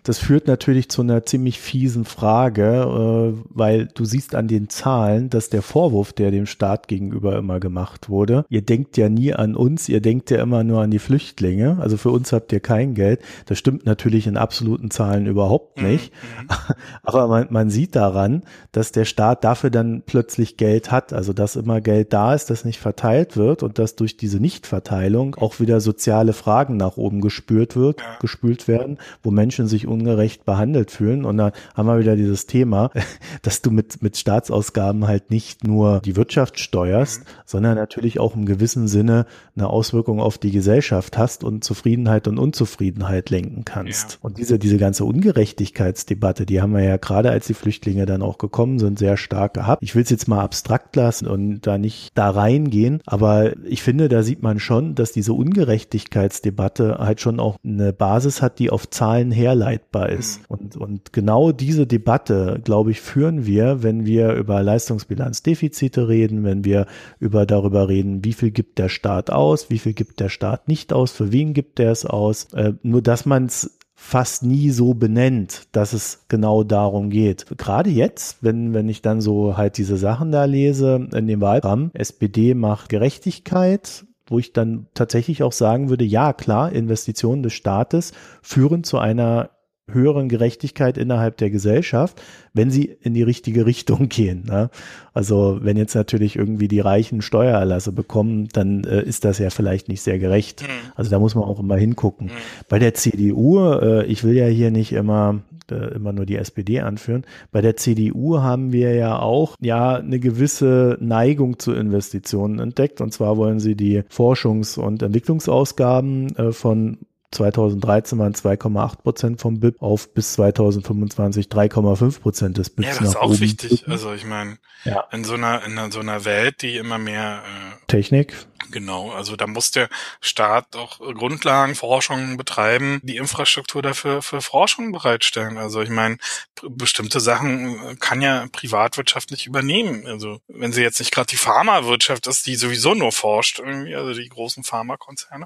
das 0.03 0.19
führt 0.19 0.47
natürlich 0.47 0.89
zu 0.89 1.01
einer 1.01 1.25
ziemlich 1.25 1.59
fiesen 1.59 2.03
Frage, 2.03 3.33
äh, 3.33 3.43
weil 3.49 3.87
du 3.87 4.03
siehst 4.03 4.35
an 4.35 4.49
den 4.49 4.67
Zahlen, 4.69 5.29
dass 5.29 5.49
der 5.49 5.61
Vorwurf, 5.61 6.11
der 6.11 6.31
dem 6.31 6.47
Staat 6.47 6.89
gegenüber 6.89 7.37
immer 7.37 7.61
gemacht 7.61 8.09
wurde, 8.09 8.45
ihr 8.49 8.61
denkt 8.61 8.97
ja 8.97 9.07
nie 9.07 9.33
an 9.33 9.55
uns, 9.55 9.87
ihr 9.87 10.01
denkt 10.01 10.29
ja 10.31 10.41
immer 10.41 10.65
nur 10.65 10.81
an 10.81 10.91
die 10.91 10.99
Flüchtlinge, 10.99 11.77
also 11.79 11.95
für 11.95 12.09
uns 12.09 12.33
habt 12.33 12.51
ihr 12.51 12.59
kein 12.59 12.93
Geld. 12.93 13.21
Das 13.45 13.57
stimmt 13.57 13.85
natürlich 13.85 14.27
in 14.27 14.35
absoluten 14.35 14.91
Zahlen 14.91 15.27
überhaupt 15.27 15.81
nicht. 15.81 16.11
Mhm. 16.41 16.47
Aber 17.03 17.27
man, 17.29 17.47
man 17.51 17.69
sieht 17.69 17.95
daran, 17.95 18.43
dass 18.73 18.91
der 18.91 19.05
Staat 19.05 19.45
dafür 19.45 19.69
dann 19.69 20.03
plötzlich 20.05 20.57
Geld 20.57 20.91
hat, 20.91 21.13
also 21.13 21.31
dass 21.31 21.55
immer 21.55 21.79
Geld 21.79 22.11
da 22.11 22.33
ist, 22.33 22.49
das 22.49 22.65
nicht 22.65 22.79
verteilt 22.79 23.37
wird 23.37 23.63
und 23.63 23.79
dass 23.79 23.95
durch 23.95 24.17
diese 24.25 24.39
Nichtverteilung 24.39 25.35
auch 25.35 25.59
wieder 25.59 25.79
soziale 25.79 26.33
Fragen 26.33 26.77
nach 26.77 26.97
oben 26.97 27.21
gespürt 27.21 27.75
wird, 27.75 28.01
ja. 28.01 28.17
gespült 28.19 28.67
werden, 28.67 28.97
wo 29.21 29.29
Menschen 29.29 29.67
sich 29.67 29.85
ungerecht 29.85 30.45
behandelt 30.45 30.89
fühlen. 30.89 31.25
Und 31.25 31.37
da 31.37 31.51
haben 31.75 31.85
wir 31.85 31.99
wieder 31.99 32.15
dieses 32.15 32.47
Thema, 32.47 32.89
dass 33.43 33.61
du 33.61 33.69
mit, 33.69 34.01
mit 34.01 34.17
Staatsausgaben 34.17 35.07
halt 35.07 35.29
nicht 35.29 35.63
nur 35.63 35.99
die 35.99 36.15
Wirtschaft 36.15 36.59
steuerst, 36.59 37.19
mhm. 37.19 37.25
sondern 37.45 37.75
natürlich 37.75 38.19
auch 38.19 38.35
im 38.35 38.47
gewissen 38.47 38.87
Sinne 38.87 39.27
eine 39.55 39.67
Auswirkung 39.69 40.19
auf 40.19 40.39
die 40.39 40.49
Gesellschaft 40.49 41.19
hast 41.19 41.43
und 41.43 41.63
Zufriedenheit 41.63 42.27
und 42.27 42.39
Unzufriedenheit 42.39 43.29
lenken 43.29 43.63
kannst. 43.63 44.13
Ja. 44.13 44.17
Und 44.23 44.39
diese, 44.39 44.57
diese 44.57 44.79
ganze 44.79 45.05
Ungerechtigkeitsdebatte, 45.05 46.47
die 46.47 46.63
haben 46.63 46.73
wir 46.73 46.83
ja 46.83 46.97
gerade, 46.97 47.29
als 47.29 47.45
die 47.45 47.53
Flüchtlinge 47.53 48.07
dann 48.07 48.23
auch 48.23 48.39
gekommen 48.39 48.79
sind, 48.79 48.97
sehr 48.97 49.17
stark 49.17 49.53
gehabt. 49.53 49.83
Ich 49.83 49.93
will 49.93 50.01
es 50.01 50.09
jetzt 50.09 50.27
mal 50.27 50.41
abstrakt 50.41 50.95
lassen 50.95 51.27
und 51.27 51.61
da 51.61 51.77
nicht 51.77 52.09
da 52.15 52.31
reingehen, 52.31 53.01
aber 53.05 53.53
ich 53.65 53.83
finde, 53.83 54.09
da 54.15 54.23
sieht 54.23 54.41
man 54.41 54.59
schon, 54.59 54.95
dass 54.95 55.11
diese 55.11 55.33
Ungerechtigkeitsdebatte 55.33 56.99
halt 56.99 57.19
schon 57.19 57.41
auch 57.41 57.57
eine 57.65 57.91
Basis 57.91 58.41
hat, 58.41 58.59
die 58.59 58.69
auf 58.69 58.89
Zahlen 58.89 59.29
herleitbar 59.29 60.07
ist. 60.07 60.39
Mhm. 60.39 60.45
Und, 60.47 60.77
und 60.77 61.13
genau 61.13 61.51
diese 61.51 61.85
Debatte, 61.85 62.61
glaube 62.63 62.91
ich, 62.91 63.01
führen 63.01 63.45
wir, 63.45 63.83
wenn 63.83 64.05
wir 64.05 64.31
über 64.31 64.63
Leistungsbilanzdefizite 64.63 66.07
reden, 66.07 66.45
wenn 66.45 66.63
wir 66.63 66.85
über 67.19 67.45
darüber 67.45 67.89
reden, 67.89 68.23
wie 68.23 68.31
viel 68.31 68.51
gibt 68.51 68.79
der 68.79 68.87
Staat 68.87 69.31
aus, 69.31 69.69
wie 69.69 69.79
viel 69.79 69.91
gibt 69.91 70.21
der 70.21 70.29
Staat 70.29 70.69
nicht 70.69 70.93
aus, 70.93 71.11
für 71.11 71.33
wen 71.33 71.53
gibt 71.53 71.81
er 71.81 71.91
es 71.91 72.05
aus. 72.05 72.53
Äh, 72.53 72.71
nur 72.83 73.01
dass 73.01 73.25
man 73.25 73.47
es 73.47 73.77
fast 74.05 74.43
nie 74.43 74.69
so 74.69 74.93
benennt, 74.93 75.63
dass 75.71 75.91
es 75.91 76.25
genau 76.27 76.63
darum 76.63 77.09
geht. 77.09 77.47
Gerade 77.57 77.89
jetzt, 77.89 78.37
wenn, 78.41 78.71
wenn 78.75 78.87
ich 78.87 79.01
dann 79.01 79.19
so 79.19 79.57
halt 79.57 79.79
diese 79.79 79.97
Sachen 79.97 80.31
da 80.31 80.45
lese 80.45 81.09
in 81.11 81.25
dem 81.25 81.41
Wahlprogramm, 81.41 81.89
SPD 81.95 82.53
macht 82.53 82.89
Gerechtigkeit, 82.89 84.05
wo 84.27 84.37
ich 84.37 84.53
dann 84.53 84.85
tatsächlich 84.93 85.41
auch 85.41 85.51
sagen 85.51 85.89
würde, 85.89 86.05
ja 86.05 86.33
klar, 86.33 86.71
Investitionen 86.71 87.41
des 87.41 87.53
Staates 87.53 88.13
führen 88.43 88.83
zu 88.83 88.99
einer 88.99 89.49
höheren 89.91 90.29
Gerechtigkeit 90.29 90.97
innerhalb 90.97 91.37
der 91.37 91.49
Gesellschaft, 91.49 92.21
wenn 92.53 92.71
sie 92.71 92.85
in 92.85 93.13
die 93.13 93.23
richtige 93.23 93.65
Richtung 93.65 94.09
gehen. 94.09 94.45
Ne? 94.47 94.69
Also 95.13 95.59
wenn 95.61 95.77
jetzt 95.77 95.95
natürlich 95.95 96.35
irgendwie 96.35 96.67
die 96.67 96.79
Reichen 96.79 97.21
Steuererlasse 97.21 97.91
bekommen, 97.91 98.47
dann 98.53 98.83
äh, 98.83 99.03
ist 99.03 99.25
das 99.25 99.39
ja 99.39 99.49
vielleicht 99.49 99.87
nicht 99.87 100.01
sehr 100.01 100.19
gerecht. 100.19 100.63
Mhm. 100.63 100.91
Also 100.95 101.11
da 101.11 101.19
muss 101.19 101.35
man 101.35 101.43
auch 101.43 101.59
immer 101.59 101.77
hingucken. 101.77 102.27
Mhm. 102.27 102.65
Bei 102.67 102.79
der 102.79 102.93
CDU, 102.93 103.59
äh, 103.59 104.05
ich 104.05 104.23
will 104.23 104.33
ja 104.33 104.47
hier 104.47 104.71
nicht 104.71 104.91
immer 104.91 105.41
äh, 105.71 105.95
immer 105.95 106.13
nur 106.13 106.25
die 106.25 106.35
SPD 106.35 106.81
anführen. 106.81 107.23
Bei 107.51 107.61
der 107.61 107.75
CDU 107.75 108.39
haben 108.39 108.71
wir 108.71 108.93
ja 108.93 109.19
auch 109.19 109.55
ja 109.59 109.95
eine 109.95 110.19
gewisse 110.19 110.97
Neigung 110.99 111.59
zu 111.59 111.73
Investitionen 111.73 112.59
entdeckt. 112.59 113.01
Und 113.01 113.13
zwar 113.13 113.37
wollen 113.37 113.59
sie 113.59 113.75
die 113.75 114.01
Forschungs- 114.01 114.79
und 114.79 115.01
Entwicklungsausgaben 115.01 116.35
äh, 116.35 116.51
von 116.51 116.99
2013 117.35 118.17
waren 118.17 118.33
2,8 118.33 118.97
Prozent 118.97 119.41
vom 119.41 119.59
BIP 119.59 119.81
auf 119.81 120.13
bis 120.13 120.33
2025 120.33 121.47
3,5 121.47 122.21
Prozent 122.21 122.57
des 122.57 122.69
BIPs. 122.69 122.87
Ja, 122.87 122.99
das 122.99 123.09
ist 123.09 123.15
auch 123.17 123.39
wichtig. 123.39 123.81
Drücken. 123.81 123.91
Also 123.91 124.13
ich 124.13 124.25
meine, 124.25 124.57
ja. 124.83 125.03
in 125.11 125.23
so 125.23 125.35
einer 125.35 125.63
in 125.65 125.91
so 125.91 125.99
einer 125.99 126.25
Welt, 126.25 126.61
die 126.61 126.77
immer 126.77 126.97
mehr 126.97 127.41
äh, 127.43 127.85
Technik 127.87 128.33
Genau, 128.71 129.11
also 129.11 129.35
da 129.35 129.47
muss 129.47 129.71
der 129.71 129.89
Staat 130.21 130.75
auch 130.75 130.99
Grundlagenforschung 130.99 132.37
betreiben, 132.37 132.99
die 133.03 133.17
Infrastruktur 133.17 133.81
dafür 133.81 134.21
für 134.21 134.41
Forschung 134.41 134.91
bereitstellen. 134.91 135.57
Also 135.57 135.81
ich 135.81 135.89
meine, 135.89 136.17
bestimmte 136.63 137.19
Sachen 137.19 137.91
äh, 137.91 137.95
kann 137.95 138.21
ja 138.21 138.47
Privatwirtschaft 138.51 139.31
nicht 139.31 139.45
übernehmen. 139.45 140.07
Also 140.07 140.39
wenn 140.47 140.73
sie 140.73 140.81
jetzt 140.81 140.99
nicht 140.99 141.11
gerade 141.11 141.27
die 141.27 141.37
Pharmawirtschaft 141.37 142.27
ist, 142.27 142.47
die 142.47 142.55
sowieso 142.55 142.93
nur 142.93 143.11
forscht, 143.11 143.59
irgendwie, 143.59 143.95
also 143.95 144.13
die 144.13 144.29
großen 144.29 144.63
Pharmakonzerne. 144.63 145.45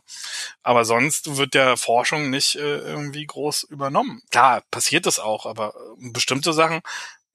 Aber 0.64 0.86
sonst 0.86 1.38
wird 1.38 1.54
der 1.54 1.78
Forschung 1.78 2.30
nicht 2.30 2.56
äh, 2.56 2.80
irgendwie 2.80 3.26
groß 3.26 3.64
übernommen. 3.64 4.22
Klar, 4.32 4.64
passiert 4.72 5.06
das 5.06 5.20
auch, 5.20 5.46
aber 5.46 5.74
äh, 6.00 6.10
bestimmte 6.12 6.54
Sachen 6.54 6.82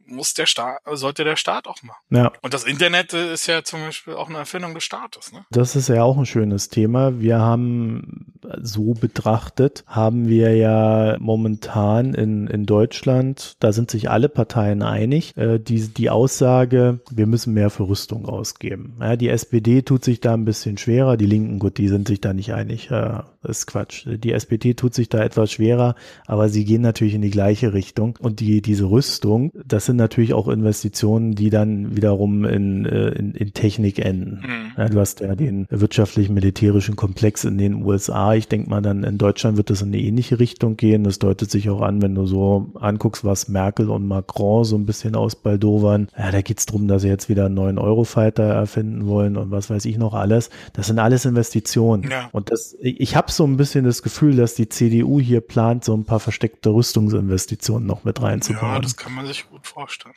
muss 0.07 0.35
der 0.35 0.47
Staat, 0.47 0.81
sollte 0.93 1.25
der 1.25 1.37
Staat 1.37 1.67
auch 1.67 1.83
machen. 1.83 2.03
Ja. 2.11 2.33
Und 2.43 2.55
das 2.55 2.65
Internet 2.65 3.13
ist 3.13 3.47
ja 3.47 3.65
zum 3.65 3.81
Beispiel 3.81 4.15
auch 4.15 4.29
eine 4.29 4.39
Erfindung 4.39 4.75
des 4.75 4.85
Staates. 4.85 5.33
Ne? 5.33 5.45
Das 5.51 5.77
ist 5.77 5.89
ja 5.89 6.03
auch 6.03 6.17
ein 6.17 6.27
schönes 6.27 6.69
Thema. 6.69 7.21
Wir 7.21 7.39
haben 7.39 8.35
so 8.61 8.95
betrachtet, 8.95 9.85
haben 9.87 10.29
wir 10.29 10.57
ja 10.57 11.17
momentan 11.19 12.15
in, 12.15 12.47
in 12.47 12.67
Deutschland, 12.67 13.57
da 13.61 13.73
sind 13.73 13.91
sich 13.91 14.11
alle 14.11 14.29
Parteien 14.29 14.83
einig, 14.83 15.37
äh, 15.37 15.59
die, 15.59 15.89
die 15.89 16.11
Aussage, 16.11 17.01
wir 17.11 17.27
müssen 17.27 17.55
mehr 17.55 17.71
für 17.71 17.89
Rüstung 17.89 18.27
ausgeben. 18.27 18.97
Ja, 19.01 19.17
die 19.17 19.29
SPD 19.29 19.83
tut 19.83 20.05
sich 20.05 20.21
da 20.21 20.35
ein 20.35 20.45
bisschen 20.45 20.79
schwerer, 20.79 21.17
die 21.17 21.27
Linken, 21.27 21.59
gut, 21.59 21.79
die 21.79 21.89
sind 21.89 22.09
sich 22.09 22.21
da 22.21 22.33
nicht 22.33 22.53
einig. 22.53 22.91
Äh, 22.91 23.23
das 23.45 23.59
ist 23.59 23.67
Quatsch. 23.67 24.07
Die 24.07 24.33
SPD 24.33 24.75
tut 24.75 24.95
sich 24.95 25.09
da 25.09 25.23
etwas 25.23 25.53
schwerer, 25.53 25.95
aber 26.27 26.49
sie 26.49 26.65
gehen 26.65 26.81
natürlich 26.81 27.15
in 27.15 27.23
die 27.23 27.31
gleiche 27.31 27.75
Richtung. 27.75 28.19
Und 28.21 28.41
die, 28.41 28.63
diese 28.63 28.91
Rüstung, 28.91 29.53
das 29.65 29.87
sind 29.87 29.94
sind 29.95 29.99
natürlich 29.99 30.35
auch 30.35 30.49
Investitionen, 30.49 31.37
die 31.37 31.51
dann 31.51 31.95
wiederum 31.95 32.45
in, 32.45 32.85
äh, 32.85 33.11
in, 33.11 33.33
in 33.33 33.53
Technik 33.53 34.05
enden. 34.05 34.43
Mhm. 34.45 34.73
Ja, 34.77 34.89
du 34.89 34.99
hast 34.99 35.21
ja 35.21 35.37
den 35.37 35.67
wirtschaftlich-militärischen 35.71 36.97
Komplex 36.97 37.45
in 37.45 37.59
den 37.59 37.85
USA. 37.85 38.35
Ich 38.35 38.49
denke 38.49 38.69
mal, 38.71 38.83
dann 38.83 39.05
in 39.05 39.19
Deutschland 39.19 39.57
wird 39.57 39.71
es 39.71 39.83
in 39.83 39.89
eine 39.89 39.99
ähnliche 39.99 40.41
Richtung 40.41 40.77
gehen. 40.77 41.05
Das 41.05 41.21
deutet 41.21 41.49
sich 41.51 41.71
auch 41.71 41.81
an, 41.81 42.03
wenn 42.03 42.17
du 42.17 42.27
so 42.27 42.73
anguckst, 42.75 43.25
was 43.25 43.47
Merkel 43.49 43.89
und 43.89 44.07
Macron 44.07 44.65
so 44.65 44.77
ein 44.77 44.85
bisschen 44.85 45.15
ausbaldowern. 45.15 46.09
Ja, 46.19 46.33
da 46.33 46.43
geht's 46.43 46.67
drum, 46.67 46.89
dass 46.89 47.03
sie 47.03 47.09
jetzt 47.09 47.29
wieder 47.29 47.47
einen 47.47 47.55
neuen 47.55 47.79
Eurofighter 47.79 48.43
erfinden 48.43 49.07
wollen 49.07 49.37
und 49.37 49.53
was 49.53 49.71
weiß 49.71 49.85
ich 49.85 49.97
noch 49.97 50.15
alles. 50.15 50.51
Das 50.73 50.89
sind 50.89 50.99
alles 50.99 51.25
Investitionen. 51.25 52.11
Ja. 52.11 52.29
Und 52.33 52.51
das, 52.51 52.77
ich 52.81 53.15
habe 53.15 53.31
so 53.31 53.45
ein 53.45 53.57
bisschen 53.57 53.85
das 53.85 54.03
Gefühl, 54.03 54.35
dass 54.35 54.57
die 54.57 54.69
CDU 54.69 55.21
hier 55.21 55.41
plant, 55.41 55.85
so 55.85 55.95
ein 55.95 56.05
paar 56.05 56.21
versteckte 56.21 56.71
Rüstungsinvestitionen 56.71 57.87
noch 57.87 58.03
mit 58.03 58.21
reinzubauen. 58.21 58.75
Ja, 58.75 58.81
das 58.81 58.97
kann 58.97 59.15
man 59.15 59.27
sich 59.27 59.49
gut 59.49 59.65
vorstellen 59.65 59.84
vorstellen. 59.85 60.15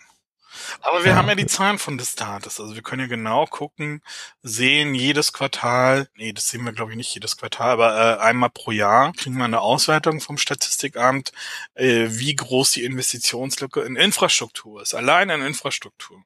Aber 0.81 1.03
wir 1.03 1.11
ja. 1.11 1.17
haben 1.17 1.27
ja 1.27 1.35
die 1.35 1.45
Zahlen 1.45 1.77
von 1.77 1.97
des 1.97 2.13
Staates. 2.13 2.59
Also 2.59 2.73
wir 2.73 2.81
können 2.81 3.01
ja 3.01 3.07
genau 3.07 3.45
gucken, 3.45 4.01
sehen 4.41 4.95
jedes 4.95 5.33
Quartal, 5.33 6.07
nee, 6.15 6.31
das 6.31 6.47
sehen 6.47 6.63
wir 6.63 6.71
glaube 6.71 6.91
ich 6.91 6.97
nicht 6.97 7.13
jedes 7.13 7.35
Quartal, 7.35 7.71
aber 7.71 7.95
äh, 7.95 8.19
einmal 8.21 8.49
pro 8.49 8.71
Jahr 8.71 9.11
kriegen 9.13 9.37
wir 9.37 9.43
eine 9.43 9.59
Auswertung 9.59 10.21
vom 10.21 10.37
Statistikamt, 10.37 11.31
äh, 11.75 12.07
wie 12.09 12.33
groß 12.33 12.71
die 12.71 12.85
Investitionslücke 12.85 13.81
in 13.81 13.97
Infrastruktur 13.97 14.81
ist. 14.81 14.93
Allein 14.93 15.29
in 15.29 15.41
Infrastruktur. 15.41 16.23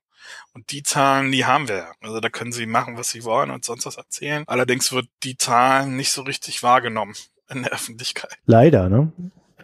Und 0.54 0.72
die 0.72 0.84
Zahlen, 0.84 1.32
die 1.32 1.46
haben 1.46 1.68
wir. 1.68 1.92
Also 2.00 2.20
da 2.20 2.30
können 2.30 2.52
Sie 2.52 2.68
machen, 2.68 2.98
was 2.98 3.10
Sie 3.10 3.24
wollen 3.24 3.50
und 3.50 3.66
sonst 3.66 3.88
was 3.88 3.98
erzählen. 3.98 4.44
Allerdings 4.48 4.92
wird 4.92 5.08
die 5.24 5.36
Zahlen 5.36 5.96
nicht 5.98 6.12
so 6.12 6.22
richtig 6.22 6.62
wahrgenommen 6.62 7.16
in 7.50 7.64
der 7.64 7.74
Öffentlichkeit. 7.74 8.38
Leider, 8.46 8.88
ne? 8.88 9.12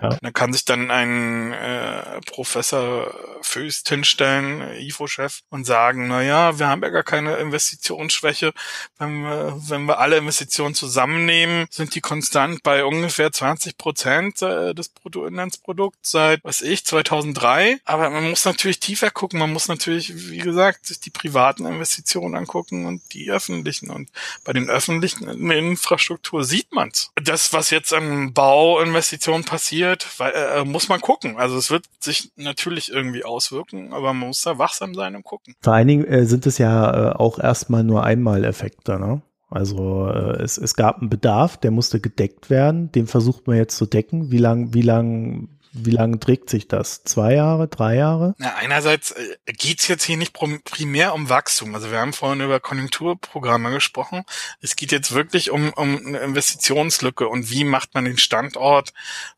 Ja. 0.01 0.17
Da 0.21 0.31
kann 0.31 0.53
sich 0.53 0.65
dann 0.65 0.91
ein 0.91 1.53
äh, 1.53 2.21
Professor 2.25 3.13
Föst 3.41 3.89
hinstellen, 3.89 4.61
IFO-Chef, 4.79 5.41
und 5.49 5.65
sagen, 5.65 6.07
na 6.07 6.21
ja, 6.21 6.59
wir 6.59 6.67
haben 6.67 6.81
ja 6.81 6.89
gar 6.89 7.03
keine 7.03 7.37
Investitionsschwäche. 7.37 8.53
Wenn 8.97 9.21
wir, 9.23 9.59
wenn 9.67 9.85
wir 9.85 9.99
alle 9.99 10.17
Investitionen 10.17 10.75
zusammennehmen, 10.75 11.67
sind 11.69 11.95
die 11.95 12.01
konstant 12.01 12.63
bei 12.63 12.83
ungefähr 12.83 13.31
20 13.31 13.77
Prozent 13.77 14.41
äh, 14.41 14.73
des 14.73 14.89
Bruttoinlandsprodukts 14.89 16.11
seit, 16.11 16.43
was 16.43 16.61
ich, 16.61 16.85
2003. 16.85 17.79
Aber 17.85 18.09
man 18.09 18.29
muss 18.29 18.45
natürlich 18.45 18.79
tiefer 18.79 19.11
gucken. 19.11 19.39
Man 19.39 19.53
muss 19.53 19.67
natürlich, 19.67 20.29
wie 20.29 20.39
gesagt, 20.39 20.85
sich 20.85 20.99
die 20.99 21.09
privaten 21.09 21.65
Investitionen 21.65 22.35
angucken 22.35 22.85
und 22.85 23.01
die 23.13 23.31
öffentlichen. 23.31 23.89
Und 23.89 24.09
bei 24.43 24.53
den 24.53 24.69
öffentlichen 24.69 25.51
Infrastruktur 25.51 26.43
sieht 26.43 26.71
man's. 26.71 27.11
Das, 27.15 27.53
was 27.53 27.69
jetzt 27.69 27.93
an 27.93 28.33
Bauinvestitionen 28.33 29.45
passiert, 29.45 29.86
passiert, 29.95 30.19
weil, 30.19 30.33
äh, 30.33 30.65
muss 30.65 30.89
man 30.89 31.01
gucken. 31.01 31.37
Also 31.37 31.57
es 31.57 31.71
wird 31.71 31.85
sich 31.99 32.31
natürlich 32.35 32.91
irgendwie 32.91 33.23
auswirken, 33.23 33.93
aber 33.93 34.13
man 34.13 34.27
muss 34.27 34.41
da 34.41 34.57
wachsam 34.57 34.93
sein 34.93 35.15
und 35.15 35.23
gucken. 35.23 35.55
Vor 35.61 35.73
allen 35.73 35.87
Dingen 35.87 36.05
äh, 36.05 36.25
sind 36.25 36.45
es 36.45 36.57
ja 36.57 37.11
äh, 37.11 37.15
auch 37.15 37.39
erstmal 37.39 37.83
nur 37.83 38.03
Einmaleffekte, 38.03 38.99
ne? 38.99 39.21
Also 39.49 40.09
äh, 40.09 40.41
es, 40.41 40.57
es 40.57 40.75
gab 40.75 40.99
einen 40.99 41.09
Bedarf, 41.09 41.57
der 41.57 41.71
musste 41.71 42.01
gedeckt 42.01 42.49
werden, 42.49 42.91
den 42.91 43.07
versucht 43.07 43.47
man 43.47 43.55
jetzt 43.55 43.77
zu 43.77 43.85
decken. 43.85 44.29
Wie 44.29 44.39
lang, 44.39 44.73
wie 44.73 44.81
lang 44.81 45.56
wie 45.77 45.91
lange 45.91 46.19
trägt 46.19 46.49
sich 46.49 46.67
das? 46.67 47.03
Zwei 47.03 47.35
Jahre, 47.35 47.67
drei 47.67 47.95
Jahre? 47.95 48.35
Na, 48.37 48.55
einerseits 48.55 49.11
äh, 49.11 49.37
geht's 49.45 49.87
jetzt 49.87 50.03
hier 50.03 50.17
nicht 50.17 50.33
primär 50.33 51.13
um 51.13 51.29
Wachstum. 51.29 51.75
Also 51.75 51.91
wir 51.91 51.99
haben 51.99 52.13
vorhin 52.13 52.41
über 52.41 52.59
Konjunkturprogramme 52.59 53.71
gesprochen. 53.71 54.23
Es 54.61 54.75
geht 54.75 54.91
jetzt 54.91 55.13
wirklich 55.13 55.51
um, 55.51 55.71
um 55.73 55.97
eine 55.97 56.19
Investitionslücke 56.19 57.27
und 57.27 57.49
wie 57.49 57.63
macht 57.63 57.93
man 57.93 58.05
den 58.05 58.17
Standort 58.17 58.93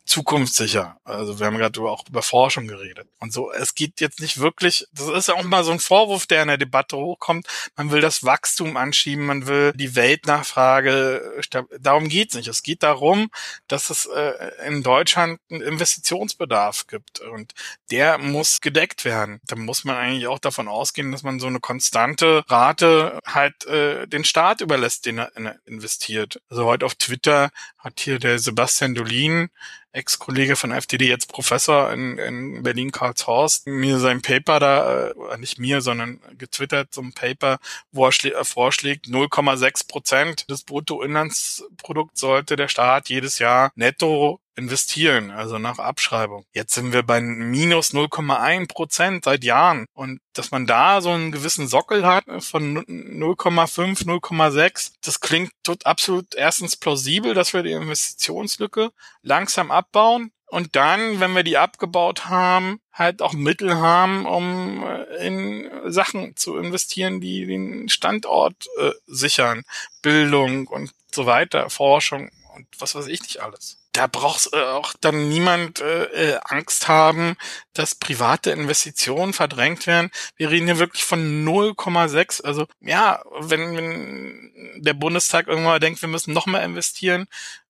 zukunftssicher. 0.10 0.98
Also 1.04 1.40
wir 1.40 1.46
haben 1.46 1.58
gerade 1.58 1.80
auch 1.82 2.04
über 2.08 2.24
Forschung 2.24 2.68
geredet. 2.68 3.08
Und 3.20 3.32
so, 3.32 3.52
es 3.52 3.76
geht 3.76 4.02
jetzt 4.02 4.20
nicht 4.20 4.40
wirklich, 4.40 4.88
das 4.92 5.08
ist 5.08 5.28
ja 5.28 5.36
auch 5.36 5.44
mal 5.44 5.64
so 5.64 5.72
ein 5.72 5.80
Vorwurf, 5.80 6.26
der 6.26 6.42
in 6.42 6.48
der 6.48 6.58
Debatte 6.58 6.98
hochkommt. 6.98 7.48
Man 7.76 7.92
will 7.92 8.02
das 8.02 8.24
Wachstum 8.24 8.76
anschieben, 8.76 9.26
man 9.26 9.46
will 9.46 9.72
die 9.74 9.96
Weltnachfrage, 9.96 11.42
darum 11.80 12.10
geht's 12.10 12.36
nicht. 12.36 12.48
Es 12.48 12.64
geht 12.64 12.82
darum, 12.82 13.30
dass 13.68 13.92
es 13.92 14.08
äh, 14.08 14.34
in 14.68 14.82
Deutschland 14.82 15.40
ein 15.52 15.62
Investitions 15.62 16.29
Investitionsbedarf 16.30 16.88
gibt 16.88 17.20
und 17.20 17.54
der 17.92 18.18
muss 18.18 18.62
gedeckt 18.62 19.06
werden. 19.06 19.40
Da 19.48 19.56
muss 19.56 19.84
man 19.84 19.96
eigentlich 19.96 20.28
auch 20.28 20.40
davon 20.40 20.68
ausgehen, 20.68 21.12
dass 21.12 21.24
man 21.24 21.40
so 21.40 21.48
eine 21.48 21.60
konstante 21.60 22.44
Rate 22.48 23.20
halt 23.26 23.66
äh, 23.66 24.08
den 24.08 24.24
Staat 24.24 24.62
überlässt, 24.62 25.06
den 25.06 25.20
er 25.20 25.32
investiert. 25.66 26.42
Also 26.50 26.66
heute 26.66 26.86
auf 26.86 26.96
Twitter 26.96 27.52
hat 27.78 28.00
hier 28.00 28.20
der 28.20 28.40
Sebastian 28.40 28.96
Dolin 28.96 29.50
Ex-Kollege 29.92 30.56
von 30.56 30.72
FDD, 30.72 31.08
jetzt 31.08 31.32
Professor 31.32 31.92
in, 31.92 32.20
in 32.20 32.62
Berlin-Karlshorst, 32.62 33.66
mir 33.66 33.98
sein 33.98 34.22
Paper 34.22 34.60
da, 34.60 35.08
äh, 35.08 35.38
nicht 35.40 35.58
mir, 35.58 35.82
sondern 35.82 36.20
getwittert, 36.38 36.94
so 36.94 37.02
ein 37.02 37.14
Paper, 37.14 37.58
wo 37.92 38.06
er 38.06 38.26
äh, 38.26 38.44
vorschlägt, 38.44 39.08
0,6 39.08 39.88
Prozent 39.88 40.50
des 40.50 40.64
Bruttoinlandsprodukts 40.64 42.20
sollte 42.20 42.56
der 42.56 42.68
Staat 42.68 43.10
jedes 43.10 43.40
Jahr 43.40 43.72
netto 43.76 44.40
investieren, 44.60 45.32
also 45.32 45.58
nach 45.58 45.80
Abschreibung. 45.80 46.46
Jetzt 46.54 46.74
sind 46.76 46.94
wir 46.94 47.04
bei 47.04 47.22
minus 47.22 47.94
0,1 47.94 48.68
Prozent 48.68 49.26
seit 49.26 49.44
Jahren. 49.44 49.86
Und 49.94 50.20
dass 50.34 50.52
man 50.52 50.68
da 50.68 51.02
so 51.02 51.10
einen 51.10 51.32
gewissen 51.32 51.68
Sockel 51.68 52.06
hat 52.06 52.26
von 52.40 52.78
0,5, 52.86 54.06
0,6, 54.06 54.92
das 55.04 55.22
klingt 55.22 55.52
absolut 55.86 56.36
erstens 56.36 56.76
plausibel, 56.76 57.34
dass 57.34 57.54
wir 57.54 57.64
die 57.64 57.72
Investitionslücke 57.72 58.92
langsam 59.24 59.72
abbauen. 59.72 60.32
Und 60.46 60.76
dann, 60.76 61.20
wenn 61.20 61.36
wir 61.36 61.44
die 61.44 61.58
abgebaut 61.58 62.26
haben, 62.26 62.80
halt 62.92 63.22
auch 63.22 63.34
Mittel 63.34 63.76
haben, 63.78 64.26
um 64.26 64.84
äh, 64.84 65.28
in 65.28 65.70
Sachen 65.86 66.36
zu 66.36 66.58
investieren, 66.58 67.22
die 67.22 67.46
den 67.46 67.88
Standort 67.88 68.68
äh, 68.80 68.92
sichern. 69.06 69.64
Bildung 70.02 70.68
und 70.68 70.92
so 71.12 71.26
weiter, 71.28 71.70
Forschung 71.70 72.30
und 72.56 72.68
was 72.80 72.96
weiß 72.96 73.08
ich 73.08 73.22
nicht 73.22 73.42
alles 73.42 73.79
da 73.92 74.08
braucht 74.08 74.54
äh, 74.54 74.62
auch 74.62 74.94
dann 75.02 75.30
niemand 75.30 75.82
äh, 75.82 76.04
äh, 76.04 76.40
Angst 76.46 76.88
haben, 76.88 77.36
dass 77.74 77.96
private 77.96 78.52
Investitionen 78.52 79.34
verdrängt 79.34 79.88
werden. 79.88 80.12
Wir 80.36 80.52
reden 80.52 80.68
hier 80.68 80.80
wirklich 80.80 81.04
von 81.04 81.46
0,6. 81.46 82.44
Also 82.44 82.68
ja, 82.82 83.24
wenn, 83.40 83.76
wenn 83.76 84.52
der 84.78 84.94
Bundestag 84.94 85.48
irgendwann 85.48 85.74
mal 85.74 85.80
denkt, 85.80 86.02
wir 86.02 86.10
müssen 86.10 86.34
noch 86.34 86.46
mehr 86.46 86.64
investieren, 86.64 87.28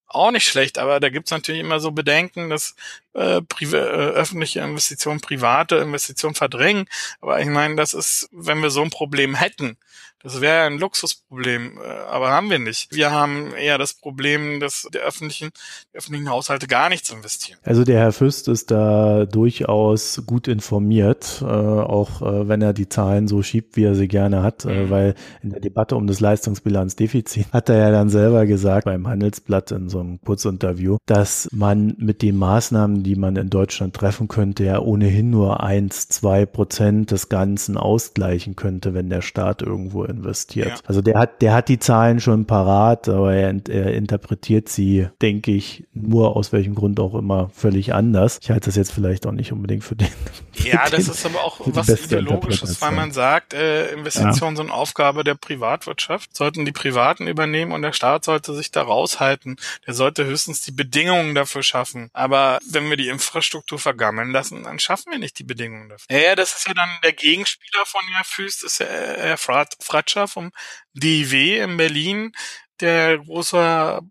auch 0.09 0.31
nicht 0.31 0.47
schlecht, 0.47 0.79
aber 0.79 0.99
da 0.99 1.09
gibt's 1.09 1.31
natürlich 1.31 1.61
immer 1.61 1.79
so 1.79 1.91
Bedenken, 1.91 2.49
dass 2.49 2.75
äh, 3.13 3.41
äh, 3.61 3.75
öffentliche 3.75 4.59
Investitionen 4.59 5.21
private 5.21 5.75
Investitionen 5.77 6.35
verdrängen. 6.35 6.89
Aber 7.21 7.39
ich 7.39 7.47
meine, 7.47 7.75
das 7.75 7.93
ist, 7.93 8.27
wenn 8.31 8.61
wir 8.61 8.71
so 8.71 8.81
ein 8.81 8.89
Problem 8.89 9.35
hätten, 9.35 9.77
das 10.21 10.41
wäre 10.41 10.65
ein 10.65 10.79
Luxusproblem, 10.79 11.77
äh, 11.77 11.87
aber 12.09 12.29
haben 12.29 12.49
wir 12.49 12.59
nicht. 12.59 12.93
Wir 12.93 13.11
haben 13.11 13.53
eher 13.55 13.77
das 13.77 13.93
Problem, 13.93 14.59
dass 14.59 14.87
der 14.93 15.03
öffentlichen, 15.03 15.51
die 15.93 15.97
öffentlichen 15.97 16.29
Haushalte 16.29 16.67
gar 16.67 16.89
nichts 16.89 17.09
investieren. 17.09 17.57
Also 17.63 17.85
der 17.85 17.99
Herr 17.99 18.11
Fürst 18.11 18.49
ist 18.49 18.69
da 18.69 19.25
durchaus 19.25 20.21
gut 20.25 20.49
informiert, 20.49 21.41
äh, 21.41 21.45
auch 21.45 22.21
äh, 22.21 22.49
wenn 22.49 22.61
er 22.61 22.73
die 22.73 22.89
Zahlen 22.89 23.29
so 23.29 23.41
schiebt, 23.43 23.77
wie 23.77 23.85
er 23.85 23.95
sie 23.95 24.09
gerne 24.09 24.43
hat, 24.43 24.65
äh, 24.65 24.83
mhm. 24.83 24.89
weil 24.89 25.15
in 25.41 25.51
der 25.51 25.61
Debatte 25.61 25.95
um 25.95 26.05
das 26.05 26.19
Leistungsbilanzdefizit 26.19 27.47
hat 27.53 27.69
er 27.69 27.77
ja 27.77 27.91
dann 27.91 28.09
selber 28.09 28.45
gesagt 28.45 28.85
beim 28.85 29.07
Handelsblatt 29.07 29.71
in 29.71 29.87
so 29.87 30.01
einem 30.01 30.19
Kurzinterview, 30.19 30.97
dass 31.05 31.47
man 31.53 31.95
mit 31.97 32.21
den 32.21 32.35
Maßnahmen, 32.35 33.03
die 33.03 33.15
man 33.15 33.37
in 33.37 33.49
Deutschland 33.49 33.95
treffen 33.95 34.27
könnte, 34.27 34.65
ja 34.65 34.79
ohnehin 34.79 35.29
nur 35.29 35.63
eins, 35.63 36.09
zwei 36.09 36.45
Prozent 36.45 37.11
des 37.11 37.29
Ganzen 37.29 37.77
ausgleichen 37.77 38.57
könnte, 38.57 38.93
wenn 38.93 39.09
der 39.09 39.21
Staat 39.21 39.61
irgendwo 39.61 40.08
investiert. 40.09 40.67
Ja. 40.67 40.75
Also 40.85 41.01
der 41.01 41.17
hat, 41.17 41.41
der 41.41 41.53
hat 41.53 41.69
die 41.69 41.79
Zahlen 41.79 42.19
schon 42.19 42.45
parat, 42.45 43.07
aber 43.07 43.33
er, 43.33 43.55
er 43.69 43.93
interpretiert 43.93 44.69
sie, 44.69 45.07
denke 45.21 45.51
ich, 45.51 45.85
nur 45.93 46.35
aus 46.35 46.51
welchem 46.51 46.75
Grund 46.75 46.99
auch 46.99 47.15
immer 47.15 47.49
völlig 47.49 47.93
anders. 47.93 48.39
Ich 48.41 48.49
halte 48.49 48.65
das 48.67 48.75
jetzt 48.75 48.91
vielleicht 48.91 49.25
auch 49.25 49.31
nicht 49.31 49.51
unbedingt 49.51 49.83
für 49.83 49.95
den. 49.95 50.09
Für 50.51 50.67
ja, 50.67 50.85
den, 50.85 50.91
das 50.91 51.07
ist 51.07 51.25
aber 51.25 51.43
auch 51.43 51.59
was 51.63 51.89
ideologisches, 51.89 52.81
weil 52.81 52.91
man 52.91 53.11
sagt, 53.11 53.53
äh, 53.53 53.91
Investitionen 53.93 54.55
ja. 54.55 54.63
sind 54.63 54.71
Aufgabe 54.71 55.23
der 55.23 55.35
Privatwirtschaft, 55.35 56.35
sollten 56.35 56.65
die 56.65 56.71
Privaten 56.71 57.27
übernehmen 57.27 57.71
und 57.71 57.81
der 57.81 57.93
Staat 57.93 58.25
sollte 58.25 58.53
sich 58.53 58.71
da 58.71 58.81
raushalten. 58.81 59.57
Der 59.87 59.93
sollte 59.93 60.25
höchstens 60.25 60.61
die 60.61 60.71
Bedingungen 60.71 61.35
dafür 61.35 61.63
schaffen. 61.63 62.09
Aber 62.13 62.59
wenn 62.69 62.89
wir 62.89 62.97
die 62.97 63.07
Infrastruktur 63.07 63.79
vergammeln 63.79 64.31
lassen, 64.31 64.63
dann 64.63 64.79
schaffen 64.79 65.11
wir 65.11 65.19
nicht 65.19 65.39
die 65.39 65.43
Bedingungen 65.43 65.89
dafür. 65.89 66.17
Ja, 66.17 66.35
das 66.35 66.55
ist 66.55 66.67
ja 66.67 66.73
dann 66.73 66.89
der 67.03 67.13
Gegenspieler 67.13 67.85
von 67.85 68.01
Herr 68.13 68.23
Füst, 68.23 68.63
ist 68.63 68.79
ja 68.79 68.87
Herr 68.87 69.37
Frat, 69.37 69.75
Fratscher 69.99 70.27
vom 70.27 70.51
DIW 70.93 71.59
in 71.59 71.77
Berlin, 71.77 72.31
der 72.79 73.17
großer 73.19 74.01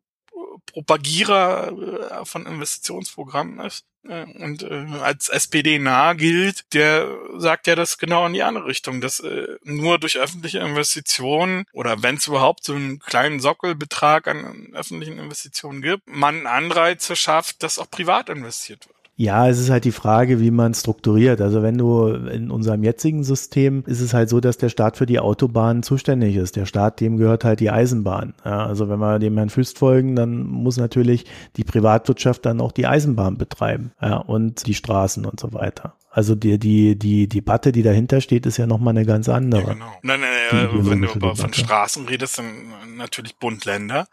Propagierer 0.67 2.21
äh, 2.21 2.25
von 2.25 2.47
Investitionsprogrammen 2.47 3.61
ist 3.61 3.85
äh, 4.07 4.25
und 4.25 4.63
äh, 4.63 4.87
als 5.01 5.29
SPD 5.29 5.79
nah 5.79 6.13
gilt, 6.13 6.73
der 6.75 7.09
sagt 7.39 7.67
ja 7.67 7.75
das 7.75 7.97
genau 7.97 8.27
in 8.27 8.35
die 8.35 8.43
andere 8.43 8.67
Richtung, 8.67 9.01
dass 9.01 9.23
nur 9.63 9.99
durch 9.99 10.19
öffentliche 10.19 10.59
Investitionen 10.59 11.65
oder 11.73 12.03
wenn 12.03 12.17
es 12.17 12.27
überhaupt 12.27 12.65
so 12.65 12.75
einen 12.75 12.99
kleinen 12.99 13.41
Sockelbetrag 13.41 14.29
an 14.29 14.69
öffentlichen 14.75 15.19
Investitionen 15.19 15.81
gibt, 15.81 16.07
man 16.07 16.47
Anreize 16.47 17.17
schafft, 17.17 17.63
dass 17.63 17.79
auch 17.79 17.91
privat 17.91 18.29
investiert 18.29 18.87
wird. 18.87 18.98
Ja, 19.21 19.49
es 19.49 19.59
ist 19.59 19.69
halt 19.69 19.85
die 19.85 19.91
Frage, 19.91 20.39
wie 20.39 20.53
man 20.53 20.75
strukturiert. 20.75 21.41
Also 21.41 21.61
wenn 21.61 21.77
du 21.77 22.07
in 22.07 22.53
unserem 22.53 22.85
jetzigen 22.85 23.25
System 23.25 23.83
ist 23.85 24.01
es 24.01 24.15
halt 24.15 24.29
so, 24.29 24.39
dass 24.39 24.59
der 24.59 24.69
Staat 24.69 24.97
für 24.97 25.07
die 25.07 25.19
Autobahn 25.19 25.83
zuständig 25.83 26.37
ist. 26.37 26.55
Der 26.55 26.67
Staat, 26.67 27.01
dem 27.01 27.17
gehört 27.17 27.43
halt 27.43 27.59
die 27.59 27.69
Eisenbahn. 27.69 28.35
Ja, 28.45 28.65
also 28.65 28.89
wenn 28.89 29.01
wir 29.01 29.19
dem 29.19 29.37
Herrn 29.37 29.51
Füst 29.51 29.77
folgen, 29.77 30.15
dann 30.15 30.47
muss 30.47 30.77
natürlich 30.77 31.25
die 31.57 31.65
Privatwirtschaft 31.65 32.47
dann 32.47 32.61
auch 32.61 32.71
die 32.71 32.87
Eisenbahn 32.87 33.39
betreiben 33.39 33.91
ja, 34.01 34.19
und 34.19 34.69
die 34.69 34.75
Straßen 34.75 35.27
und 35.27 35.41
so 35.41 35.53
weiter. 35.53 35.97
Also 36.11 36.37
die, 36.37 36.61
die, 36.61 36.97
die 36.97 37.29
Debatte, 37.29 37.73
die 37.73 37.83
dahinter 37.83 38.21
steht, 38.21 38.47
ist 38.47 38.57
ja 38.57 38.69
nochmal 38.69 38.97
eine 38.97 39.05
ganz 39.05 39.29
andere. 39.29 39.63
Ja, 39.63 39.73
genau. 39.73 39.93
Nein, 40.03 40.21
nein, 40.21 40.31
nein, 40.53 40.91
wenn 40.91 41.03
du 41.03 41.35
von 41.35 41.53
Straßen 41.53 42.07
redest, 42.07 42.39
dann 42.39 42.97
natürlich 42.97 43.37
Bund-Länder. 43.37 44.07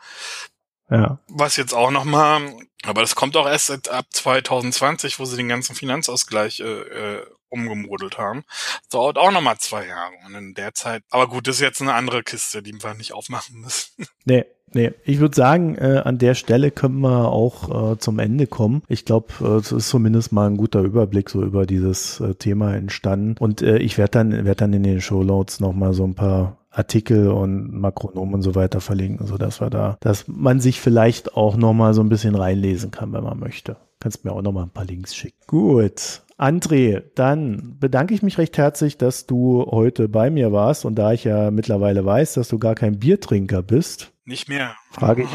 Ja. 0.89 1.19
Was 1.27 1.57
jetzt 1.57 1.73
auch 1.73 1.91
nochmal, 1.91 2.53
aber 2.86 3.01
das 3.01 3.15
kommt 3.15 3.36
auch 3.38 3.47
erst 3.47 3.89
ab 3.89 4.05
2020, 4.11 5.19
wo 5.19 5.25
sie 5.25 5.38
den 5.38 5.49
ganzen 5.49 5.75
Finanzausgleich 5.75 6.59
äh, 6.59 6.63
äh, 6.63 7.25
umgemodelt 7.49 8.17
haben. 8.17 8.43
Das 8.81 8.89
dauert 8.89 9.17
auch 9.17 9.31
nochmal 9.31 9.57
zwei 9.57 9.88
Jahre. 9.88 10.13
Und 10.25 10.36
in 10.36 10.53
der 10.53 10.73
Zeit, 10.73 11.03
aber 11.09 11.27
gut, 11.27 11.47
das 11.47 11.55
ist 11.55 11.61
jetzt 11.61 11.81
eine 11.81 11.93
andere 11.93 12.23
Kiste, 12.23 12.61
die 12.61 12.73
wir 12.73 12.93
nicht 12.93 13.13
aufmachen 13.13 13.61
müssen. 13.61 14.05
Nee, 14.25 14.45
Nee, 14.73 14.91
ich 15.05 15.19
würde 15.19 15.36
sagen, 15.36 15.75
äh, 15.75 16.01
an 16.03 16.17
der 16.17 16.36
Stelle 16.36 16.69
können 16.69 16.99
wir 16.99 17.29
auch 17.31 17.93
äh, 17.93 17.97
zum 17.97 18.19
Ende 18.19 18.45
kommen. 18.45 18.81
Ich 18.89 19.05
glaube, 19.05 19.27
äh, 19.39 19.59
es 19.59 19.71
ist 19.71 19.88
zumindest 19.88 20.33
mal 20.33 20.47
ein 20.47 20.57
guter 20.57 20.81
Überblick 20.81 21.29
so 21.29 21.41
über 21.43 21.65
dieses 21.65 22.19
äh, 22.19 22.36
Thema 22.36 22.75
entstanden. 22.75 23.36
Und 23.39 23.61
äh, 23.61 23.77
ich 23.77 23.97
werde 23.97 24.11
dann, 24.11 24.45
werd 24.45 24.59
dann 24.59 24.73
in 24.73 24.83
den 24.83 24.99
Show 24.99 25.23
Notes 25.23 25.61
nochmal 25.61 25.93
so 25.93 26.03
ein 26.03 26.15
paar 26.15 26.57
Artikel 26.76 27.30
und 27.30 27.71
Makronomen 27.71 28.36
und 28.36 28.41
so 28.41 28.53
weiter 28.53 28.82
verlinken, 28.82 29.28
so 29.28 29.38
dass 29.38 29.61
wir 29.61 29.69
da, 29.69 29.97
dass 30.01 30.28
man 30.28 30.59
sich 30.59 30.82
vielleicht 30.82 31.36
auch 31.36 31.55
noch 31.55 31.73
mal 31.73 31.93
so 31.93 32.01
ein 32.01 32.09
bisschen 32.09 32.36
reinlesen 32.36 32.91
kann, 32.91 33.13
wenn 33.13 33.23
man 33.23 33.39
möchte. 33.39 33.78
Kannst 33.99 34.26
mir 34.26 34.34
auch 34.34 34.41
noch 34.41 34.51
mal 34.51 34.63
ein 34.63 34.71
paar 34.71 34.86
Links 34.86 35.15
schicken. 35.15 35.38
Gut. 35.47 36.21
André, 36.38 37.01
dann 37.15 37.78
bedanke 37.80 38.13
ich 38.13 38.21
mich 38.21 38.38
recht 38.38 38.57
herzlich, 38.57 38.97
dass 38.97 39.26
du 39.26 39.65
heute 39.71 40.09
bei 40.09 40.30
mir 40.30 40.51
warst 40.51 40.84
und 40.84 40.95
da 40.95 41.13
ich 41.13 41.23
ja 41.23 41.49
mittlerweile 41.49 42.05
weiß, 42.05 42.34
dass 42.34 42.49
du 42.49 42.59
gar 42.59 42.76
kein 42.76 42.99
Biertrinker 42.99 43.61
bist. 43.61 44.11
Nicht 44.26 44.49
mehr. 44.49 44.76
Frage 44.91 45.23
ich, 45.23 45.30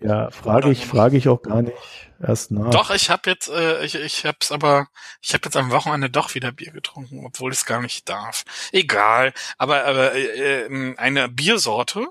ja, 0.06 0.30
frage 0.30 0.70
ich, 0.70 0.86
frage 0.86 1.16
ich 1.16 1.28
auch 1.28 1.42
gar 1.42 1.62
nicht 1.62 1.74
erst 2.20 2.50
nach. 2.50 2.70
Doch, 2.70 2.90
ich 2.90 3.10
habe 3.10 3.30
jetzt, 3.30 3.48
äh, 3.48 3.84
ich, 3.84 3.94
ich 3.94 4.24
hab's 4.24 4.52
aber, 4.52 4.88
ich 5.20 5.34
habe 5.34 5.44
jetzt 5.44 5.56
am 5.56 5.70
Wochenende 5.70 6.10
doch 6.10 6.34
wieder 6.34 6.52
Bier 6.52 6.72
getrunken, 6.72 7.24
obwohl 7.26 7.52
ich 7.52 7.58
es 7.58 7.66
gar 7.66 7.80
nicht 7.80 8.08
darf. 8.08 8.44
Egal, 8.72 9.32
aber, 9.58 9.84
aber 9.84 10.14
äh, 10.14 10.64
ähm, 10.64 10.94
eine 10.98 11.28
Biersorte, 11.28 12.08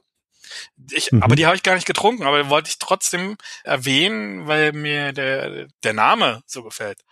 ich, 0.91 1.11
mhm. 1.11 1.23
aber 1.23 1.35
die 1.35 1.45
habe 1.45 1.55
ich 1.55 1.63
gar 1.63 1.75
nicht 1.75 1.87
getrunken, 1.87 2.23
aber 2.23 2.49
wollte 2.49 2.69
ich 2.69 2.79
trotzdem 2.79 3.37
erwähnen, 3.63 4.47
weil 4.47 4.73
mir 4.73 5.13
der, 5.13 5.67
der 5.83 5.93
Name 5.93 6.43
so 6.45 6.63
gefällt. 6.63 7.03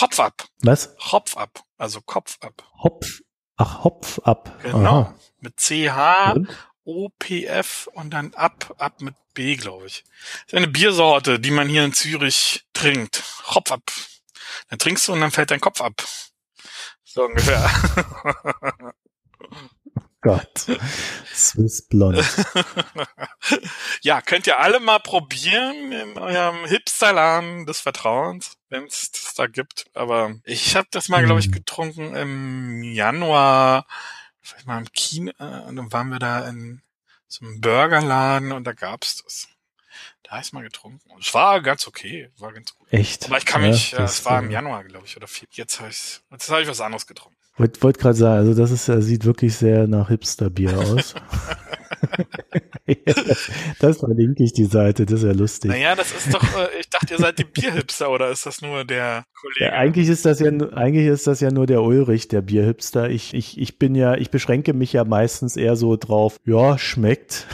Hopf 0.00 0.20
ab. 0.20 0.44
Was? 0.62 0.94
Hopf 0.98 1.36
ab, 1.36 1.62
also 1.76 2.00
Kopf 2.00 2.38
ab. 2.40 2.62
Hopf. 2.82 3.20
Ach, 3.56 3.84
Hopf 3.84 4.20
ab. 4.20 4.56
Genau. 4.62 5.00
Aha. 5.00 5.14
Mit 5.40 5.58
CH, 5.58 6.32
und? 6.34 6.48
OPF 6.88 7.88
und 7.92 8.10
dann 8.10 8.32
ab, 8.34 8.74
ab 8.78 9.02
mit 9.02 9.14
B, 9.34 9.56
glaube 9.56 9.86
ich. 9.86 10.04
Das 10.46 10.54
ist 10.54 10.56
eine 10.56 10.68
Biersorte, 10.68 11.38
die 11.38 11.50
man 11.50 11.68
hier 11.68 11.84
in 11.84 11.92
Zürich 11.92 12.64
trinkt. 12.72 13.22
Hopf 13.44 13.70
ab. 13.70 13.82
Dann 14.70 14.78
trinkst 14.78 15.06
du 15.06 15.12
und 15.12 15.20
dann 15.20 15.30
fällt 15.30 15.50
dein 15.50 15.60
Kopf 15.60 15.82
ab. 15.82 16.02
So 17.04 17.24
ungefähr. 17.24 17.70
Gott. 20.20 20.66
Swiss 21.32 21.86
Blond. 21.86 22.24
ja, 24.00 24.20
könnt 24.20 24.46
ihr 24.46 24.58
alle 24.58 24.80
mal 24.80 24.98
probieren 24.98 25.92
in 25.92 26.18
eurem 26.18 26.64
Hipsterladen 26.64 27.66
des 27.66 27.80
Vertrauens, 27.80 28.56
wenn 28.68 28.84
es 28.84 29.12
das 29.12 29.34
da 29.34 29.46
gibt. 29.46 29.84
Aber 29.94 30.34
ich 30.44 30.74
habe 30.74 30.88
das 30.90 31.08
mal, 31.08 31.24
glaube 31.24 31.40
ich, 31.40 31.46
hm. 31.46 31.52
getrunken 31.52 32.16
im 32.16 32.82
Januar, 32.82 33.86
vielleicht 34.48 34.66
mal 34.66 34.78
im 34.78 34.92
Kino, 34.92 35.32
äh, 35.38 35.60
und 35.68 35.76
dann 35.76 35.92
waren 35.92 36.08
wir 36.08 36.18
da 36.18 36.48
in 36.48 36.82
so 37.26 37.44
einem 37.44 37.60
Burgerladen 37.60 38.52
und 38.52 38.64
da 38.64 38.72
gab's 38.72 39.22
das. 39.22 39.48
Da 40.22 40.32
habe 40.32 40.42
ich 40.42 40.52
mal 40.52 40.62
getrunken. 40.62 41.10
Es 41.18 41.32
war 41.34 41.60
ganz 41.62 41.86
okay, 41.86 42.30
war 42.38 42.52
ganz 42.52 42.74
gut. 42.74 42.92
Echt? 42.92 43.26
Aber 43.26 43.38
ich 43.38 43.46
kann 43.46 43.62
mich, 43.62 43.92
ja, 43.92 44.04
es 44.04 44.24
war 44.24 44.40
im 44.40 44.50
Januar, 44.50 44.84
glaube 44.84 45.06
ich, 45.06 45.16
oder 45.16 45.26
viel. 45.26 45.48
Jetzt 45.52 45.80
habe 45.80 45.90
ich, 45.90 46.20
jetzt 46.30 46.50
habe 46.50 46.62
ich 46.62 46.68
was 46.68 46.80
anderes 46.80 47.06
getrunken. 47.06 47.37
Wollte 47.58 47.82
wollt 47.82 47.98
gerade 47.98 48.16
sagen, 48.16 48.38
also 48.38 48.54
das 48.54 48.70
ist, 48.70 48.86
sieht 49.04 49.24
wirklich 49.24 49.56
sehr 49.56 49.86
nach 49.86 50.08
Hipster-Bier 50.08 50.78
aus. 50.78 51.14
das 53.80 53.98
verlinke 53.98 54.44
ich 54.44 54.52
die 54.52 54.64
Seite, 54.64 55.06
das 55.06 55.20
ist 55.20 55.26
ja 55.26 55.32
lustig. 55.32 55.70
Naja, 55.70 55.94
das 55.94 56.12
ist 56.12 56.32
doch, 56.32 56.42
äh, 56.42 56.68
ich 56.78 56.88
dachte, 56.88 57.14
ihr 57.14 57.18
seid 57.18 57.38
die 57.38 57.44
Bierhipster 57.44 58.10
oder 58.10 58.30
ist 58.30 58.46
das 58.46 58.62
nur 58.62 58.84
der 58.84 59.24
Kollege? 59.40 59.64
Ja, 59.64 59.72
eigentlich 59.72 60.08
ist 60.08 60.24
das 60.24 60.40
ja, 60.40 60.50
eigentlich 60.72 61.06
ist 61.06 61.26
das 61.26 61.40
ja 61.40 61.50
nur 61.50 61.66
der 61.66 61.82
Ulrich, 61.82 62.28
der 62.28 62.42
Bierhipster. 62.42 63.10
Ich, 63.10 63.34
ich, 63.34 63.58
ich 63.58 63.78
bin 63.78 63.94
ja, 63.94 64.14
ich 64.14 64.30
beschränke 64.30 64.72
mich 64.72 64.92
ja 64.92 65.04
meistens 65.04 65.56
eher 65.56 65.76
so 65.76 65.96
drauf, 65.96 66.38
ja, 66.44 66.78
schmeckt. 66.78 67.46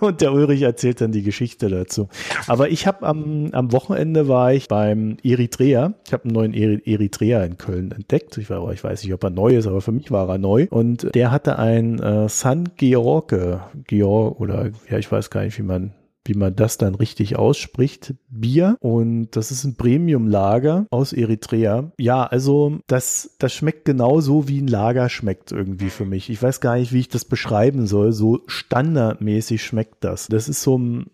Und 0.00 0.20
der 0.20 0.32
Ulrich 0.32 0.62
erzählt 0.62 1.00
dann 1.00 1.12
die 1.12 1.22
Geschichte 1.22 1.68
dazu. 1.68 2.08
Aber 2.46 2.68
ich 2.68 2.86
habe 2.86 3.06
am, 3.06 3.50
am 3.52 3.72
Wochenende 3.72 4.28
war 4.28 4.52
ich 4.52 4.68
beim 4.68 5.16
Eritrea. 5.22 5.94
Ich 6.06 6.12
habe 6.12 6.24
einen 6.24 6.34
neuen 6.34 6.54
Eritrea 6.54 7.44
in 7.44 7.58
Köln 7.58 7.92
entdeckt. 7.92 8.38
Ich, 8.38 8.50
war, 8.50 8.72
ich 8.72 8.82
weiß 8.82 9.02
nicht, 9.04 9.12
ob 9.12 9.24
er 9.24 9.30
neu 9.30 9.56
ist, 9.56 9.66
aber 9.66 9.80
für 9.80 9.92
mich 9.92 10.10
war 10.10 10.28
er 10.28 10.38
neu. 10.38 10.66
Und 10.70 11.14
der 11.14 11.30
hatte 11.30 11.58
ein 11.58 11.98
äh, 11.98 12.28
San 12.28 12.70
George, 12.76 13.60
Georg 13.86 14.40
oder 14.40 14.70
ja, 14.90 14.98
ich 14.98 15.10
weiß 15.10 15.30
gar 15.30 15.44
nicht, 15.44 15.58
wie 15.58 15.62
man 15.62 15.92
wie 16.24 16.34
man 16.34 16.54
das 16.54 16.78
dann 16.78 16.94
richtig 16.94 17.36
ausspricht, 17.36 18.14
Bier. 18.28 18.76
Und 18.80 19.30
das 19.32 19.50
ist 19.50 19.64
ein 19.64 19.76
Premium-Lager 19.76 20.86
aus 20.90 21.12
Eritrea. 21.12 21.92
Ja, 21.98 22.24
also 22.24 22.78
das, 22.86 23.36
das 23.38 23.52
schmeckt 23.52 23.84
genauso, 23.84 24.48
wie 24.48 24.60
ein 24.60 24.68
Lager 24.68 25.08
schmeckt 25.08 25.52
irgendwie 25.52 25.90
für 25.90 26.04
mich. 26.04 26.30
Ich 26.30 26.42
weiß 26.42 26.60
gar 26.60 26.76
nicht, 26.76 26.92
wie 26.92 27.00
ich 27.00 27.08
das 27.08 27.24
beschreiben 27.24 27.86
soll. 27.86 28.12
So 28.12 28.40
standardmäßig 28.46 29.64
schmeckt 29.64 30.04
das. 30.04 30.28
Das 30.28 30.48
ist 30.48 30.62
so 30.62 30.78
ein 30.78 31.06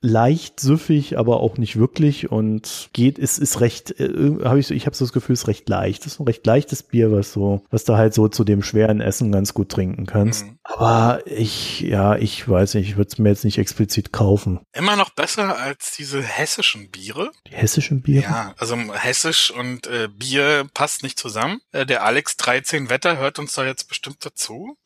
leicht 0.00 0.60
süffig, 0.60 1.18
aber 1.18 1.40
auch 1.40 1.58
nicht 1.58 1.78
wirklich 1.78 2.30
und 2.30 2.90
geht, 2.92 3.18
ist, 3.18 3.38
ist 3.38 3.60
recht, 3.60 3.98
äh, 4.00 4.38
habe 4.44 4.58
ich 4.58 4.66
so, 4.66 4.74
ich 4.74 4.86
habe 4.86 4.96
so 4.96 5.04
das 5.04 5.12
Gefühl, 5.12 5.34
es 5.34 5.42
ist 5.42 5.48
recht 5.48 5.68
leicht. 5.68 6.04
Das 6.04 6.14
ist 6.14 6.20
ein 6.20 6.26
recht 6.26 6.46
leichtes 6.46 6.82
Bier, 6.82 7.12
was 7.12 7.32
so, 7.32 7.62
was 7.70 7.84
du 7.84 7.96
halt 7.96 8.14
so 8.14 8.28
zu 8.28 8.44
dem 8.44 8.62
schweren 8.62 9.00
Essen 9.00 9.32
ganz 9.32 9.54
gut 9.54 9.70
trinken 9.70 10.06
kannst. 10.06 10.44
Mhm. 10.44 10.58
Aber 10.62 11.20
ich, 11.26 11.80
ja, 11.80 12.16
ich 12.16 12.48
weiß 12.48 12.74
nicht, 12.74 12.88
ich 12.88 12.96
würde 12.96 13.08
es 13.12 13.18
mir 13.18 13.28
jetzt 13.28 13.44
nicht 13.44 13.58
explizit 13.58 14.12
kaufen. 14.12 14.60
Immer 14.72 14.96
noch 14.96 15.10
besser 15.10 15.58
als 15.58 15.94
diese 15.96 16.22
hessischen 16.22 16.90
Biere. 16.90 17.30
Die 17.46 17.54
hessischen 17.54 18.02
Biere? 18.02 18.24
Ja, 18.24 18.54
also 18.58 18.76
hessisch 18.92 19.50
und 19.50 19.86
äh, 19.86 20.08
Bier 20.08 20.66
passt 20.74 21.02
nicht 21.02 21.18
zusammen. 21.18 21.60
Äh, 21.72 21.86
der 21.86 22.04
Alex 22.04 22.36
13 22.36 22.90
Wetter 22.90 23.18
hört 23.18 23.38
uns 23.38 23.54
da 23.54 23.64
jetzt 23.64 23.88
bestimmt 23.88 24.24
dazu. 24.24 24.76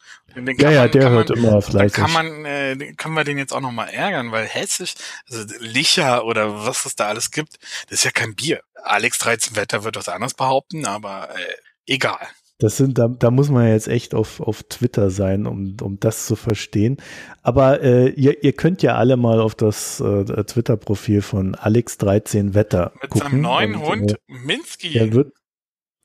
Ja, 0.59 0.71
ja, 0.71 0.89
der 0.89 1.11
hört 1.11 1.31
man, 1.31 1.39
immer 1.39 1.63
fleißig. 1.63 1.97
Kann 1.97 2.13
man, 2.13 2.45
äh, 2.45 2.93
kann 2.97 3.13
man 3.13 3.25
den 3.25 3.39
jetzt 3.39 3.53
auch 3.53 3.61
nochmal 3.61 3.89
ärgern, 3.91 4.33
weil 4.33 4.47
hessisch, 4.47 4.95
also 5.31 5.45
Licher 5.61 6.25
oder 6.25 6.67
was 6.67 6.87
es 6.87 6.97
da 6.97 7.09
alles 7.09 7.31
gibt, 7.31 7.59
das 7.89 8.01
ist 8.01 8.05
ja 8.05 8.11
kein 8.11 8.35
Bier. 8.35 8.61
Alex 8.83 9.19
13 9.19 9.57
Wetter 9.57 9.85
wird 9.85 9.97
was 9.97 10.09
anderes 10.09 10.35
behaupten, 10.35 10.87
aber 10.87 11.31
äh, 11.31 11.93
egal. 11.93 12.27
Das 12.61 12.77
sind, 12.77 12.99
da, 12.99 13.09
da 13.09 13.31
muss 13.31 13.49
man 13.49 13.69
jetzt 13.69 13.89
echt 13.89 14.15
auf, 14.15 14.39
auf 14.41 14.63
Twitter 14.65 15.11
sein, 15.11 15.47
um, 15.47 15.79
um 15.81 15.99
das 15.99 16.27
zu 16.27 16.37
verstehen. 16.37 16.99
Aber 17.43 17.83
äh, 17.83 18.11
ihr, 18.11 18.45
ihr 18.45 18.53
könnt 18.53 18.83
ja 18.83 18.97
alle 18.97 19.17
mal 19.17 19.41
auf 19.41 19.55
das 19.55 19.99
äh, 20.01 20.25
Twitter-Profil 20.45 21.23
von 21.23 21.57
Alex13 21.57 22.53
Wetter 22.53 22.93
Mit 23.01 23.11
gucken. 23.11 23.31
seinem 23.31 23.41
neuen 23.41 23.75
und, 23.77 23.87
Hund 23.87 24.13
äh, 24.13 24.17
Minsky. 24.45 24.95
Er 24.95 25.13
wird, 25.15 25.33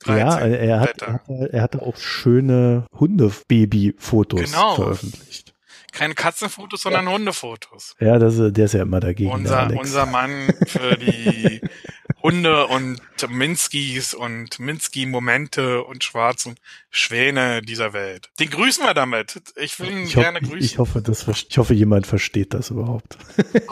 ja, 0.05 0.39
er 0.39 0.79
hat, 0.79 1.01
er 1.01 1.13
hat, 1.13 1.29
er 1.29 1.61
hat 1.61 1.75
auch 1.77 1.97
schöne 1.97 2.85
Hundebaby-Fotos 2.99 4.51
genau. 4.51 4.75
veröffentlicht. 4.75 5.53
Keine 5.91 6.13
Katzenfotos, 6.13 6.81
sondern 6.81 7.05
ja. 7.05 7.13
Hundefotos. 7.13 7.95
Ja, 8.01 8.19
das, 8.19 8.35
der 8.37 8.65
ist 8.65 8.73
ja 8.73 8.81
immer 8.81 8.99
dagegen. 8.99 9.31
Unser, 9.31 9.71
unser 9.77 10.05
Mann 10.05 10.53
für 10.67 10.97
die 10.97 11.61
Hunde 12.21 12.67
und 12.67 12.99
Minskis 13.29 14.13
und 14.13 14.59
Minsky-Momente 14.59 15.83
und 15.83 16.03
schwarzen 16.03 16.55
Schwäne 16.89 17.61
dieser 17.61 17.93
Welt. 17.93 18.29
Den 18.41 18.49
grüßen 18.49 18.83
wir 18.83 18.93
damit. 18.93 19.41
Ich 19.55 19.79
will 19.79 19.89
ihn 19.89 20.03
ich 20.03 20.13
gerne 20.15 20.41
grüßen. 20.41 20.59
Ich 20.59 20.79
hoffe, 20.79 21.01
das, 21.01 21.25
ich 21.27 21.57
hoffe, 21.57 21.73
jemand 21.73 22.07
versteht 22.07 22.53
das 22.53 22.71
überhaupt. 22.71 23.17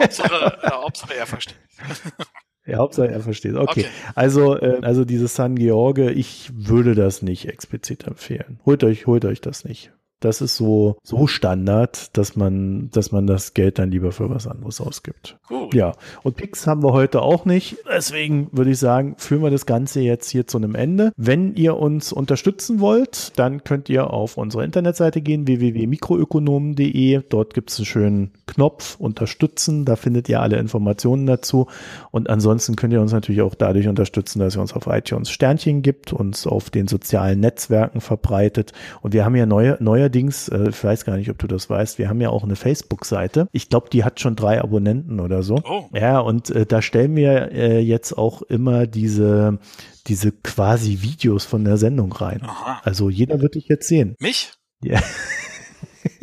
Hauptsache, 0.00 0.58
äh, 0.62 0.70
Hauptsache 0.70 1.14
er 1.14 1.26
versteht. 1.26 1.58
Ja, 2.66 2.78
Hauptsache 2.78 3.08
er 3.08 3.20
versteht. 3.20 3.54
Okay. 3.54 3.80
okay. 3.80 3.86
Also, 4.14 4.56
äh, 4.58 4.78
also 4.82 5.04
dieses 5.04 5.34
San 5.34 5.56
George, 5.56 6.10
ich 6.10 6.50
würde 6.54 6.94
das 6.94 7.20
nicht 7.20 7.46
explizit 7.46 8.06
empfehlen. 8.06 8.58
Holt 8.64 8.84
euch, 8.84 9.06
holt 9.06 9.24
euch 9.24 9.40
das 9.40 9.64
nicht. 9.64 9.92
Das 10.20 10.40
ist 10.40 10.56
so, 10.56 10.96
so 11.02 11.26
Standard, 11.26 12.16
dass 12.16 12.34
man, 12.34 12.90
dass 12.90 13.12
man 13.12 13.26
das 13.26 13.52
Geld 13.52 13.78
dann 13.78 13.90
lieber 13.90 14.10
für 14.10 14.30
was 14.30 14.46
anderes 14.46 14.80
ausgibt. 14.80 15.36
Gut. 15.48 15.74
Ja. 15.74 15.92
Und 16.22 16.36
Pix 16.36 16.66
haben 16.66 16.82
wir 16.82 16.92
heute 16.92 17.20
auch 17.20 17.44
nicht. 17.44 17.76
Deswegen 17.86 18.48
würde 18.52 18.70
ich 18.70 18.78
sagen, 18.78 19.16
führen 19.18 19.42
wir 19.42 19.50
das 19.50 19.66
Ganze 19.66 20.00
jetzt 20.00 20.30
hier 20.30 20.46
zu 20.46 20.56
einem 20.56 20.74
Ende. 20.74 21.12
Wenn 21.16 21.54
ihr 21.56 21.76
uns 21.76 22.12
unterstützen 22.12 22.80
wollt, 22.80 23.38
dann 23.38 23.64
könnt 23.64 23.88
ihr 23.90 24.10
auf 24.10 24.38
unsere 24.38 24.64
Internetseite 24.64 25.20
gehen, 25.20 25.46
www.mikroökonomen.de. 25.46 27.20
Dort 27.28 27.52
gibt 27.52 27.70
es 27.70 27.78
einen 27.78 27.86
schönen 27.86 28.30
Knopf 28.46 28.96
unterstützen. 28.98 29.84
Da 29.84 29.96
findet 29.96 30.28
ihr 30.28 30.40
alle 30.40 30.56
Informationen 30.56 31.26
dazu. 31.26 31.66
Und 32.10 32.30
ansonsten 32.30 32.76
könnt 32.76 32.92
ihr 32.92 33.02
uns 33.02 33.12
natürlich 33.12 33.42
auch 33.42 33.54
dadurch 33.54 33.88
unterstützen, 33.88 34.38
dass 34.38 34.56
ihr 34.56 34.60
uns 34.60 34.72
auf 34.72 34.86
iTunes 34.86 35.30
Sternchen 35.30 35.82
gibt, 35.82 36.12
uns 36.12 36.46
auf 36.46 36.70
den 36.70 36.88
sozialen 36.88 37.40
Netzwerken 37.40 38.00
verbreitet. 38.00 38.72
Und 39.02 39.12
wir 39.12 39.24
haben 39.24 39.36
ja 39.36 39.46
neue, 39.46 39.76
neue 39.80 40.03
neuerdings, 40.04 40.48
äh, 40.48 40.68
ich 40.68 40.84
weiß 40.84 41.04
gar 41.04 41.16
nicht, 41.16 41.30
ob 41.30 41.38
du 41.38 41.46
das 41.46 41.70
weißt, 41.70 41.98
wir 41.98 42.08
haben 42.08 42.20
ja 42.20 42.30
auch 42.30 42.44
eine 42.44 42.56
Facebook-Seite. 42.56 43.48
Ich 43.52 43.68
glaube, 43.68 43.88
die 43.90 44.04
hat 44.04 44.20
schon 44.20 44.36
drei 44.36 44.60
Abonnenten 44.60 45.20
oder 45.20 45.42
so. 45.42 45.62
Oh. 45.64 45.86
Ja, 45.92 46.20
und 46.20 46.50
äh, 46.50 46.66
da 46.66 46.82
stellen 46.82 47.16
wir 47.16 47.52
äh, 47.52 47.80
jetzt 47.80 48.16
auch 48.16 48.42
immer 48.42 48.86
diese 48.86 49.58
diese 50.06 50.32
quasi 50.32 51.00
Videos 51.00 51.46
von 51.46 51.64
der 51.64 51.78
Sendung 51.78 52.12
rein. 52.12 52.42
Aha. 52.42 52.82
Also 52.84 53.08
jeder 53.08 53.40
wird 53.40 53.54
dich 53.54 53.68
jetzt 53.68 53.88
sehen. 53.88 54.16
Mich? 54.18 54.52
Ja. 54.82 55.00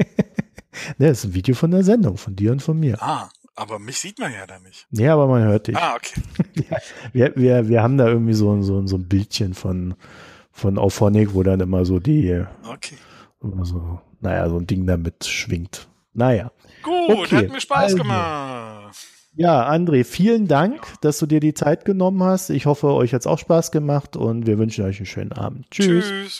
ne, 0.99 1.07
das 1.07 1.19
ist 1.19 1.25
ein 1.25 1.33
Video 1.33 1.55
von 1.55 1.71
der 1.71 1.83
Sendung, 1.83 2.17
von 2.17 2.35
dir 2.35 2.51
und 2.51 2.61
von 2.61 2.79
mir. 2.79 3.01
Ah, 3.01 3.31
aber 3.55 3.79
mich 3.79 3.97
sieht 3.97 4.19
man 4.19 4.31
ja 4.31 4.45
da 4.45 4.59
nicht. 4.59 4.85
Ja, 4.91 5.13
aber 5.13 5.25
man 5.25 5.41
hört 5.41 5.65
dich. 5.65 5.75
Ah, 5.75 5.95
okay. 5.95 6.21
wir, 7.13 7.33
wir, 7.35 7.69
wir 7.69 7.81
haben 7.81 7.97
da 7.97 8.07
irgendwie 8.07 8.35
so, 8.35 8.61
so, 8.61 8.85
so 8.85 8.97
ein 8.97 9.07
Bildchen 9.07 9.55
von, 9.55 9.95
von 10.51 10.77
Auphonic, 10.77 11.33
wo 11.33 11.41
dann 11.41 11.59
immer 11.59 11.83
so 11.83 11.99
die, 11.99 12.43
okay. 12.71 12.97
Also, 13.41 13.99
naja, 14.19 14.47
so 14.49 14.57
ein 14.57 14.67
Ding 14.67 14.85
damit 14.85 15.25
schwingt. 15.25 15.87
Naja. 16.13 16.51
Gut, 16.83 17.09
okay. 17.09 17.37
hat 17.37 17.49
mir 17.49 17.61
Spaß 17.61 17.83
also. 17.83 17.97
gemacht. 17.97 18.95
Ja, 19.33 19.69
André, 19.69 20.03
vielen 20.03 20.47
Dank, 20.47 20.81
dass 21.01 21.17
du 21.19 21.25
dir 21.25 21.39
die 21.39 21.53
Zeit 21.53 21.85
genommen 21.85 22.21
hast. 22.21 22.49
Ich 22.49 22.65
hoffe, 22.65 22.87
euch 22.87 23.13
hat 23.13 23.21
es 23.21 23.27
auch 23.27 23.39
Spaß 23.39 23.71
gemacht 23.71 24.17
und 24.17 24.45
wir 24.45 24.57
wünschen 24.57 24.83
euch 24.83 24.97
einen 24.97 25.05
schönen 25.05 25.31
Abend. 25.31 25.71
Tschüss. 25.71 26.05
Tschüss. 26.05 26.39